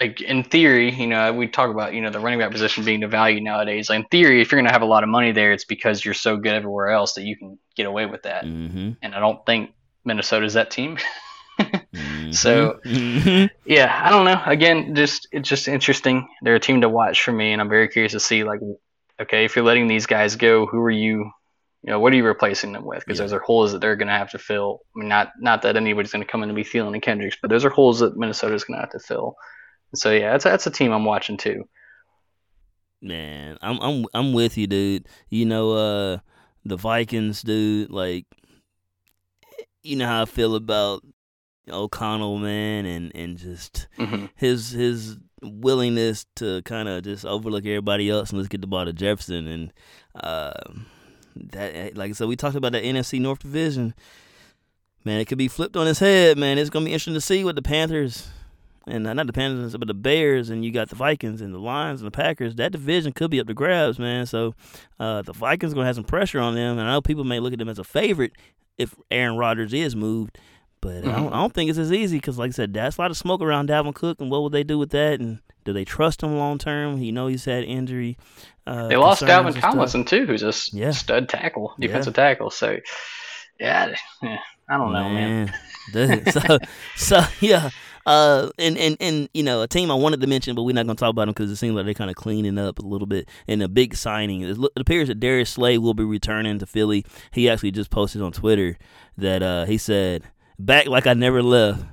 like 0.00 0.22
in 0.22 0.42
theory, 0.42 0.90
you 0.90 1.06
know, 1.06 1.30
we 1.34 1.48
talk 1.48 1.68
about 1.70 1.92
you 1.92 2.00
know 2.00 2.10
the 2.10 2.20
running 2.20 2.38
back 2.38 2.50
position 2.50 2.82
being 2.82 3.00
the 3.00 3.08
value 3.08 3.42
nowadays. 3.42 3.90
Like 3.90 4.04
in 4.04 4.06
theory, 4.06 4.40
if 4.40 4.50
you're 4.50 4.58
going 4.58 4.68
to 4.68 4.72
have 4.72 4.80
a 4.80 4.86
lot 4.86 5.02
of 5.02 5.10
money 5.10 5.32
there, 5.32 5.52
it's 5.52 5.66
because 5.66 6.02
you're 6.02 6.14
so 6.14 6.38
good 6.38 6.54
everywhere 6.54 6.88
else 6.88 7.12
that 7.14 7.24
you 7.24 7.36
can 7.36 7.58
get 7.76 7.84
away 7.84 8.06
with 8.06 8.22
that. 8.22 8.46
Mm-hmm. 8.46 8.92
And 9.02 9.14
I 9.14 9.20
don't 9.20 9.44
think 9.44 9.72
Minnesota's 10.06 10.54
that 10.54 10.70
team. 10.70 10.96
Mm-hmm. 11.72 12.32
So, 12.32 12.78
mm-hmm. 12.84 13.46
yeah, 13.64 14.02
I 14.04 14.10
don't 14.10 14.24
know. 14.24 14.40
Again, 14.44 14.94
just 14.94 15.28
it's 15.32 15.48
just 15.48 15.68
interesting. 15.68 16.28
They're 16.42 16.56
a 16.56 16.60
team 16.60 16.82
to 16.82 16.88
watch 16.88 17.22
for 17.22 17.32
me, 17.32 17.52
and 17.52 17.60
I'm 17.60 17.68
very 17.68 17.88
curious 17.88 18.12
to 18.12 18.20
see 18.20 18.44
like, 18.44 18.60
okay, 19.20 19.44
if 19.44 19.56
you're 19.56 19.64
letting 19.64 19.86
these 19.86 20.06
guys 20.06 20.36
go, 20.36 20.66
who 20.66 20.78
are 20.80 20.90
you? 20.90 21.30
You 21.82 21.92
know, 21.92 22.00
what 22.00 22.12
are 22.12 22.16
you 22.16 22.26
replacing 22.26 22.72
them 22.72 22.84
with? 22.84 23.04
Because 23.04 23.18
yeah. 23.18 23.24
those 23.24 23.32
are 23.32 23.38
holes 23.38 23.72
that 23.72 23.80
they're 23.80 23.96
going 23.96 24.08
to 24.08 24.14
have 24.14 24.30
to 24.32 24.38
fill. 24.38 24.80
I 24.94 24.98
mean, 24.98 25.08
not 25.08 25.32
not 25.38 25.62
that 25.62 25.76
anybody's 25.76 26.12
going 26.12 26.24
to 26.24 26.30
come 26.30 26.42
in 26.42 26.48
and 26.48 26.56
be 26.56 26.64
Thielen 26.64 26.92
and 26.92 27.02
Kendricks, 27.02 27.38
but 27.40 27.50
those 27.50 27.64
are 27.64 27.70
holes 27.70 28.00
that 28.00 28.16
Minnesota's 28.16 28.64
going 28.64 28.76
to 28.76 28.80
have 28.82 28.90
to 28.90 28.98
fill. 28.98 29.36
So 29.94 30.12
yeah, 30.12 30.32
that's 30.32 30.44
that's 30.44 30.66
a 30.66 30.70
team 30.70 30.92
I'm 30.92 31.04
watching 31.04 31.36
too. 31.36 31.64
Man, 33.00 33.58
I'm 33.62 33.80
I'm 33.80 34.06
I'm 34.12 34.32
with 34.32 34.58
you, 34.58 34.66
dude. 34.66 35.06
You 35.28 35.46
know, 35.46 35.72
uh, 35.72 36.18
the 36.64 36.76
Vikings, 36.76 37.42
dude. 37.42 37.90
Like, 37.90 38.26
you 39.82 39.96
know 39.96 40.06
how 40.06 40.22
I 40.22 40.24
feel 40.24 40.56
about 40.56 41.02
O'Connell, 41.70 42.38
man, 42.38 42.86
and 42.86 43.14
and 43.14 43.36
just 43.36 43.88
mm-hmm. 43.98 44.26
his 44.36 44.70
his 44.70 45.16
willingness 45.42 46.26
to 46.36 46.62
kind 46.62 46.88
of 46.88 47.04
just 47.04 47.24
overlook 47.24 47.64
everybody 47.64 48.10
else 48.10 48.30
and 48.30 48.38
let's 48.38 48.48
get 48.48 48.60
the 48.60 48.66
ball 48.66 48.84
to 48.84 48.92
Jefferson 48.92 49.46
and 49.46 49.72
uh, 50.16 50.52
that 51.36 51.96
like 51.96 52.10
I 52.10 52.12
said, 52.12 52.28
we 52.28 52.36
talked 52.36 52.56
about 52.56 52.72
the 52.72 52.80
NFC 52.80 53.20
North 53.20 53.40
Division. 53.40 53.94
Man, 55.04 55.20
it 55.20 55.26
could 55.26 55.38
be 55.38 55.48
flipped 55.48 55.76
on 55.76 55.86
its 55.86 56.00
head, 56.00 56.36
man. 56.38 56.58
It's 56.58 56.70
gonna 56.70 56.84
be 56.84 56.92
interesting 56.92 57.14
to 57.14 57.20
see 57.20 57.44
what 57.44 57.54
the 57.54 57.62
Panthers 57.62 58.28
and 58.86 59.04
not 59.04 59.26
the 59.26 59.32
Panthers, 59.32 59.76
but 59.76 59.86
the 59.86 59.94
Bears, 59.94 60.50
and 60.50 60.64
you 60.64 60.72
got 60.72 60.88
the 60.88 60.96
Vikings 60.96 61.40
and 61.40 61.54
the 61.54 61.58
Lions 61.58 62.00
and 62.00 62.06
the 62.06 62.16
Packers. 62.16 62.56
That 62.56 62.72
division 62.72 63.12
could 63.12 63.30
be 63.30 63.40
up 63.40 63.46
to 63.46 63.54
grabs, 63.54 63.98
man. 63.98 64.26
So 64.26 64.54
uh, 64.98 65.22
the 65.22 65.32
Vikings 65.32 65.74
gonna 65.74 65.86
have 65.86 65.94
some 65.94 66.04
pressure 66.04 66.40
on 66.40 66.54
them, 66.54 66.78
and 66.78 66.88
I 66.88 66.92
know 66.92 67.00
people 67.00 67.24
may 67.24 67.40
look 67.40 67.52
at 67.52 67.58
them 67.58 67.68
as 67.68 67.78
a 67.78 67.84
favorite 67.84 68.32
if 68.76 68.94
Aaron 69.10 69.36
Rodgers 69.36 69.72
is 69.72 69.94
moved. 69.94 70.38
But 70.80 71.02
mm-hmm. 71.02 71.08
I, 71.08 71.16
don't, 71.16 71.32
I, 71.32 71.36
don't, 71.40 71.52
think 71.52 71.70
it's 71.70 71.78
as 71.78 71.92
easy 71.92 72.18
because, 72.18 72.38
like 72.38 72.50
I 72.50 72.52
said, 72.52 72.72
that's 72.72 72.98
a 72.98 73.00
lot 73.00 73.10
of 73.10 73.16
smoke 73.16 73.42
around 73.42 73.68
Dalvin 73.68 73.94
Cook, 73.94 74.20
and 74.20 74.30
what 74.30 74.42
would 74.42 74.52
they 74.52 74.64
do 74.64 74.78
with 74.78 74.90
that? 74.90 75.20
And 75.20 75.40
do 75.64 75.72
they 75.72 75.84
trust 75.84 76.22
him 76.22 76.36
long 76.36 76.58
term? 76.58 77.02
You 77.02 77.12
know, 77.12 77.26
he's 77.26 77.44
had 77.44 77.64
injury. 77.64 78.16
Uh, 78.66 78.88
they 78.88 78.96
lost 78.96 79.22
Dalvin 79.22 79.58
Tomlinson 79.58 80.04
too, 80.04 80.26
who's 80.26 80.42
a 80.42 80.52
yeah. 80.76 80.90
stud 80.92 81.28
tackle, 81.28 81.74
defensive 81.78 82.14
yeah. 82.16 82.28
tackle. 82.28 82.50
So, 82.50 82.78
yeah, 83.58 83.94
yeah, 84.22 84.38
I 84.68 84.76
don't 84.76 84.92
know, 84.92 85.08
man. 85.08 85.54
man. 85.92 86.32
so, 86.32 86.58
so 86.96 87.20
yeah. 87.40 87.70
Uh, 88.06 88.48
and, 88.58 88.78
and, 88.78 88.96
and 89.00 89.28
you 89.34 89.42
know, 89.42 89.60
a 89.60 89.68
team 89.68 89.90
I 89.90 89.94
wanted 89.94 90.22
to 90.22 90.26
mention, 90.26 90.54
but 90.54 90.62
we're 90.62 90.74
not 90.74 90.86
going 90.86 90.96
to 90.96 91.00
talk 91.00 91.10
about 91.10 91.26
them 91.26 91.34
because 91.34 91.50
it 91.50 91.56
seems 91.56 91.74
like 91.74 91.84
they're 91.84 91.92
kind 91.92 92.08
of 92.08 92.16
cleaning 92.16 92.56
up 92.56 92.78
a 92.78 92.82
little 92.82 93.06
bit. 93.06 93.28
And 93.46 93.62
a 93.62 93.68
big 93.68 93.94
signing. 93.94 94.40
It 94.40 94.58
appears 94.76 95.08
that 95.08 95.20
Darius 95.20 95.50
Slay 95.50 95.76
will 95.76 95.92
be 95.92 96.04
returning 96.04 96.58
to 96.60 96.66
Philly. 96.66 97.04
He 97.32 97.50
actually 97.50 97.72
just 97.72 97.90
posted 97.90 98.22
on 98.22 98.32
Twitter 98.32 98.78
that 99.18 99.42
uh, 99.42 99.66
he 99.66 99.76
said 99.76 100.22
back 100.58 100.86
like 100.86 101.06
I 101.06 101.14
never 101.14 101.42
left. 101.42 101.84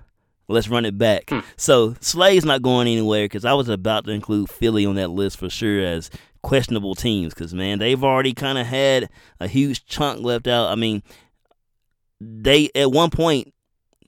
Let's 0.47 0.67
run 0.67 0.85
it 0.85 0.97
back. 0.97 1.29
Hmm. 1.29 1.39
So 1.57 1.95
Slay's 2.01 2.45
not 2.45 2.61
going 2.61 2.87
anywhere 2.87 3.25
because 3.25 3.45
I 3.45 3.53
was 3.53 3.67
about 3.67 4.05
to 4.05 4.11
include 4.11 4.49
Philly 4.49 4.85
on 4.85 4.95
that 4.95 5.09
list 5.09 5.37
for 5.37 5.49
sure 5.49 5.83
as 5.83 6.09
questionable 6.43 6.93
teams 6.93 7.33
because 7.33 7.53
man, 7.53 7.79
they've 7.79 8.03
already 8.03 8.33
kind 8.33 8.57
of 8.57 8.67
had 8.67 9.09
a 9.39 9.47
huge 9.47 9.85
chunk 9.85 10.21
left 10.21 10.47
out. 10.47 10.69
I 10.69 10.75
mean, 10.75 11.01
they 12.21 12.69
at 12.75 12.91
one 12.91 13.09
point 13.09 13.51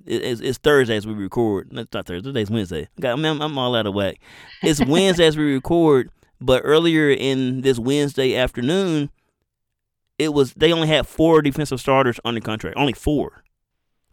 it's, 0.06 0.40
it's 0.42 0.58
Thursday 0.58 0.96
as 0.96 1.08
we 1.08 1.14
record. 1.14 1.68
It's 1.74 1.94
not 1.94 2.06
Thursday. 2.06 2.30
Today's 2.30 2.52
Wednesday. 2.52 2.88
I 3.04 3.16
mean, 3.16 3.26
I'm, 3.26 3.42
I'm 3.42 3.58
all 3.58 3.76
out 3.76 3.88
of 3.88 3.94
whack. 3.94 4.18
It's 4.62 4.84
Wednesday 4.86 5.26
as 5.26 5.36
we 5.36 5.54
record, 5.54 6.10
but 6.40 6.62
earlier 6.64 7.10
in 7.10 7.62
this 7.62 7.80
Wednesday 7.80 8.36
afternoon, 8.36 9.10
it 10.20 10.34
was 10.34 10.54
they 10.54 10.72
only 10.72 10.88
had 10.88 11.08
four 11.08 11.42
defensive 11.42 11.80
starters 11.80 12.20
under 12.24 12.42
contract. 12.42 12.78
Only 12.78 12.94
four 12.94 13.44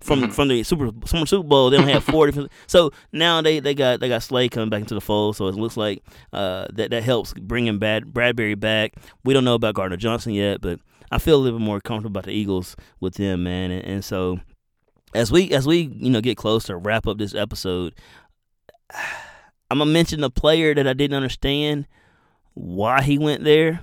from 0.05 0.21
mm-hmm. 0.21 0.31
from 0.33 0.49
the 0.49 0.63
Super 0.63 0.91
from 1.07 1.27
Super 1.27 1.49
Bowl. 1.49 1.71
They 1.71 1.79
don't 1.79 1.89
have 1.89 2.05
four 2.05 2.27
different. 2.27 2.53
So 2.67 2.93
now 3.13 3.41
they, 3.41 3.59
they 3.61 3.75
got 3.75 4.01
they 4.01 4.09
got 4.09 4.23
Slay 4.23 4.49
coming 4.49 4.69
back 4.69 4.83
into 4.83 4.95
the 4.95 5.01
fold. 5.01 5.37
So 5.37 5.49
it 5.49 5.55
looks 5.55 5.77
like 5.77 6.03
uh, 6.33 6.67
that 6.75 6.91
that 6.91 7.03
helps 7.03 7.33
bringing 7.35 7.79
Bad 7.79 8.13
Bradbury 8.13 8.55
back. 8.55 8.95
We 9.25 9.33
don't 9.33 9.45
know 9.45 9.55
about 9.55 9.75
Gardner 9.75 9.97
Johnson 9.97 10.35
yet, 10.35 10.61
but 10.61 10.79
I 11.11 11.19
feel 11.19 11.37
a 11.37 11.41
little 11.41 11.59
bit 11.59 11.65
more 11.65 11.81
comfortable 11.81 12.13
about 12.13 12.25
the 12.25 12.33
Eagles 12.33 12.77
with 13.01 13.15
them, 13.15 13.45
man. 13.45 13.71
And, 13.71 13.85
and 13.85 14.05
so 14.05 14.41
as 15.15 15.33
we 15.33 15.51
as 15.53 15.67
we 15.67 15.91
you 15.97 16.11
know 16.11 16.21
get 16.21 16.37
close 16.37 16.65
to 16.65 16.77
wrap 16.77 17.07
up 17.07 17.19
this 17.19 17.35
episode, 17.35 17.95
I'm 19.71 19.79
gonna 19.79 19.91
mention 19.91 20.23
a 20.23 20.31
player 20.31 20.75
that 20.75 20.87
I 20.87 20.93
didn't 20.93 21.17
understand 21.17 21.87
why 22.53 23.03
he 23.03 23.19
went 23.19 23.45
there. 23.45 23.81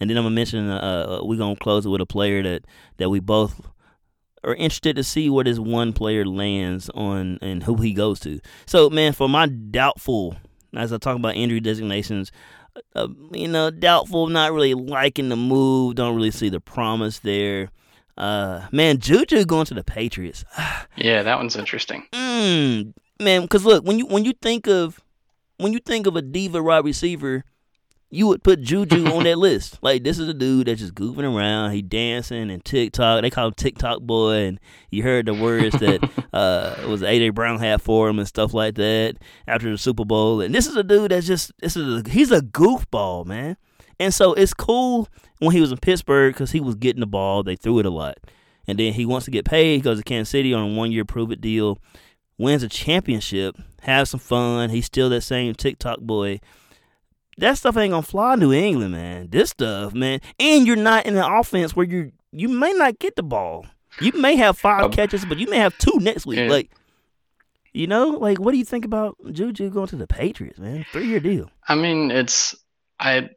And 0.00 0.10
then 0.10 0.16
I'm 0.16 0.24
gonna 0.24 0.34
mention 0.34 0.70
uh, 0.70 1.20
uh 1.20 1.24
we're 1.24 1.38
gonna 1.38 1.56
close 1.56 1.84
it 1.86 1.90
with 1.90 2.00
a 2.00 2.06
player 2.06 2.42
that, 2.42 2.64
that 2.96 3.10
we 3.10 3.20
both 3.20 3.60
are 4.44 4.54
interested 4.54 4.96
to 4.96 5.04
see 5.04 5.30
where 5.30 5.44
this 5.44 5.58
one 5.58 5.92
player 5.92 6.24
lands 6.24 6.90
on 6.94 7.38
and 7.40 7.62
who 7.62 7.76
he 7.76 7.92
goes 7.92 8.20
to. 8.20 8.40
So, 8.66 8.90
man, 8.90 9.12
for 9.12 9.28
my 9.28 9.46
doubtful, 9.46 10.36
as 10.74 10.92
I 10.92 10.98
talk 10.98 11.16
about 11.16 11.36
injury 11.36 11.60
designations, 11.60 12.32
uh, 12.94 13.08
you 13.32 13.48
know, 13.48 13.70
doubtful, 13.70 14.28
not 14.28 14.52
really 14.52 14.74
liking 14.74 15.28
the 15.28 15.36
move. 15.36 15.96
Don't 15.96 16.16
really 16.16 16.30
see 16.30 16.48
the 16.48 16.60
promise 16.60 17.18
there. 17.18 17.70
Uh, 18.16 18.66
man, 18.72 18.98
Juju 18.98 19.44
going 19.44 19.66
to 19.66 19.74
the 19.74 19.84
Patriots. 19.84 20.44
yeah, 20.96 21.22
that 21.22 21.38
one's 21.38 21.56
interesting. 21.56 22.06
Mm, 22.12 22.94
man, 23.20 23.42
because 23.42 23.64
look, 23.64 23.84
when 23.84 23.98
you 23.98 24.06
when 24.06 24.24
you 24.24 24.32
think 24.40 24.66
of 24.66 25.00
when 25.58 25.72
you 25.72 25.80
think 25.80 26.06
of 26.06 26.16
a 26.16 26.22
diva 26.22 26.62
wide 26.62 26.84
receiver, 26.84 27.44
you 28.12 28.26
would 28.26 28.42
put 28.42 28.60
Juju 28.60 29.06
on 29.06 29.24
that 29.24 29.38
list. 29.38 29.78
Like 29.80 30.04
this 30.04 30.18
is 30.18 30.28
a 30.28 30.34
dude 30.34 30.66
that's 30.66 30.80
just 30.80 30.94
goofing 30.94 31.24
around. 31.24 31.72
He 31.72 31.80
dancing 31.80 32.50
and 32.50 32.62
TikTok. 32.62 33.22
They 33.22 33.30
call 33.30 33.48
him 33.48 33.54
TikTok 33.54 34.02
boy, 34.02 34.34
and 34.34 34.60
you 34.90 35.02
heard 35.02 35.24
the 35.24 35.34
words 35.34 35.78
that 35.78 36.04
uh 36.34 36.76
was 36.86 37.00
AJ 37.00 37.34
Brown 37.34 37.58
had 37.58 37.80
for 37.80 38.10
him 38.10 38.18
and 38.18 38.28
stuff 38.28 38.52
like 38.52 38.74
that 38.74 39.16
after 39.48 39.70
the 39.70 39.78
Super 39.78 40.04
Bowl. 40.04 40.42
And 40.42 40.54
this 40.54 40.66
is 40.66 40.76
a 40.76 40.84
dude 40.84 41.10
that's 41.10 41.26
just 41.26 41.52
this 41.60 41.74
is 41.74 42.02
a, 42.02 42.10
he's 42.10 42.30
a 42.30 42.42
goofball, 42.42 43.24
man. 43.24 43.56
And 43.98 44.12
so 44.12 44.34
it's 44.34 44.52
cool 44.52 45.08
when 45.38 45.52
he 45.52 45.62
was 45.62 45.72
in 45.72 45.78
Pittsburgh 45.78 46.34
because 46.34 46.50
he 46.50 46.60
was 46.60 46.74
getting 46.74 47.00
the 47.00 47.06
ball. 47.06 47.42
They 47.42 47.56
threw 47.56 47.78
it 47.78 47.86
a 47.86 47.90
lot, 47.90 48.18
and 48.66 48.78
then 48.78 48.92
he 48.92 49.06
wants 49.06 49.24
to 49.24 49.30
get 49.30 49.46
paid. 49.46 49.76
He 49.76 49.80
goes 49.80 49.96
to 49.96 50.04
Kansas 50.04 50.28
City 50.28 50.52
on 50.52 50.72
a 50.72 50.74
one 50.74 50.92
year 50.92 51.06
prove 51.06 51.32
it 51.32 51.40
deal, 51.40 51.78
wins 52.36 52.62
a 52.62 52.68
championship, 52.68 53.56
have 53.80 54.06
some 54.06 54.20
fun. 54.20 54.68
He's 54.68 54.84
still 54.84 55.08
that 55.08 55.22
same 55.22 55.54
TikTok 55.54 56.00
boy 56.00 56.40
that 57.38 57.58
stuff 57.58 57.76
ain't 57.76 57.92
gonna 57.92 58.02
fly 58.02 58.34
New 58.36 58.52
England, 58.52 58.92
man. 58.92 59.28
This 59.30 59.50
stuff, 59.50 59.94
man. 59.94 60.20
And 60.38 60.66
you're 60.66 60.76
not 60.76 61.06
in 61.06 61.16
an 61.16 61.24
offense 61.24 61.74
where 61.74 61.86
you 61.86 62.12
you 62.32 62.48
may 62.48 62.72
not 62.72 62.98
get 62.98 63.16
the 63.16 63.22
ball. 63.22 63.66
You 64.00 64.12
may 64.12 64.36
have 64.36 64.58
five 64.58 64.84
um, 64.84 64.92
catches, 64.92 65.24
but 65.24 65.38
you 65.38 65.48
may 65.48 65.58
have 65.58 65.76
two 65.78 65.98
next 66.00 66.24
week. 66.24 66.38
Yeah. 66.38 66.48
Like, 66.48 66.70
you 67.72 67.86
know, 67.86 68.08
like 68.08 68.38
what 68.38 68.52
do 68.52 68.58
you 68.58 68.64
think 68.64 68.84
about 68.84 69.16
Juju 69.30 69.70
going 69.70 69.88
to 69.88 69.96
the 69.96 70.06
Patriots, 70.06 70.58
man? 70.58 70.84
Three 70.92 71.06
year 71.06 71.20
deal. 71.20 71.50
I 71.66 71.74
mean, 71.74 72.10
it's 72.10 72.54
I, 72.98 73.30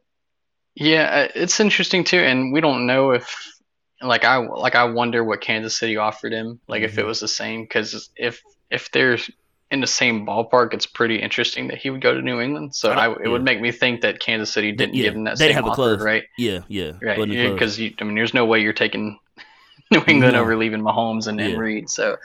yeah, 0.74 1.28
it's 1.34 1.60
interesting 1.60 2.04
too, 2.04 2.18
and 2.18 2.52
we 2.52 2.60
don't 2.60 2.86
know 2.86 3.12
if 3.12 3.56
like 4.02 4.24
I 4.24 4.36
like 4.36 4.74
I 4.74 4.84
wonder 4.84 5.24
what 5.24 5.40
Kansas 5.40 5.78
City 5.78 5.96
offered 5.96 6.32
him, 6.32 6.60
like 6.68 6.80
mm-hmm. 6.80 6.84
if 6.84 6.92
it 6.92 7.00
mm-hmm. 7.00 7.08
was 7.08 7.20
the 7.20 7.28
same, 7.28 7.62
because 7.62 8.10
if 8.16 8.42
if 8.70 8.90
there's 8.90 9.30
in 9.70 9.80
the 9.80 9.86
same 9.86 10.24
ballpark, 10.24 10.74
it's 10.74 10.86
pretty 10.86 11.16
interesting 11.16 11.68
that 11.68 11.78
he 11.78 11.90
would 11.90 12.00
go 12.00 12.14
to 12.14 12.22
New 12.22 12.40
England. 12.40 12.74
So 12.74 12.92
I, 12.92 13.10
it 13.10 13.18
yeah. 13.24 13.28
would 13.28 13.42
make 13.42 13.60
me 13.60 13.72
think 13.72 14.02
that 14.02 14.20
Kansas 14.20 14.52
City 14.52 14.72
didn't 14.72 14.94
yeah, 14.94 15.04
give 15.04 15.14
him 15.14 15.24
that 15.24 15.38
same 15.38 15.64
offer, 15.64 15.96
right? 15.96 16.24
Yeah, 16.38 16.60
yeah, 16.68 16.92
right. 17.02 17.28
Because 17.28 17.78
I 17.78 18.04
mean, 18.04 18.14
there's 18.14 18.34
no 18.34 18.46
way 18.46 18.60
you're 18.60 18.72
taking 18.72 19.18
New 19.90 20.02
England 20.06 20.34
no. 20.34 20.42
over 20.42 20.56
leaving 20.56 20.82
Mahomes 20.82 21.26
and, 21.26 21.38
yeah. 21.40 21.46
and 21.46 21.58
Reid. 21.58 21.90
So 21.90 22.16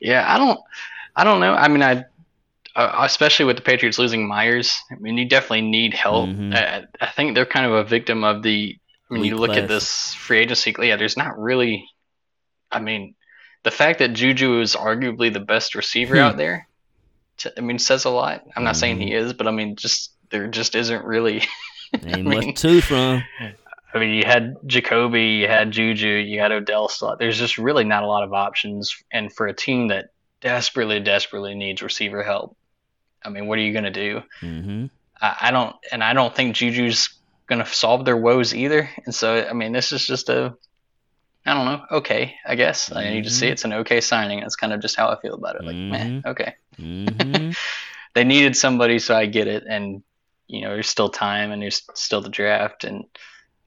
yeah, 0.00 0.24
I 0.26 0.38
don't, 0.38 0.60
I 1.14 1.24
don't 1.24 1.40
know. 1.40 1.54
I 1.54 1.68
mean, 1.68 1.82
I. 1.82 2.04
Uh, 2.74 3.04
especially 3.04 3.46
with 3.46 3.56
the 3.56 3.62
Patriots 3.62 3.98
losing 3.98 4.28
Meyers, 4.28 4.78
I 4.90 4.96
mean, 4.96 5.16
you 5.16 5.26
definitely 5.26 5.62
need 5.62 5.94
help. 5.94 6.28
Mm-hmm. 6.28 6.52
I, 6.52 6.84
I, 7.00 7.06
think 7.06 7.34
they're 7.34 7.46
kind 7.46 7.64
of 7.64 7.72
a 7.72 7.84
victim 7.84 8.22
of 8.22 8.42
the. 8.42 8.76
When 9.08 9.22
Weak 9.22 9.30
you 9.30 9.38
look 9.38 9.52
class. 9.52 9.62
at 9.62 9.68
this 9.68 10.12
free 10.12 10.40
agency, 10.40 10.74
yeah, 10.78 10.96
there's 10.96 11.16
not 11.16 11.38
really. 11.38 11.88
I 12.70 12.80
mean, 12.80 13.14
the 13.62 13.70
fact 13.70 13.98
that 13.98 14.12
Juju 14.12 14.60
is 14.60 14.74
arguably 14.74 15.32
the 15.32 15.40
best 15.40 15.74
receiver 15.74 16.14
hmm. 16.14 16.20
out 16.20 16.36
there, 16.36 16.68
I 17.56 17.60
mean, 17.60 17.78
says 17.78 18.04
a 18.04 18.10
lot. 18.10 18.44
I'm 18.54 18.64
not 18.64 18.70
mm-hmm. 18.70 18.80
saying 18.80 19.00
he 19.00 19.10
mm-hmm. 19.10 19.26
is, 19.26 19.32
but 19.32 19.46
I 19.46 19.50
mean, 19.50 19.76
just 19.76 20.12
there 20.30 20.46
just 20.48 20.74
isn't 20.74 21.04
really. 21.04 21.42
Ain't 22.04 22.24
much 22.24 22.60
to 22.62 22.80
from. 22.80 23.22
I 23.94 23.98
mean, 23.98 24.10
you 24.10 24.24
had 24.26 24.56
Jakobi, 24.66 25.38
you 25.38 25.46
had 25.46 25.70
Juju, 25.70 26.08
you 26.08 26.40
had 26.40 26.52
Odell. 26.52 26.88
Still, 26.88 27.16
there's 27.18 27.38
just 27.38 27.56
really 27.56 27.84
not 27.84 28.02
a 28.02 28.06
lot 28.06 28.24
of 28.24 28.32
options, 28.32 29.02
and 29.10 29.32
for 29.32 29.46
a 29.46 29.54
team 29.54 29.88
that 29.88 30.10
desperately, 30.40 31.00
desperately 31.00 31.54
needs 31.54 31.82
receiver 31.82 32.22
help, 32.22 32.56
I 33.24 33.30
mean, 33.30 33.46
what 33.46 33.58
are 33.58 33.62
you 33.62 33.72
going 33.72 33.84
to 33.84 33.90
do? 33.90 34.22
Mm-hmm. 34.42 34.86
I, 35.20 35.36
I 35.40 35.50
don't, 35.50 35.74
and 35.90 36.04
I 36.04 36.12
don't 36.12 36.34
think 36.34 36.56
Juju's 36.56 37.08
going 37.46 37.64
to 37.64 37.72
solve 37.72 38.04
their 38.04 38.16
woes 38.16 38.54
either. 38.54 38.90
And 39.04 39.14
so, 39.14 39.46
I 39.48 39.52
mean, 39.52 39.72
this 39.72 39.92
is 39.92 40.06
just 40.06 40.28
a 40.28 40.54
I 41.46 41.54
don't 41.54 41.64
know. 41.64 41.98
Okay, 41.98 42.34
I 42.44 42.56
guess. 42.56 42.88
Mm-hmm. 42.88 42.98
I 42.98 43.10
need 43.10 43.24
to 43.24 43.30
see 43.30 43.46
it's 43.46 43.64
an 43.64 43.72
okay 43.72 44.00
signing. 44.00 44.40
That's 44.40 44.56
kind 44.56 44.72
of 44.72 44.80
just 44.80 44.96
how 44.96 45.08
I 45.08 45.20
feel 45.20 45.34
about 45.34 45.56
it. 45.56 45.64
Like, 45.64 45.76
mm-hmm. 45.76 45.90
man, 45.90 46.22
okay. 46.26 46.54
Mm-hmm. 46.78 47.52
they 48.14 48.24
needed 48.24 48.56
somebody, 48.56 48.98
so 48.98 49.14
I 49.14 49.26
get 49.26 49.46
it. 49.46 49.64
And 49.68 50.02
you 50.48 50.62
know, 50.62 50.70
there's 50.70 50.88
still 50.88 51.08
time, 51.08 51.52
and 51.52 51.62
there's 51.62 51.82
still 51.94 52.20
the 52.20 52.28
draft, 52.28 52.82
and 52.84 53.04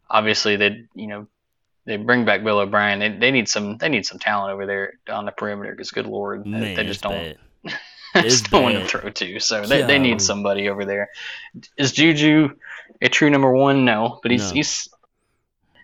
obviously 0.09 0.57
they, 0.57 0.85
you 0.93 1.07
know, 1.07 1.27
they 1.85 1.95
bring 1.97 2.25
back 2.25 2.43
Bill 2.43 2.59
O'Brien. 2.59 2.99
They, 2.99 3.09
they 3.09 3.31
need 3.31 3.47
some 3.47 3.77
they 3.77 3.89
need 3.89 4.05
some 4.05 4.19
talent 4.19 4.53
over 4.53 4.65
there 4.65 4.93
on 5.09 5.25
the 5.25 5.31
perimeter 5.31 5.71
because 5.71 5.91
good 5.91 6.05
lord, 6.05 6.45
man, 6.45 6.75
they, 6.75 6.83
just 6.83 7.01
don't. 7.01 7.37
just 8.15 8.49
don't 8.51 8.63
want 8.63 8.75
to 8.75 8.85
throw 8.85 9.09
to, 9.09 9.39
so 9.39 9.65
they, 9.65 9.83
they 9.83 9.99
need 9.99 10.21
somebody 10.21 10.67
over 10.67 10.83
there. 10.83 11.09
Is 11.77 11.91
Juju 11.93 12.49
a 13.01 13.09
true 13.09 13.29
number 13.29 13.53
one? 13.53 13.85
No, 13.85 14.19
but 14.21 14.31
he's 14.31 14.49
no. 14.49 14.55
he's 14.55 14.89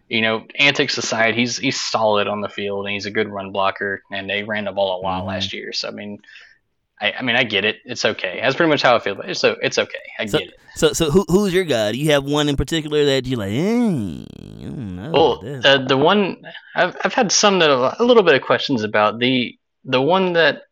you 0.07 0.21
know, 0.21 0.45
antics 0.57 0.97
aside, 0.97 1.35
he's 1.35 1.57
he's 1.57 1.79
solid 1.79 2.27
on 2.27 2.41
the 2.41 2.49
field 2.49 2.85
and 2.85 2.93
he's 2.93 3.05
a 3.05 3.11
good 3.11 3.27
run 3.27 3.51
blocker. 3.51 4.03
And 4.11 4.29
they 4.29 4.43
ran 4.43 4.65
the 4.65 4.71
ball 4.71 4.99
a 4.99 5.01
lot 5.01 5.19
mm-hmm. 5.19 5.29
last 5.29 5.53
year, 5.53 5.73
so 5.73 5.87
I 5.87 5.91
mean, 5.91 6.19
I, 7.01 7.13
I, 7.13 7.21
mean, 7.23 7.35
I 7.35 7.43
get 7.43 7.65
it. 7.65 7.77
It's 7.83 8.05
okay. 8.05 8.39
That's 8.41 8.55
pretty 8.55 8.69
much 8.69 8.81
how 8.81 8.95
I 8.95 8.99
feel. 8.99 9.15
But 9.15 9.29
it's 9.29 9.39
so 9.39 9.55
it's 9.61 9.77
okay. 9.77 9.99
I 10.19 10.25
so, 10.27 10.39
get 10.39 10.49
it. 10.49 10.59
So 10.75 10.93
so 10.93 11.09
who 11.09 11.25
who's 11.27 11.53
your 11.53 11.63
guy? 11.63 11.91
Do 11.91 11.97
you 11.97 12.11
have 12.11 12.23
one 12.23 12.49
in 12.49 12.55
particular 12.55 13.05
that 13.05 13.25
you 13.25 13.37
like? 13.37 13.51
Eh, 13.51 15.09
well, 15.11 15.43
uh, 15.65 15.85
the 15.85 15.97
one 15.97 16.43
I've 16.75 16.95
I've 17.03 17.13
had 17.13 17.31
some 17.31 17.59
that 17.59 17.69
a 17.69 18.03
little 18.03 18.23
bit 18.23 18.35
of 18.35 18.41
questions 18.41 18.83
about 18.83 19.19
the 19.19 19.57
the 19.83 20.01
one 20.01 20.33
that 20.33 20.63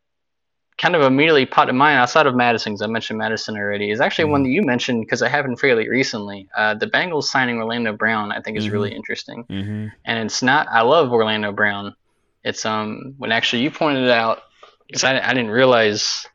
kind 0.77 0.95
of 0.95 1.01
immediately 1.03 1.45
popped 1.45 1.69
in 1.69 1.77
mind 1.77 1.99
outside 1.99 2.25
of 2.25 2.35
Mattison, 2.35 2.73
Mattison's. 2.73 2.81
I 2.81 2.87
mentioned 2.87 3.19
Mattison 3.19 3.57
already. 3.57 3.91
Is 3.91 4.01
actually 4.01 4.25
mm-hmm. 4.25 4.31
one 4.31 4.43
that 4.43 4.49
you 4.49 4.63
mentioned 4.63 5.01
because 5.01 5.21
I 5.21 5.29
happened 5.29 5.59
fairly 5.59 5.87
recently. 5.87 6.49
Uh, 6.55 6.73
the 6.73 6.87
Bengals 6.87 7.25
signing 7.25 7.57
Orlando 7.57 7.93
Brown, 7.93 8.31
I 8.31 8.41
think, 8.41 8.57
is 8.57 8.65
mm-hmm. 8.65 8.73
really 8.73 8.95
interesting. 8.95 9.45
Mm-hmm. 9.45 9.87
And 10.05 10.25
it's 10.25 10.41
not. 10.41 10.67
I 10.69 10.81
love 10.81 11.11
Orlando 11.11 11.51
Brown. 11.51 11.95
It's 12.43 12.65
um 12.65 13.15
when 13.17 13.31
actually 13.31 13.63
you 13.63 13.71
pointed 13.71 14.03
it 14.03 14.11
out 14.11 14.43
because 14.87 15.03
I, 15.03 15.19
I 15.19 15.33
didn't 15.33 15.51
realize 15.51 16.25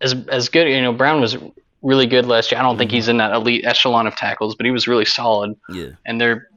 as 0.00 0.14
as 0.28 0.48
good. 0.48 0.68
You 0.68 0.82
know, 0.82 0.92
Brown 0.92 1.20
was 1.20 1.36
really 1.82 2.06
good 2.06 2.26
last 2.26 2.50
year. 2.50 2.60
I 2.60 2.62
don't 2.62 2.76
think 2.76 2.90
mm-hmm. 2.90 2.96
he's 2.96 3.08
in 3.08 3.18
that 3.18 3.32
elite 3.32 3.64
echelon 3.64 4.06
of 4.06 4.16
tackles, 4.16 4.54
but 4.56 4.66
he 4.66 4.72
was 4.72 4.88
really 4.88 5.04
solid. 5.04 5.54
Yeah. 5.70 5.90
And 6.04 6.20
they're 6.20 6.48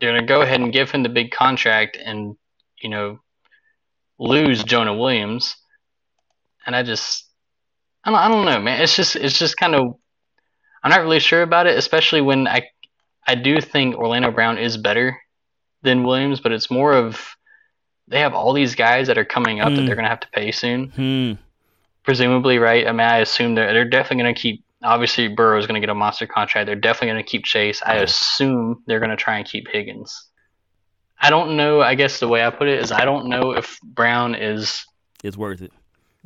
they're 0.00 0.12
gonna 0.12 0.26
go 0.26 0.42
ahead 0.42 0.60
and 0.60 0.72
give 0.72 0.90
him 0.90 1.02
the 1.02 1.08
big 1.08 1.30
contract 1.30 1.96
and 2.02 2.36
you 2.80 2.90
know 2.90 3.18
lose 4.18 4.62
Jonah 4.62 4.94
Williams 4.94 5.56
and 6.66 6.74
I 6.74 6.82
just 6.82 7.24
I 8.04 8.10
don't 8.10 8.18
I 8.18 8.28
don't 8.28 8.44
know, 8.44 8.60
man. 8.60 8.80
It's 8.82 8.94
just 8.94 9.16
it's 9.16 9.38
just 9.38 9.56
kind 9.56 9.74
of 9.74 9.94
I'm 10.82 10.90
not 10.90 11.00
really 11.00 11.20
sure 11.20 11.42
about 11.42 11.66
it, 11.66 11.78
especially 11.78 12.20
when 12.20 12.46
I 12.46 12.68
I 13.26 13.34
do 13.34 13.60
think 13.60 13.96
Orlando 13.96 14.30
Brown 14.30 14.58
is 14.58 14.76
better 14.76 15.18
than 15.82 16.04
Williams, 16.04 16.40
but 16.40 16.52
it's 16.52 16.70
more 16.70 16.92
of 16.92 17.36
they 18.08 18.20
have 18.20 18.34
all 18.34 18.52
these 18.52 18.74
guys 18.74 19.08
that 19.08 19.18
are 19.18 19.24
coming 19.24 19.60
up 19.60 19.70
hmm. 19.70 19.76
that 19.76 19.86
they're 19.86 19.96
gonna 19.96 20.08
have 20.08 20.20
to 20.20 20.30
pay 20.32 20.52
soon. 20.52 20.90
Hmm. 20.90 21.32
Presumably, 22.04 22.58
right? 22.58 22.86
I 22.86 22.92
mean, 22.92 23.00
I 23.00 23.18
assume 23.18 23.54
they're 23.54 23.72
they're 23.72 23.84
definitely 23.84 24.24
gonna 24.24 24.34
keep. 24.34 24.64
Obviously, 24.82 25.26
Burrow 25.28 25.58
is 25.58 25.66
gonna 25.66 25.80
get 25.80 25.88
a 25.88 25.94
monster 25.94 26.26
contract. 26.26 26.66
They're 26.66 26.76
definitely 26.76 27.08
gonna 27.08 27.22
keep 27.24 27.44
Chase. 27.44 27.82
I 27.84 27.96
assume 27.96 28.82
they're 28.86 29.00
gonna 29.00 29.16
try 29.16 29.38
and 29.38 29.46
keep 29.46 29.66
Higgins. 29.68 30.28
I 31.18 31.30
don't 31.30 31.56
know. 31.56 31.80
I 31.80 31.94
guess 31.94 32.20
the 32.20 32.28
way 32.28 32.44
I 32.44 32.50
put 32.50 32.68
it 32.68 32.78
is 32.78 32.92
I 32.92 33.04
don't 33.04 33.28
know 33.28 33.52
if 33.52 33.80
Brown 33.82 34.34
is. 34.34 34.84
is 35.24 35.36
worth 35.36 35.62
it 35.62 35.72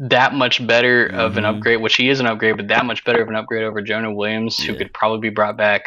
that 0.00 0.32
much 0.32 0.66
better 0.66 1.06
of 1.06 1.36
an 1.36 1.44
mm-hmm. 1.44 1.56
upgrade, 1.56 1.80
which 1.80 1.96
he 1.96 2.08
is 2.08 2.20
an 2.20 2.26
upgrade, 2.26 2.56
but 2.56 2.68
that 2.68 2.86
much 2.86 3.04
better 3.04 3.20
of 3.22 3.28
an 3.28 3.36
upgrade 3.36 3.64
over 3.64 3.82
Jonah 3.82 4.12
Williams, 4.12 4.58
yeah. 4.58 4.72
who 4.72 4.78
could 4.78 4.92
probably 4.94 5.20
be 5.28 5.32
brought 5.32 5.58
back 5.58 5.84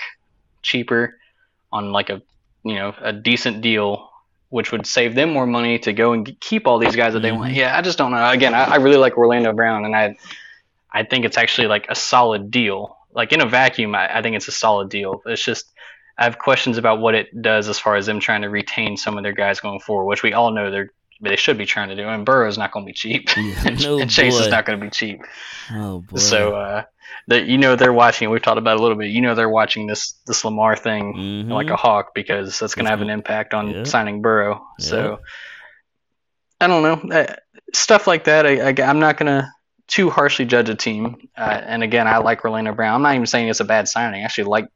cheaper 0.61 1.17
on 1.71 1.91
like 1.91 2.09
a 2.09 2.21
you 2.63 2.75
know 2.75 2.93
a 3.01 3.11
decent 3.11 3.61
deal, 3.61 4.09
which 4.49 4.71
would 4.71 4.85
save 4.85 5.15
them 5.15 5.31
more 5.31 5.47
money 5.47 5.79
to 5.79 5.93
go 5.93 6.13
and 6.13 6.39
keep 6.39 6.67
all 6.67 6.77
these 6.77 6.95
guys 6.95 7.13
that 7.13 7.21
they 7.21 7.29
mm-hmm. 7.29 7.39
want. 7.39 7.53
Yeah, 7.53 7.75
I 7.75 7.81
just 7.81 7.97
don't 7.97 8.11
know. 8.11 8.29
Again, 8.29 8.53
I, 8.53 8.65
I 8.65 8.75
really 8.75 8.97
like 8.97 9.17
Orlando 9.17 9.51
Brown, 9.51 9.83
and 9.83 9.95
I 9.95 10.15
I 10.91 11.03
think 11.03 11.25
it's 11.25 11.37
actually 11.37 11.67
like 11.67 11.87
a 11.89 11.95
solid 11.95 12.51
deal. 12.51 12.95
Like 13.13 13.31
in 13.31 13.41
a 13.41 13.47
vacuum, 13.47 13.95
I, 13.95 14.19
I 14.19 14.21
think 14.21 14.35
it's 14.35 14.47
a 14.47 14.51
solid 14.51 14.89
deal. 14.89 15.23
It's 15.25 15.43
just 15.43 15.65
I 16.19 16.25
have 16.25 16.37
questions 16.37 16.77
about 16.77 16.99
what 16.99 17.15
it 17.15 17.41
does 17.41 17.67
as 17.67 17.79
far 17.79 17.95
as 17.95 18.05
them 18.05 18.19
trying 18.19 18.43
to 18.43 18.49
retain 18.49 18.95
some 18.95 19.17
of 19.17 19.23
their 19.23 19.33
guys 19.33 19.59
going 19.59 19.79
forward, 19.79 20.05
which 20.05 20.21
we 20.21 20.33
all 20.33 20.51
know 20.51 20.69
they're 20.69 20.91
they 21.23 21.35
should 21.35 21.57
be 21.57 21.65
trying 21.65 21.89
to 21.89 21.95
do. 21.95 22.07
And 22.07 22.25
Burrow's 22.25 22.57
not 22.57 22.71
going 22.71 22.85
to 22.85 22.89
be 22.89 22.93
cheap, 22.93 23.29
yeah, 23.35 23.55
and, 23.65 23.81
no 23.81 23.99
and 23.99 24.09
Chase 24.09 24.35
is 24.35 24.49
not 24.49 24.65
going 24.65 24.79
to 24.79 24.85
be 24.85 24.89
cheap. 24.89 25.21
Oh 25.71 25.99
boy! 25.99 26.17
So 26.17 26.55
uh, 26.55 26.83
that 27.27 27.45
you 27.45 27.57
know 27.57 27.75
they're 27.75 27.93
watching. 27.93 28.29
We've 28.29 28.41
talked 28.41 28.57
about 28.57 28.77
a 28.77 28.81
little 28.81 28.97
bit. 28.97 29.09
You 29.09 29.21
know 29.21 29.35
they're 29.35 29.49
watching 29.49 29.87
this 29.87 30.13
this 30.27 30.43
Lamar 30.43 30.75
thing 30.75 31.13
mm-hmm. 31.13 31.51
like 31.51 31.69
a 31.69 31.75
hawk 31.75 32.13
because 32.13 32.59
that's 32.59 32.75
going 32.75 32.85
to 32.85 32.91
have 32.91 33.01
an 33.01 33.09
impact 33.09 33.53
on 33.53 33.69
yeah. 33.69 33.83
signing 33.83 34.21
Burrow. 34.21 34.65
Yeah. 34.79 34.85
So 34.85 35.19
I 36.59 36.67
don't 36.67 36.83
know 36.83 37.15
uh, 37.15 37.35
stuff 37.73 38.07
like 38.07 38.25
that. 38.25 38.45
I, 38.45 38.69
I, 38.69 38.89
am 38.89 38.99
not 38.99 39.17
going 39.17 39.27
to 39.27 39.49
too 39.87 40.09
harshly 40.09 40.45
judge 40.45 40.69
a 40.69 40.75
team. 40.75 41.29
Uh, 41.37 41.61
and 41.63 41.83
again, 41.83 42.07
I 42.07 42.17
like 42.17 42.43
Orlando 42.45 42.73
Brown. 42.73 42.95
I'm 42.95 43.01
not 43.01 43.15
even 43.15 43.25
saying 43.25 43.49
it's 43.49 43.59
a 43.59 43.65
bad 43.65 43.87
signing. 43.87 44.21
I 44.21 44.25
actually 44.25 44.45
like 44.45 44.67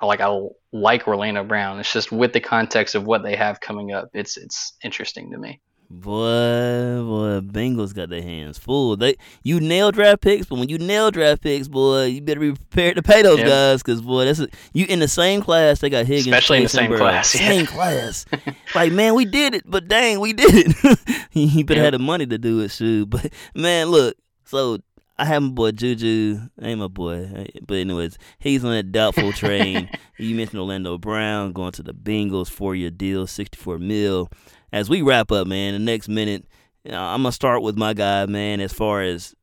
I 0.00 0.06
like 0.06 0.20
I 0.20 0.48
like 0.72 1.08
Orlando 1.08 1.44
Brown. 1.44 1.80
It's 1.80 1.92
just 1.92 2.12
with 2.12 2.32
the 2.32 2.40
context 2.40 2.94
of 2.94 3.04
what 3.04 3.22
they 3.22 3.36
have 3.36 3.60
coming 3.60 3.92
up, 3.92 4.10
it's 4.14 4.36
it's 4.36 4.74
interesting 4.82 5.30
to 5.32 5.38
me. 5.38 5.60
Boy, 5.90 7.02
boy, 7.02 7.40
Bengals 7.40 7.94
got 7.94 8.10
their 8.10 8.20
hands 8.22 8.58
full. 8.58 8.96
They 8.96 9.16
you 9.42 9.58
nail 9.58 9.90
draft 9.90 10.20
picks, 10.20 10.46
but 10.46 10.58
when 10.58 10.68
you 10.68 10.76
nail 10.78 11.10
draft 11.10 11.42
picks, 11.42 11.66
boy, 11.66 12.04
you 12.06 12.20
better 12.20 12.40
be 12.40 12.52
prepared 12.52 12.96
to 12.96 13.02
pay 13.02 13.22
those 13.22 13.38
Yep. 13.38 13.46
guys 13.48 13.82
because 13.82 14.02
boy, 14.02 14.26
that's 14.26 14.38
a, 14.40 14.48
you 14.74 14.84
in 14.86 14.98
the 15.00 15.08
same 15.08 15.40
class. 15.40 15.80
They 15.80 15.88
got 15.90 16.06
Higgins, 16.06 16.26
Especially 16.26 16.58
in 16.58 16.62
the 16.64 16.68
same 16.68 16.90
Burrow. 16.90 16.98
class, 17.00 17.34
yeah. 17.34 17.48
Same 17.48 17.66
class. 17.66 18.26
like 18.74 18.92
man, 18.92 19.14
we 19.14 19.24
did 19.24 19.54
it, 19.54 19.62
but 19.64 19.88
dang, 19.88 20.20
we 20.20 20.32
did 20.34 20.50
it. 20.54 20.98
he 21.30 21.62
better 21.62 21.80
Yep. 21.80 21.84
have 21.84 22.00
the 22.00 22.04
money 22.04 22.26
to 22.26 22.36
do 22.38 22.60
it, 22.60 22.70
shoot. 22.70 23.08
But 23.08 23.32
man, 23.54 23.86
look, 23.88 24.14
so 24.44 24.78
I 25.18 25.24
have 25.24 25.42
my 25.42 25.48
boy 25.48 25.70
Juju. 25.72 26.38
Ain't 26.60 26.80
my 26.80 26.88
boy, 26.88 27.48
but 27.66 27.76
anyways, 27.78 28.18
he's 28.38 28.62
on 28.64 28.72
that 28.72 28.92
doubtful 28.92 29.32
train. 29.32 29.88
you 30.18 30.34
mentioned 30.36 30.60
Orlando 30.60 30.98
Brown 30.98 31.52
going 31.52 31.72
to 31.72 31.82
the 31.82 31.94
Bengals, 31.94 32.50
four 32.50 32.74
year 32.74 32.90
deal, 32.90 33.26
sixty 33.26 33.56
four 33.56 33.78
mil. 33.78 34.30
As 34.72 34.88
we 34.90 35.02
wrap 35.02 35.30
up, 35.32 35.46
man, 35.46 35.72
the 35.74 35.78
next 35.78 36.08
minute, 36.08 36.44
I'm 36.84 37.22
gonna 37.22 37.32
start 37.32 37.62
with 37.62 37.76
my 37.76 37.94
guy, 37.94 38.26
man. 38.26 38.60
As 38.60 38.72
far 38.72 39.02
as 39.02 39.34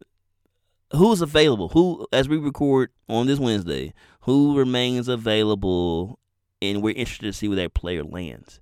who's 0.94 1.22
available, 1.22 1.70
who 1.70 2.08
as 2.14 2.30
we 2.30 2.38
record 2.38 2.90
on 3.10 3.28
this 3.28 3.40
Wednesday, 3.40 3.94
who 4.22 4.58
remains 4.58 5.08
available, 5.08 6.20
and 6.62 6.82
we're 6.82 6.96
interested 6.96 7.26
to 7.28 7.34
see 7.34 7.48
where 7.48 7.58
that 7.58 7.74
player 7.74 8.04
lands. 8.04 8.60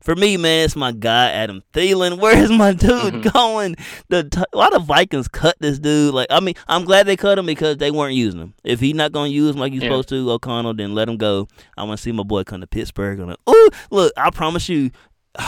For 0.00 0.16
me, 0.16 0.38
man, 0.38 0.64
it's 0.64 0.76
my 0.76 0.92
guy 0.92 1.30
Adam 1.30 1.62
Thielen. 1.74 2.18
Where 2.22 2.34
is 2.36 2.50
my 2.50 2.72
dude 2.72 3.12
Mhm. 3.14 3.32
going? 3.34 3.76
The 4.08 4.24
t- 4.24 4.40
why 4.52 4.70
the 4.70 4.78
Vikings 4.78 5.28
cut 5.28 5.56
this 5.60 5.78
dude? 5.78 6.14
Like, 6.14 6.28
I 6.30 6.40
mean, 6.40 6.54
I'm 6.68 6.84
glad 6.86 7.06
they 7.06 7.16
cut 7.18 7.38
him 7.38 7.44
because 7.44 7.76
they 7.76 7.90
weren't 7.90 8.14
using 8.14 8.40
him. 8.40 8.54
If 8.64 8.80
he's 8.80 8.94
not 8.94 9.12
gonna 9.12 9.28
use 9.28 9.50
him 9.54 9.60
like 9.60 9.74
he's 9.74 9.82
Yeah. 9.82 9.90
supposed 9.90 10.08
to, 10.08 10.30
O'Connell, 10.30 10.72
then 10.72 10.94
let 10.94 11.06
him 11.06 11.18
go. 11.18 11.48
I 11.76 11.82
want 11.84 11.98
to 11.98 12.02
see 12.02 12.12
my 12.12 12.22
boy 12.22 12.44
come 12.44 12.62
to 12.62 12.66
Pittsburgh. 12.66 13.20
On 13.20 13.28
a, 13.30 13.36
ooh, 13.50 13.68
look, 13.90 14.10
I 14.16 14.30
promise 14.30 14.70
you, 14.70 14.90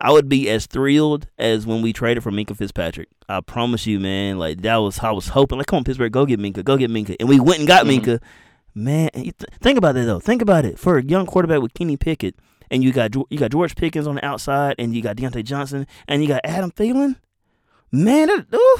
I 0.00 0.12
would 0.12 0.28
be 0.28 0.48
as 0.48 0.66
thrilled 0.66 1.26
as 1.38 1.66
when 1.66 1.82
we 1.82 1.92
traded 1.92 2.22
for 2.22 2.30
Minkah 2.30 2.56
Fitzpatrick. 2.56 3.08
I 3.28 3.40
promise 3.40 3.86
you, 3.86 4.00
man. 4.00 4.38
Like 4.38 4.62
that 4.62 4.76
was 4.76 4.98
how 4.98 5.10
I 5.10 5.12
was 5.12 5.28
hoping. 5.28 5.58
Like, 5.58 5.66
come 5.66 5.78
on, 5.78 5.84
Pittsburgh, 5.84 6.12
go 6.12 6.24
get 6.26 6.40
Minkah, 6.40 6.64
go 6.64 6.76
get 6.76 6.90
Minkah, 6.90 7.16
and 7.20 7.28
we 7.28 7.38
went 7.40 7.58
and 7.58 7.68
got 7.68 7.84
Mhm. 7.86 8.00
Minkah. 8.00 8.22
Man, 8.74 9.10
th- 9.12 9.34
think 9.60 9.76
about 9.78 9.94
that 9.96 10.04
though. 10.04 10.20
Think 10.20 10.42
about 10.42 10.64
it. 10.64 10.78
For 10.78 10.96
a 10.98 11.02
young 11.04 11.26
quarterback 11.26 11.60
with 11.60 11.74
Kenny 11.74 11.96
Pickett, 11.96 12.36
and 12.70 12.82
you 12.84 12.92
got 12.92 13.14
you 13.14 13.38
got 13.38 13.50
George 13.50 13.74
Pickens 13.76 14.06
on 14.06 14.14
the 14.14 14.24
outside, 14.24 14.76
and 14.78 14.94
you 14.94 15.02
got 15.02 15.16
Diontae 15.16 15.44
Johnson, 15.44 15.86
and 16.08 16.22
you 16.22 16.28
got 16.28 16.40
Adam 16.44 16.70
Thielen. 16.70 17.16
Man, 17.92 18.28
that, 18.28 18.46
ooh, 18.54 18.76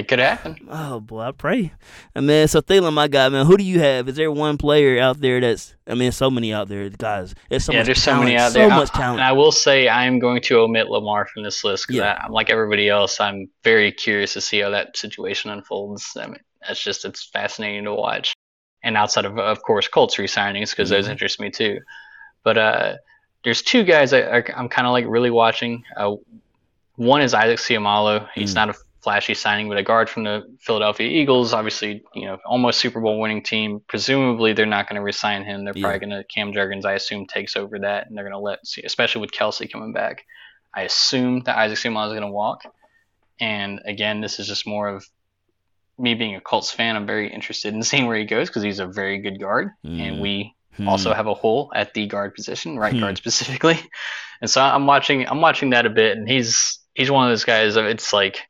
It 0.00 0.08
could 0.08 0.18
happen. 0.18 0.56
oh 0.70 0.98
boy, 1.00 1.20
I 1.20 1.32
pray. 1.32 1.72
And 2.14 2.26
man, 2.26 2.48
so 2.48 2.60
Thielen, 2.62 2.92
my 2.94 3.06
guy, 3.06 3.28
man. 3.28 3.44
Who 3.46 3.56
do 3.56 3.64
you 3.64 3.80
have? 3.80 4.08
Is 4.08 4.16
there 4.16 4.30
one 4.32 4.56
player 4.56 5.00
out 5.00 5.20
there 5.20 5.40
that's? 5.40 5.74
I 5.86 5.94
mean, 5.94 6.10
so 6.12 6.30
many 6.30 6.52
out 6.54 6.68
there, 6.68 6.88
guys. 6.88 7.34
There's 7.50 7.64
so 7.64 7.72
yeah, 7.72 7.80
much 7.80 7.86
there's 7.86 8.02
so 8.02 8.18
many 8.18 8.36
out 8.36 8.52
so 8.52 8.58
there. 8.60 8.70
I- 8.70 8.76
much 8.78 8.90
talent. 8.90 9.20
And 9.20 9.28
I 9.28 9.32
will 9.32 9.52
say 9.52 9.88
I 9.88 10.06
am 10.06 10.18
going 10.18 10.40
to 10.42 10.58
omit 10.60 10.88
Lamar 10.88 11.26
from 11.26 11.42
this 11.42 11.62
list 11.64 11.86
because 11.86 11.98
Yeah. 11.98 12.18
I'm 12.24 12.32
like 12.32 12.48
everybody 12.48 12.88
else. 12.88 13.20
I'm 13.20 13.48
very 13.62 13.92
curious 13.92 14.32
to 14.34 14.40
see 14.40 14.60
how 14.60 14.70
that 14.70 14.96
situation 14.96 15.50
unfolds. 15.50 16.16
I 16.16 16.26
mean, 16.26 16.38
it's 16.68 16.82
just 16.82 17.04
it's 17.04 17.24
fascinating 17.24 17.84
to 17.84 17.94
watch. 17.94 18.32
And 18.82 18.96
outside 18.96 19.26
of 19.26 19.38
of 19.38 19.62
course 19.62 19.86
Colts 19.88 20.18
re-signings 20.18 20.70
because 20.70 20.88
those 20.88 21.06
Mhm. 21.06 21.10
interest 21.10 21.40
me 21.40 21.50
too. 21.50 21.78
But 22.42 22.56
uh, 22.56 22.94
there's 23.44 23.60
two 23.62 23.84
guys 23.84 24.12
I, 24.14 24.20
I, 24.38 24.42
I'm 24.56 24.68
kind 24.70 24.86
of 24.86 24.92
like 24.92 25.04
really 25.06 25.30
watching. 25.30 25.84
Uh, 25.96 26.14
one 26.96 27.20
is 27.22 27.34
Isaac 27.34 27.58
Seumalo. 27.58 28.26
He's 28.34 28.52
Mm. 28.52 28.54
not 28.54 28.70
a 28.70 28.74
flashy 29.02 29.34
signing, 29.34 29.68
but 29.68 29.78
a 29.78 29.82
guard 29.82 30.08
from 30.10 30.24
the 30.24 30.42
Philadelphia 30.60 31.08
Eagles. 31.08 31.52
Obviously, 31.54 32.02
you 32.14 32.26
know, 32.26 32.38
almost 32.44 32.80
Super 32.80 33.00
Bowl 33.00 33.18
winning 33.20 33.42
team. 33.42 33.80
Presumably, 33.88 34.52
they're 34.52 34.66
not 34.66 34.88
going 34.88 34.96
to 34.96 35.02
resign 35.02 35.44
him. 35.44 35.64
They're 35.64 35.72
Yeah. 35.76 35.82
probably 35.88 36.06
going 36.06 36.10
to 36.22 36.24
Cam 36.24 36.52
Jurgens, 36.52 36.84
I 36.84 36.92
assume, 36.94 37.26
takes 37.26 37.56
over 37.56 37.78
that, 37.80 38.06
and 38.06 38.16
they're 38.16 38.24
going 38.24 38.32
to 38.32 38.38
let, 38.38 38.58
especially 38.84 39.22
with 39.22 39.30
Kelce 39.32 39.70
coming 39.72 39.92
back. 39.92 40.24
I 40.74 40.82
assume 40.82 41.40
that 41.44 41.56
Isaac 41.56 41.78
Seumalo 41.78 42.06
is 42.08 42.12
going 42.12 42.22
to 42.22 42.28
walk. 42.32 42.62
And 43.40 43.80
again, 43.86 44.20
this 44.20 44.38
is 44.38 44.46
just 44.46 44.66
more 44.66 44.88
of 44.88 45.04
me 45.98 46.14
being 46.14 46.34
a 46.36 46.40
Colts 46.40 46.70
fan. 46.70 46.96
I'm 46.96 47.06
very 47.06 47.32
interested 47.32 47.74
in 47.74 47.82
seeing 47.90 48.06
where 48.06 48.16
he 48.16 48.24
goes 48.24 48.48
because 48.48 48.62
he's 48.62 48.80
a 48.80 48.86
very 48.86 49.18
good 49.18 49.40
guard, 49.40 49.70
and 49.82 50.16
Mhm. 50.16 50.20
we 50.20 50.54
Hmm. 50.76 50.88
also 50.88 51.12
have 51.12 51.26
a 51.26 51.34
hole 51.34 51.72
at 51.74 51.92
the 51.94 52.06
guard 52.06 52.34
position, 52.34 52.78
right 52.78 52.92
Hmm. 52.92 53.00
guard 53.00 53.16
specifically. 53.18 53.78
And 54.40 54.48
so 54.48 54.62
I'm 54.62 54.86
watching 54.86 55.26
I'm 55.28 55.40
watching 55.40 55.70
that 55.70 55.84
a 55.84 55.90
bit 55.90 56.16
and 56.16 56.26
he's 56.28 56.78
he's 56.94 57.10
one 57.10 57.26
of 57.26 57.30
those 57.30 57.44
guys 57.44 57.76
it's 57.76 58.12
like 58.12 58.40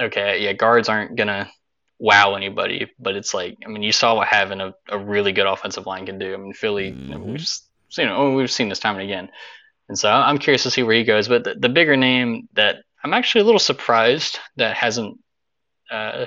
okay, 0.00 0.42
yeah, 0.42 0.52
guards 0.52 0.88
aren't 0.88 1.16
gonna 1.16 1.50
wow 1.98 2.34
anybody, 2.34 2.90
but 2.98 3.16
it's 3.16 3.34
like 3.34 3.58
I 3.64 3.68
mean 3.68 3.82
you 3.82 3.92
saw 3.92 4.16
what 4.16 4.28
having 4.28 4.60
a, 4.60 4.74
a 4.88 4.98
really 4.98 5.32
good 5.32 5.46
offensive 5.46 5.86
line 5.86 6.06
can 6.06 6.18
do. 6.18 6.34
I 6.34 6.36
mean 6.36 6.52
Philly 6.52 6.88
you 6.90 7.14
know, 7.14 7.18
we've 7.18 7.46
seen 7.88 8.08
oh, 8.08 8.34
we've 8.34 8.50
seen 8.50 8.68
this 8.68 8.78
time 8.80 8.94
and 8.94 9.04
again. 9.04 9.28
And 9.88 9.98
so 9.98 10.08
I'm 10.08 10.38
curious 10.38 10.62
to 10.62 10.70
see 10.70 10.82
where 10.84 10.94
he 10.94 11.02
goes. 11.04 11.26
But 11.28 11.44
the, 11.44 11.54
the 11.54 11.68
bigger 11.68 11.96
name 11.96 12.48
that 12.54 12.76
I'm 13.02 13.12
actually 13.12 13.40
a 13.40 13.44
little 13.44 13.58
surprised 13.58 14.38
that 14.56 14.76
hasn't 14.76 15.18
uh, 15.90 16.26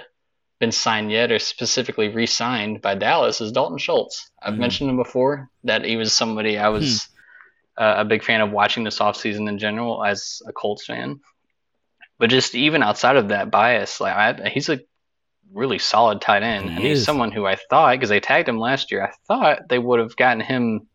been 0.60 0.72
signed 0.72 1.12
yet 1.12 1.32
or 1.32 1.40
specifically 1.40 2.10
re-signed 2.10 2.82
by 2.82 2.96
Dallas 2.96 3.42
is 3.42 3.52
Dalton 3.52 3.78
Schultz. 3.78 4.30
I've 4.42 4.56
Mhm. 4.56 4.60
mentioned 4.60 4.90
him 4.90 4.98
before 4.98 5.50
that 5.64 5.86
he 5.86 5.96
was 5.96 6.14
somebody 6.14 6.58
I 6.58 6.70
was 6.70 7.08
uh, 7.78 7.96
a 7.98 8.06
big 8.06 8.24
fan 8.24 8.42
of 8.42 8.52
watching 8.52 8.84
this 8.84 9.00
offseason 9.00 9.48
in 9.50 9.58
general 9.58 10.04
as 10.04 10.42
a 10.48 10.54
Colts 10.54 10.86
fan. 10.86 11.20
But 12.24 12.30
just 12.30 12.56
even 12.56 12.84
outside 12.84 13.18
of 13.18 13.28
that 13.28 13.52
bias, 13.52 14.00
like 14.00 14.16
I, 14.16 14.48
he's 14.48 14.70
a 14.70 14.80
really 15.52 15.78
solid 15.78 16.22
tight 16.22 16.42
end, 16.42 16.70
He 16.70 16.76
and 16.78 16.86
he's 16.86 17.00
is. 17.00 17.04
someone 17.04 17.34
who 17.34 17.46
I 17.46 17.58
thought 17.70 17.92
because 17.96 18.08
they 18.08 18.22
tagged 18.22 18.48
him 18.48 18.58
last 18.58 18.92
year, 18.94 19.04
I 19.04 19.12
thought 19.28 19.68
they 19.68 19.78
would 19.78 20.00
have 20.00 20.16
gotten 20.16 20.40
him 20.40 20.88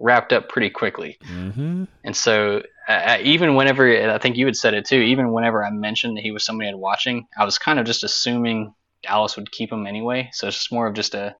wrapped 0.00 0.32
up 0.32 0.48
pretty 0.48 0.70
quickly. 0.70 1.18
Mhm. 1.22 1.86
And 2.02 2.16
so, 2.16 2.62
uh, 2.88 3.18
even 3.20 3.56
whenever 3.56 4.10
I 4.10 4.16
think 4.16 4.38
you 4.38 4.46
had 4.46 4.56
said 4.56 4.72
it 4.72 4.86
too, 4.86 4.96
even 4.96 5.32
whenever 5.34 5.62
I 5.62 5.68
mentioned 5.68 6.16
that 6.16 6.22
he 6.22 6.30
was 6.30 6.44
somebody 6.44 6.70
I'd 6.70 6.76
watching, 6.76 7.26
I 7.36 7.44
was 7.44 7.58
kind 7.58 7.78
of 7.78 7.84
just 7.84 8.02
assuming 8.02 8.72
Dallas 9.02 9.36
would 9.36 9.52
keep 9.52 9.70
him 9.70 9.86
anyway. 9.86 10.30
So 10.32 10.48
it's 10.48 10.56
just 10.56 10.72
more 10.72 10.86
of 10.86 10.94
just 10.94 11.14
a 11.14 11.36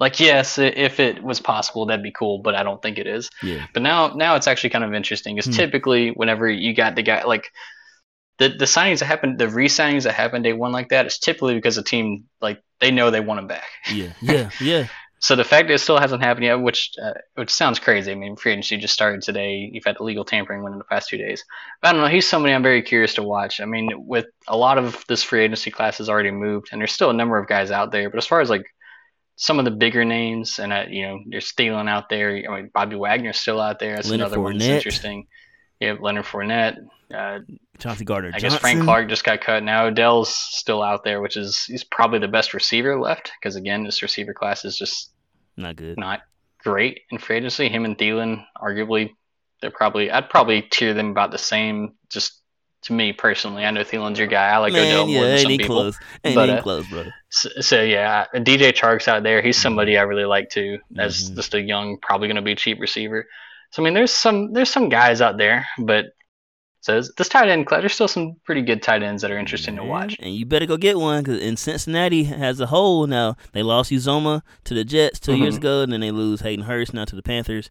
like, 0.00 0.20
yes, 0.20 0.56
if 0.56 1.00
it 1.00 1.22
was 1.22 1.38
possible, 1.38 1.84
that'd 1.84 2.02
be 2.02 2.12
cool, 2.12 2.38
but 2.38 2.54
I 2.54 2.62
don't 2.62 2.80
think 2.80 2.96
it 2.96 3.06
is. 3.06 3.28
Yeah. 3.42 3.66
But 3.74 3.82
now, 3.82 4.08
now 4.08 4.36
it's 4.36 4.46
actually 4.46 4.70
kind 4.70 4.84
of 4.84 4.94
interesting 4.94 5.36
because 5.36 5.54
Hmm. 5.54 5.60
typically, 5.60 6.12
whenever 6.12 6.48
you 6.48 6.72
got 6.72 6.94
the 6.94 7.02
guy 7.02 7.22
like 7.24 7.52
the 8.38 8.50
the 8.50 8.64
signings 8.64 8.98
that 9.00 9.06
happen, 9.06 9.36
the 9.36 9.48
re-signings 9.48 10.04
that 10.04 10.14
happen 10.14 10.42
day 10.42 10.52
one 10.52 10.72
like 10.72 10.90
that, 10.90 11.06
is 11.06 11.18
typically 11.18 11.54
because 11.54 11.76
the 11.76 11.82
team 11.82 12.24
like 12.40 12.62
they 12.80 12.90
know 12.90 13.10
they 13.10 13.20
want 13.20 13.40
him 13.40 13.46
back. 13.46 13.66
Yeah. 13.92 14.12
Yeah. 14.20 14.50
Yeah. 14.60 14.86
So 15.18 15.34
the 15.34 15.44
fact 15.44 15.68
that 15.68 15.74
it 15.74 15.78
still 15.78 15.98
hasn't 15.98 16.22
happened 16.22 16.44
yet, 16.44 16.60
which 16.60 16.92
uh, 17.02 17.14
which 17.36 17.50
sounds 17.50 17.78
crazy. 17.78 18.12
I 18.12 18.14
mean, 18.14 18.36
free 18.36 18.52
agency 18.52 18.76
just 18.76 18.92
started 18.92 19.22
today. 19.22 19.70
You've 19.72 19.84
had 19.84 19.96
illegal 19.98 20.26
tampering 20.26 20.62
within 20.62 20.78
the 20.78 20.84
past 20.84 21.08
two 21.08 21.16
days. 21.16 21.42
But 21.80 21.88
I 21.88 21.92
don't 21.92 22.02
know. 22.02 22.08
He's 22.08 22.28
somebody 22.28 22.52
I'm 22.52 22.62
very 22.62 22.82
curious 22.82 23.14
to 23.14 23.22
watch. 23.22 23.60
I 23.60 23.64
mean, 23.64 23.88
with 24.06 24.26
a 24.46 24.56
lot 24.56 24.76
of 24.76 25.02
this 25.08 25.22
free 25.22 25.42
agency 25.42 25.70
class 25.70 25.98
has 25.98 26.10
already 26.10 26.30
moved, 26.30 26.68
and 26.70 26.80
there's 26.80 26.92
still 26.92 27.08
a 27.08 27.14
number 27.14 27.38
of 27.38 27.48
guys 27.48 27.70
out 27.70 27.92
there. 27.92 28.10
But 28.10 28.18
as 28.18 28.26
far 28.26 28.42
as 28.42 28.50
like 28.50 28.66
some 29.36 29.58
of 29.58 29.64
the 29.64 29.70
bigger 29.70 30.04
names, 30.04 30.58
and 30.58 30.70
uh, 30.70 30.84
you 30.86 31.08
know, 31.08 31.20
there's 31.26 31.52
Thielen 31.52 31.88
out 31.88 32.10
there. 32.10 32.42
I 32.48 32.54
mean, 32.54 32.70
Bobby 32.72 32.96
Wagner's 32.96 33.40
still 33.40 33.60
out 33.60 33.78
there. 33.78 33.96
That's 33.96 34.10
Leonard 34.10 34.26
another 34.26 34.40
one 34.40 34.58
that's 34.58 34.68
Fournette. 34.68 34.76
interesting. 34.76 35.26
Yeah, 35.80 35.96
Leonard 35.98 36.26
Fournette. 36.26 36.76
Uh, 37.12 37.38
Gardner 38.04 38.30
I 38.34 38.38
Johnson. 38.38 38.50
guess 38.50 38.58
Frank 38.58 38.82
Clark 38.82 39.08
just 39.08 39.24
got 39.24 39.40
cut. 39.40 39.62
Now 39.62 39.86
Odell's 39.86 40.34
still 40.34 40.82
out 40.82 41.04
there, 41.04 41.20
which 41.20 41.36
is 41.36 41.64
he's 41.64 41.84
probably 41.84 42.18
the 42.18 42.28
best 42.28 42.52
receiver 42.54 42.98
left 42.98 43.30
because 43.40 43.54
again, 43.56 43.84
this 43.84 44.02
receiver 44.02 44.34
class 44.34 44.64
is 44.64 44.76
just 44.76 45.10
Not 45.56 45.76
good. 45.76 45.96
not 45.98 46.20
great 46.58 47.00
in 47.10 47.18
free 47.18 47.36
agency. 47.36 47.68
Him 47.68 47.84
and 47.84 47.96
Thielen, 47.96 48.44
arguably, 48.60 49.10
they're 49.62 49.70
probably 49.70 50.10
I'd 50.10 50.28
probably 50.30 50.62
tier 50.62 50.94
them 50.94 51.10
about 51.10 51.30
the 51.30 51.38
same. 51.38 51.94
Just 52.10 52.40
to 52.82 52.92
me 52.92 53.12
personally, 53.12 53.64
I 53.64 53.70
know 53.70 53.82
Thielen's 53.82 54.18
your 54.18 54.28
guy. 54.28 54.48
I 54.48 54.58
like 54.58 54.72
Man, 54.72 54.86
Odell 54.86 55.08
yeah, 55.08 55.18
more 55.18 55.26
than 55.28 55.38
some 55.38 55.48
people. 55.50 55.76
close. 55.76 55.98
Ain't 56.24 56.34
But, 56.34 56.48
even 56.48 56.58
uh, 56.58 56.62
close, 56.62 56.88
bro. 56.88 57.04
So, 57.30 57.48
so 57.60 57.82
yeah, 57.82 58.26
DJ 58.34 58.72
Chark's 58.72 59.06
out 59.08 59.22
there. 59.22 59.42
He's 59.42 59.60
somebody 59.60 59.96
I 59.96 60.02
really 60.02 60.24
like 60.24 60.50
too. 60.50 60.78
As 60.98 61.30
Mhm. 61.30 61.36
just 61.36 61.54
a 61.54 61.60
young, 61.60 61.98
probably 62.02 62.26
going 62.28 62.36
to 62.36 62.42
be 62.42 62.54
cheap 62.54 62.80
receiver. 62.80 63.26
So 63.70 63.82
I 63.82 63.84
mean, 63.84 63.94
there's 63.94 64.12
some 64.12 64.52
there's 64.52 64.70
some 64.70 64.88
guys 64.88 65.20
out 65.20 65.36
there, 65.36 65.66
but 65.78 66.06
so 66.86 67.02
this- 67.16 67.28
tight 67.28 67.48
end 67.48 67.66
class, 67.66 67.80
there's 67.80 67.94
still 67.94 68.08
some 68.08 68.36
pretty 68.44 68.62
good 68.62 68.80
tight 68.82 69.02
ends 69.02 69.22
that 69.22 69.30
are 69.30 69.38
interesting 69.38 69.76
to 69.76 69.84
watch. 69.84 70.16
And 70.20 70.34
you 70.34 70.46
better 70.46 70.66
go 70.66 70.76
get 70.76 70.96
one 70.98 71.22
because 71.24 71.40
in 71.40 71.56
Cincinnati 71.56 72.24
has 72.24 72.60
a 72.60 72.66
hole 72.66 73.06
now 73.06 73.36
they 73.52 73.62
lost 73.62 73.90
Uzomah 73.90 74.42
to 74.64 74.74
the 74.74 74.84
Jets 74.84 75.18
2 75.20 75.34
years 75.36 75.54
Mhm. 75.54 75.58
ago, 75.58 75.80
and 75.82 75.92
then 75.92 76.00
they 76.00 76.10
lose 76.12 76.40
Hayden 76.42 76.64
Hurst 76.64 76.94
now 76.94 77.04
to 77.04 77.16
the 77.16 77.22
Panthers. 77.22 77.68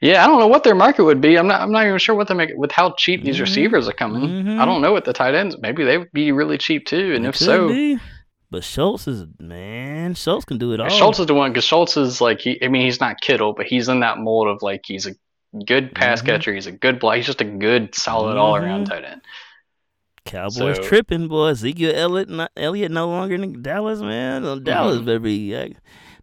Yeah, 0.00 0.22
I 0.22 0.26
don't 0.26 0.38
know 0.38 0.46
what 0.46 0.62
their 0.64 0.74
market 0.74 1.04
would 1.04 1.20
be. 1.20 1.36
I'm 1.36 1.48
not. 1.48 1.60
I'm 1.62 1.72
not 1.72 1.84
even 1.86 1.98
sure 1.98 2.14
what 2.14 2.28
they 2.28 2.34
make 2.34 2.50
with 2.56 2.70
how 2.70 2.92
cheap 2.96 3.24
these 3.24 3.38
Mhm. 3.38 3.42
receivers 3.42 3.88
are 3.88 3.92
coming. 3.92 4.22
Mhm. 4.44 4.60
I 4.60 4.64
don't 4.64 4.82
know 4.82 4.92
what 4.92 5.04
the 5.04 5.12
tight 5.12 5.34
ends. 5.34 5.56
Maybe 5.58 5.82
they 5.84 5.98
would 5.98 6.12
be 6.12 6.30
really 6.32 6.58
cheap 6.58 6.86
too. 6.86 7.12
And 7.14 7.24
It 7.24 7.30
if 7.30 7.36
so, 7.36 7.68
be. 7.68 7.98
but 8.50 8.62
Schultz 8.62 9.08
is 9.08 9.24
man. 9.40 10.14
Schultz 10.14 10.44
can 10.44 10.58
do 10.58 10.72
it 10.72 10.80
all. 10.80 10.88
Schultz 10.90 11.18
is 11.18 11.26
the 11.26 11.34
one 11.34 11.50
because 11.50 11.64
Schultz 11.64 11.96
is 11.96 12.20
like 12.20 12.40
he. 12.40 12.62
I 12.62 12.68
mean, 12.68 12.82
he's 12.82 13.00
not 13.00 13.20
Kittle, 13.20 13.52
but 13.52 13.66
he's 13.66 13.88
in 13.88 14.00
that 14.00 14.18
mold 14.18 14.46
of 14.48 14.62
like 14.62 14.82
he's 14.86 15.06
a 15.06 15.12
good 15.66 15.94
pass 15.94 16.22
Mhm. 16.22 16.26
catcher. 16.26 16.54
He's 16.54 16.66
a 16.66 16.72
good 16.72 16.98
block. 16.98 17.16
He's 17.16 17.26
just 17.26 17.40
a 17.40 17.44
good, 17.44 17.94
solid 17.94 18.36
all 18.36 18.56
around 18.56 18.86
tight 18.86 19.04
end. 19.04 19.20
Cowboys 20.24 20.76
So- 20.76 20.82
tripping, 20.82 21.28
boy. 21.28 21.48
Ezekiel 21.48 21.92
Elliott, 21.94 22.28
not, 22.28 22.50
Elliott 22.56 22.92
no 22.92 23.08
longer 23.08 23.34
in 23.36 23.62
Dallas, 23.62 24.00
man. 24.00 24.42
Dallas 24.62 24.98
Mhm. 24.98 25.04
better 25.06 25.18
be. 25.18 25.54
uh, 25.56 25.68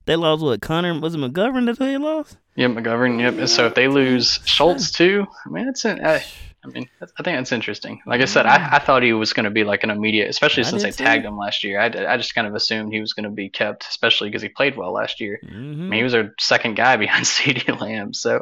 They 0.06 0.16
lost 0.16 0.42
what? 0.42 0.62
Connor 0.62 0.98
was 1.00 1.16
it 1.16 1.18
McGovern 1.18 1.66
that 1.66 1.80
they 1.80 1.98
lost? 1.98 2.38
Yep, 2.56 2.72
McGovern. 2.72 3.20
Yep. 3.20 3.50
So 3.50 3.66
if 3.66 3.74
they 3.76 3.90
lose 3.90 4.40
Schultz 4.46 4.92
too, 4.92 5.28
I 5.46 5.50
mean, 5.50 5.68
it's 5.68 5.84
an, 5.84 6.00
I, 6.06 6.24
I 6.64 6.68
mean, 6.70 6.88
I 7.02 7.24
think 7.24 7.38
that's 7.38 7.52
interesting. 7.52 8.00
Like 8.06 8.22
I 8.22 8.26
said, 8.26 8.46
I, 8.46 8.76
I 8.76 8.80
thought 8.80 9.04
he 9.04 9.12
was 9.12 9.34
going 9.34 9.44
to 9.44 9.50
be 9.50 9.66
like 9.66 9.84
an 9.84 9.90
immediate, 9.90 10.30
especially 10.30 10.64
I 10.64 10.68
since 10.68 10.84
they 10.84 10.92
tagged 10.92 11.26
him 11.26 11.38
last 11.38 11.64
year. 11.66 11.80
I, 11.82 11.88
I 11.88 12.16
just 12.18 12.34
kind 12.36 12.48
of 12.48 12.56
assumed 12.56 12.94
he 12.94 13.02
was 13.02 13.12
going 13.14 13.26
to 13.26 13.30
be 13.30 13.50
kept, 13.50 13.84
especially 13.90 14.30
because 14.30 14.42
he 14.42 14.48
played 14.50 14.78
well 14.78 14.94
last 14.94 15.20
year. 15.20 15.40
I 15.44 15.48
Mm-hmm. 15.48 15.90
mean, 15.90 15.98
he 16.00 16.04
was 16.04 16.14
our 16.14 16.34
second 16.40 16.76
guy 16.78 16.96
behind 17.06 17.26
CeeDee 17.26 17.80
Lamb. 17.82 18.14
So, 18.14 18.42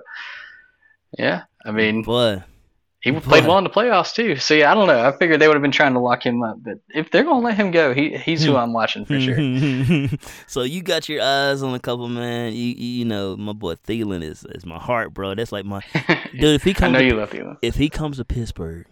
yeah, 1.17 1.43
I 1.63 1.71
mean, 1.71 2.01
Boy, 2.03 2.43
he 3.01 3.11
played 3.11 3.45
well 3.45 3.57
in 3.59 3.63
the 3.63 3.69
playoffs 3.69 4.13
too. 4.13 4.35
See, 4.37 4.63
I 4.63 4.73
don't 4.73 4.87
know. 4.87 5.07
I 5.07 5.11
figured 5.15 5.39
they 5.39 5.47
would 5.47 5.53
have 5.55 5.61
been 5.61 5.71
trying 5.71 5.93
to 5.93 5.99
lock 5.99 6.25
him 6.25 6.41
up, 6.41 6.57
but 6.63 6.79
if 6.89 7.11
they're 7.11 7.23
going 7.23 7.41
to 7.41 7.45
let 7.47 7.55
him 7.55 7.69
go, 7.71 7.93
he 7.93 8.17
he's 8.17 8.43
who 8.43 8.55
I'm 8.55 8.73
watching 8.73 9.05
for 9.05 9.19
sure. 9.19 9.37
so 10.47 10.63
you 10.63 10.81
got 10.81 11.07
your 11.07 11.21
eyes 11.21 11.61
on 11.61 11.73
a 11.75 11.79
couple 11.79 12.07
man. 12.07 12.53
You 12.53 12.73
you 12.75 13.05
know 13.05 13.37
my 13.37 13.53
boy 13.53 13.75
Thielen 13.75 14.23
is 14.23 14.43
is 14.51 14.65
my 14.65 14.79
heart, 14.79 15.13
bro. 15.13 15.35
That's 15.35 15.51
like 15.51 15.65
my 15.65 15.81
dude. 16.33 16.55
If 16.55 16.63
he 16.63 16.71
I 16.71 16.73
comes, 16.73 16.93
know 16.93 16.99
to, 16.99 17.05
you 17.05 17.13
love 17.15 17.29
Thielen. 17.29 17.57
if 17.61 17.75
he 17.75 17.89
comes 17.89 18.17
to 18.17 18.25
Pittsburgh, 18.25 18.87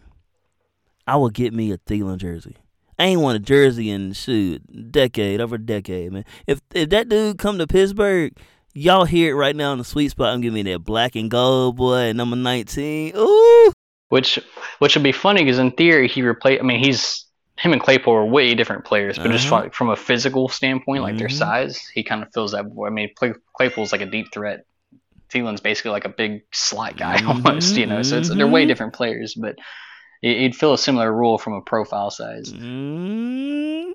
I 1.08 1.16
will 1.16 1.30
get 1.32 1.54
me 1.54 1.72
a 1.72 1.78
Thielen 1.80 2.18
jersey. 2.18 2.58
I 3.00 3.06
ain't 3.06 3.22
want 3.22 3.38
a 3.38 3.40
jersey 3.40 3.90
in 3.90 4.14
shoot 4.14 4.92
decade 4.92 5.42
over 5.42 5.58
decade, 5.58 6.12
man. 6.14 6.26
If 6.46 6.62
if 6.76 6.90
that 6.90 7.10
dude 7.10 7.40
come 7.40 7.58
to 7.58 7.66
Pittsburgh, 7.66 8.38
y'all 8.74 9.06
hear 9.06 9.32
it 9.32 9.36
right 9.38 9.56
now 9.56 9.72
in 9.74 9.78
the 9.78 9.84
sweet 9.84 10.10
spot. 10.10 10.34
I'm 10.34 10.42
giving 10.42 10.66
that 10.66 10.80
black 10.80 11.16
and 11.16 11.30
gold 11.32 11.76
boy 11.78 12.12
number 12.14 12.36
nineteen. 12.36 13.14
Ooh, 13.16 13.72
Which 14.10 14.40
which 14.80 14.96
would 14.96 15.04
be 15.04 15.12
funny 15.12 15.44
because 15.44 15.60
in 15.60 15.72
theory 15.72 16.08
he 16.08 16.22
replaced. 16.22 16.62
I 16.62 16.66
mean, 16.66 16.84
he's 16.84 17.26
him 17.58 17.72
and 17.72 17.82
Claypool 17.82 18.14
are 18.14 18.26
way 18.26 18.56
different 18.56 18.84
players, 18.84 19.18
but 19.18 19.30
just 19.32 19.48
Uh-huh. 19.48 19.62
from, 19.64 19.70
from 19.72 19.90
a 19.92 19.96
physical 19.96 20.50
standpoint, 20.50 21.04
like 21.04 21.18
their 21.18 21.28
Mhm. 21.28 21.38
size, 21.38 21.88
he 21.94 22.04
kind 22.04 22.24
of 22.24 22.34
fills 22.34 22.52
that. 22.54 22.66
I 22.66 22.90
mean, 22.90 23.10
Clay, 23.16 23.34
Claypool's 23.56 23.92
like 23.92 24.02
a 24.02 24.08
deep 24.08 24.34
threat. 24.34 24.66
Thielen's 25.30 25.62
basically 25.62 25.92
like 25.92 26.06
a 26.06 26.10
big 26.10 26.42
slot 26.52 26.98
guy 26.98 27.18
Mhm, 27.22 27.28
almost, 27.46 27.76
you 27.78 27.86
know. 27.86 28.02
So 28.02 28.18
it's, 28.18 28.30
they're 28.30 28.48
way 28.48 28.66
mhm. 28.66 28.68
different 28.70 28.94
players, 28.94 29.36
but 29.36 29.56
he- 30.22 30.40
he'd 30.40 30.56
fill 30.56 30.74
a 30.74 30.78
similar 30.78 31.12
role 31.14 31.38
from 31.38 31.54
a 31.54 31.62
profile 31.62 32.10
size. 32.10 32.52
mm. 32.52 33.94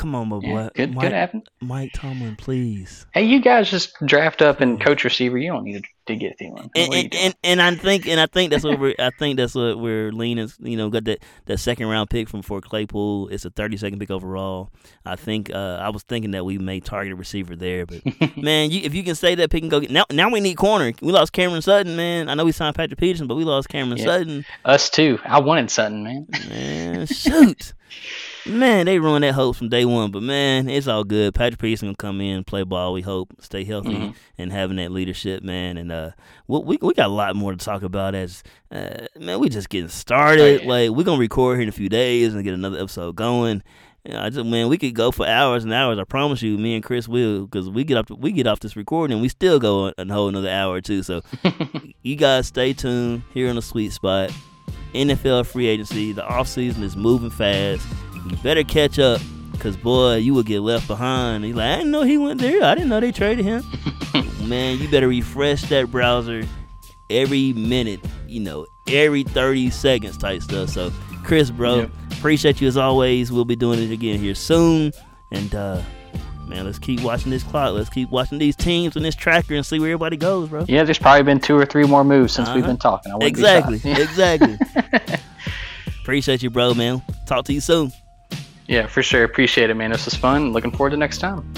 Come 0.00 0.14
on, 0.14 0.28
my 0.28 0.38
boy. 0.38 0.46
Yeah, 0.48 0.68
good, 0.74 0.94
Mike, 0.94 1.02
good 1.02 1.12
happen. 1.12 1.42
Mike 1.60 1.92
Tomlin, 1.94 2.36
please. 2.36 3.06
Hey, 3.12 3.24
you 3.24 3.40
guys 3.40 3.70
just 3.70 3.94
draft 4.06 4.40
up 4.40 4.60
and 4.60 4.80
coach 4.80 5.04
receiver. 5.04 5.36
You 5.36 5.52
don't 5.52 5.64
need 5.64 5.82
to, 5.82 5.88
to 6.06 6.16
get 6.16 6.38
Thielen. 6.38 6.70
and, 6.74 6.88
What 6.88 6.96
are 6.96 6.96
you 6.96 7.08
and, 7.12 7.14
and, 7.14 7.34
and 7.44 7.62
I 7.62 7.74
think 7.74 8.08
and 8.08 8.18
I 8.18 8.26
think 8.26 8.50
that's 8.50 8.64
what 8.64 8.80
we're 8.80 8.94
I 8.98 9.10
think 9.18 9.36
that's 9.36 9.54
what 9.54 9.78
we're 9.78 10.10
leaning. 10.10 10.50
You 10.58 10.76
know, 10.78 10.88
got 10.88 11.04
that, 11.04 11.22
that 11.44 11.58
second 11.58 11.86
round 11.88 12.08
pick 12.08 12.28
from 12.28 12.40
Fort 12.42 12.64
Claypool. 12.64 13.28
It's 13.28 13.44
a 13.44 13.50
thirty 13.50 13.76
second 13.76 13.98
pick 13.98 14.10
overall. 14.10 14.70
I 15.04 15.16
think 15.16 15.50
uh, 15.52 15.78
I 15.80 15.90
was 15.90 16.02
thinking 16.02 16.30
that 16.30 16.44
we 16.44 16.56
may 16.58 16.80
target 16.80 17.12
a 17.12 17.16
receiver 17.16 17.54
there, 17.54 17.84
but 17.86 18.00
man, 18.36 18.70
you, 18.70 18.80
if 18.82 18.94
you 18.94 19.04
can 19.04 19.14
say 19.14 19.34
that 19.34 19.50
pick 19.50 19.62
and 19.62 19.70
go 19.70 19.80
get 19.80 19.90
now. 19.90 20.04
Now 20.10 20.30
we 20.30 20.40
need 20.40 20.56
corner. 20.56 20.92
We 21.02 21.12
lost 21.12 21.32
Cameron 21.32 21.62
Sutton, 21.62 21.94
man. 21.94 22.28
I 22.28 22.34
know 22.34 22.44
we 22.46 22.52
signed 22.52 22.74
Patrick 22.74 22.98
Peterson, 22.98 23.26
but 23.26 23.34
we 23.36 23.44
lost 23.44 23.68
Cameron 23.68 23.98
Yeah. 23.98 24.04
Sutton. 24.04 24.44
Us 24.64 24.88
too. 24.90 25.18
I 25.24 25.40
wanted 25.40 25.70
Sutton, 25.70 26.02
man. 26.02 26.26
Man, 26.48 27.06
shoot. 27.06 27.74
Man, 28.46 28.86
they 28.86 28.98
ruined 28.98 29.24
that 29.24 29.34
hope 29.34 29.56
from 29.56 29.68
day 29.68 29.84
one, 29.84 30.10
but 30.10 30.22
man, 30.22 30.68
it's 30.68 30.88
all 30.88 31.04
good. 31.04 31.34
Patrick 31.34 31.60
Peterson 31.60 31.88
gonna 31.88 31.96
come 31.96 32.20
in, 32.20 32.42
play 32.42 32.62
ball. 32.62 32.92
We 32.92 33.02
hope, 33.02 33.34
stay 33.40 33.64
healthy, 33.64 33.94
Mhm. 33.94 34.14
and 34.38 34.50
having 34.52 34.76
that 34.78 34.90
leadership, 34.92 35.42
man. 35.42 35.76
And 35.76 35.92
uh, 35.92 36.10
we 36.48 36.78
we, 36.80 36.94
got 36.94 37.06
a 37.06 37.12
lot 37.12 37.36
more 37.36 37.52
to 37.52 37.58
talk 37.58 37.82
about. 37.82 38.14
As 38.14 38.42
uh, 38.72 39.06
man, 39.18 39.40
we 39.40 39.48
just 39.50 39.68
getting 39.68 39.88
started. 39.90 40.60
Oh, 40.60 40.62
yeah. 40.62 40.68
Like 40.68 40.90
we're 40.90 41.04
gonna 41.04 41.20
record 41.20 41.56
here 41.58 41.64
in 41.64 41.68
a 41.68 41.72
few 41.72 41.88
days 41.90 42.34
and 42.34 42.42
get 42.42 42.54
another 42.54 42.78
episode 42.78 43.14
going. 43.14 43.62
You 44.06 44.14
know, 44.14 44.22
I 44.22 44.30
just 44.30 44.46
man, 44.46 44.68
we 44.68 44.78
could 44.78 44.94
go 44.94 45.10
for 45.10 45.26
hours 45.26 45.64
and 45.64 45.72
hours. 45.74 45.98
I 45.98 46.04
promise 46.04 46.40
you, 46.40 46.56
me 46.56 46.74
and 46.74 46.82
Chris 46.82 47.06
will, 47.06 47.44
because 47.44 47.68
we 47.68 47.84
get 47.84 47.98
off 47.98 48.08
we 48.10 48.32
get 48.32 48.46
off 48.46 48.60
this 48.60 48.74
recording 48.74 49.12
and 49.14 49.22
we 49.22 49.28
still 49.28 49.58
go 49.58 49.92
a, 49.98 50.06
whole 50.06 50.28
another 50.28 50.48
hour 50.48 50.74
or 50.76 50.80
two. 50.80 51.02
So 51.02 51.20
you 52.02 52.16
guys 52.16 52.46
stay 52.46 52.72
tuned 52.72 53.22
here 53.34 53.50
on 53.50 53.56
the 53.56 53.62
sweet 53.62 53.92
spot. 53.92 54.32
NFL 54.94 55.46
free 55.46 55.66
agency. 55.66 56.12
The 56.12 56.22
offseason 56.22 56.82
is 56.82 56.96
moving 56.96 57.30
fast. 57.30 57.86
You 58.26 58.36
better 58.38 58.62
catch 58.64 58.98
up 58.98 59.20
because, 59.52 59.76
boy, 59.76 60.16
you 60.16 60.34
will 60.34 60.42
get 60.42 60.60
left 60.60 60.86
behind. 60.86 61.44
He's 61.44 61.54
like, 61.54 61.66
I 61.70 61.76
didn't 61.78 61.90
know 61.92 62.02
he 62.02 62.18
went 62.18 62.40
there. 62.40 62.62
I 62.64 62.74
didn't 62.74 62.88
know 62.90 63.00
they 63.00 63.12
traded 63.12 63.44
him. 63.44 63.62
Man, 64.48 64.78
you 64.78 64.88
better 64.88 65.08
refresh 65.08 65.62
that 65.68 65.90
browser 65.90 66.44
every 67.08 67.52
minute, 67.52 68.00
you 68.26 68.40
know, 68.40 68.66
every 68.88 69.22
30 69.22 69.70
seconds 69.70 70.16
type 70.16 70.42
stuff. 70.42 70.70
So, 70.70 70.90
Chris, 71.24 71.50
bro, 71.50 71.76
Yep. 71.80 71.90
appreciate 72.12 72.60
you 72.60 72.68
as 72.68 72.76
always. 72.76 73.30
We'll 73.32 73.44
be 73.44 73.56
doing 73.56 73.80
it 73.82 73.90
again 73.92 74.18
here 74.18 74.34
soon. 74.34 74.92
And, 75.30 75.54
uh, 75.54 75.82
man, 76.46 76.64
let's 76.64 76.78
keep 76.78 77.00
watching 77.02 77.30
this 77.30 77.42
clock. 77.42 77.74
Let's 77.74 77.90
keep 77.90 78.10
watching 78.10 78.38
these 78.38 78.56
teams 78.56 78.96
and 78.96 79.04
this 79.04 79.14
tracker 79.14 79.54
and 79.54 79.64
see 79.66 79.78
where 79.78 79.90
everybody 79.90 80.16
goes, 80.16 80.48
bro. 80.48 80.64
Yeah, 80.68 80.84
there's 80.84 80.98
probably 80.98 81.22
been 81.22 81.40
two 81.40 81.56
or 81.56 81.66
three 81.66 81.84
more 81.84 82.04
moves 82.04 82.32
since 82.32 82.48
we've 82.50 82.58
Uh-huh. 82.64 82.66
been 82.72 82.76
talking. 82.78 83.12
I 83.12 83.16
wouldn't 83.16 83.34
be 83.34 83.40
Exactly. 83.40 83.80
Exactly. 83.92 84.58
Appreciate 86.02 86.42
you, 86.42 86.50
bro, 86.50 86.74
man. 86.74 87.02
Talk 87.26 87.44
to 87.46 87.52
you 87.52 87.60
soon. 87.60 87.92
Yeah, 88.70 88.86
for 88.86 89.02
sure. 89.02 89.24
Appreciate 89.24 89.68
it, 89.68 89.74
man. 89.74 89.90
This 89.90 90.04
was 90.04 90.14
fun. 90.14 90.52
Looking 90.52 90.70
forward 90.70 90.90
to 90.90 90.96
next 90.96 91.18
time. 91.18 91.52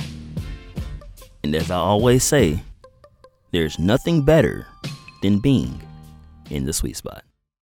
And 1.45 1.55
as 1.55 1.71
I 1.71 1.77
always 1.77 2.25
say, 2.25 2.63
there's 3.51 3.79
nothing 3.79 4.25
better 4.25 4.67
than 5.21 5.39
being 5.39 5.83
in 6.49 6.65
the 6.65 6.73
sweet 6.73 6.97
spot. 6.97 7.23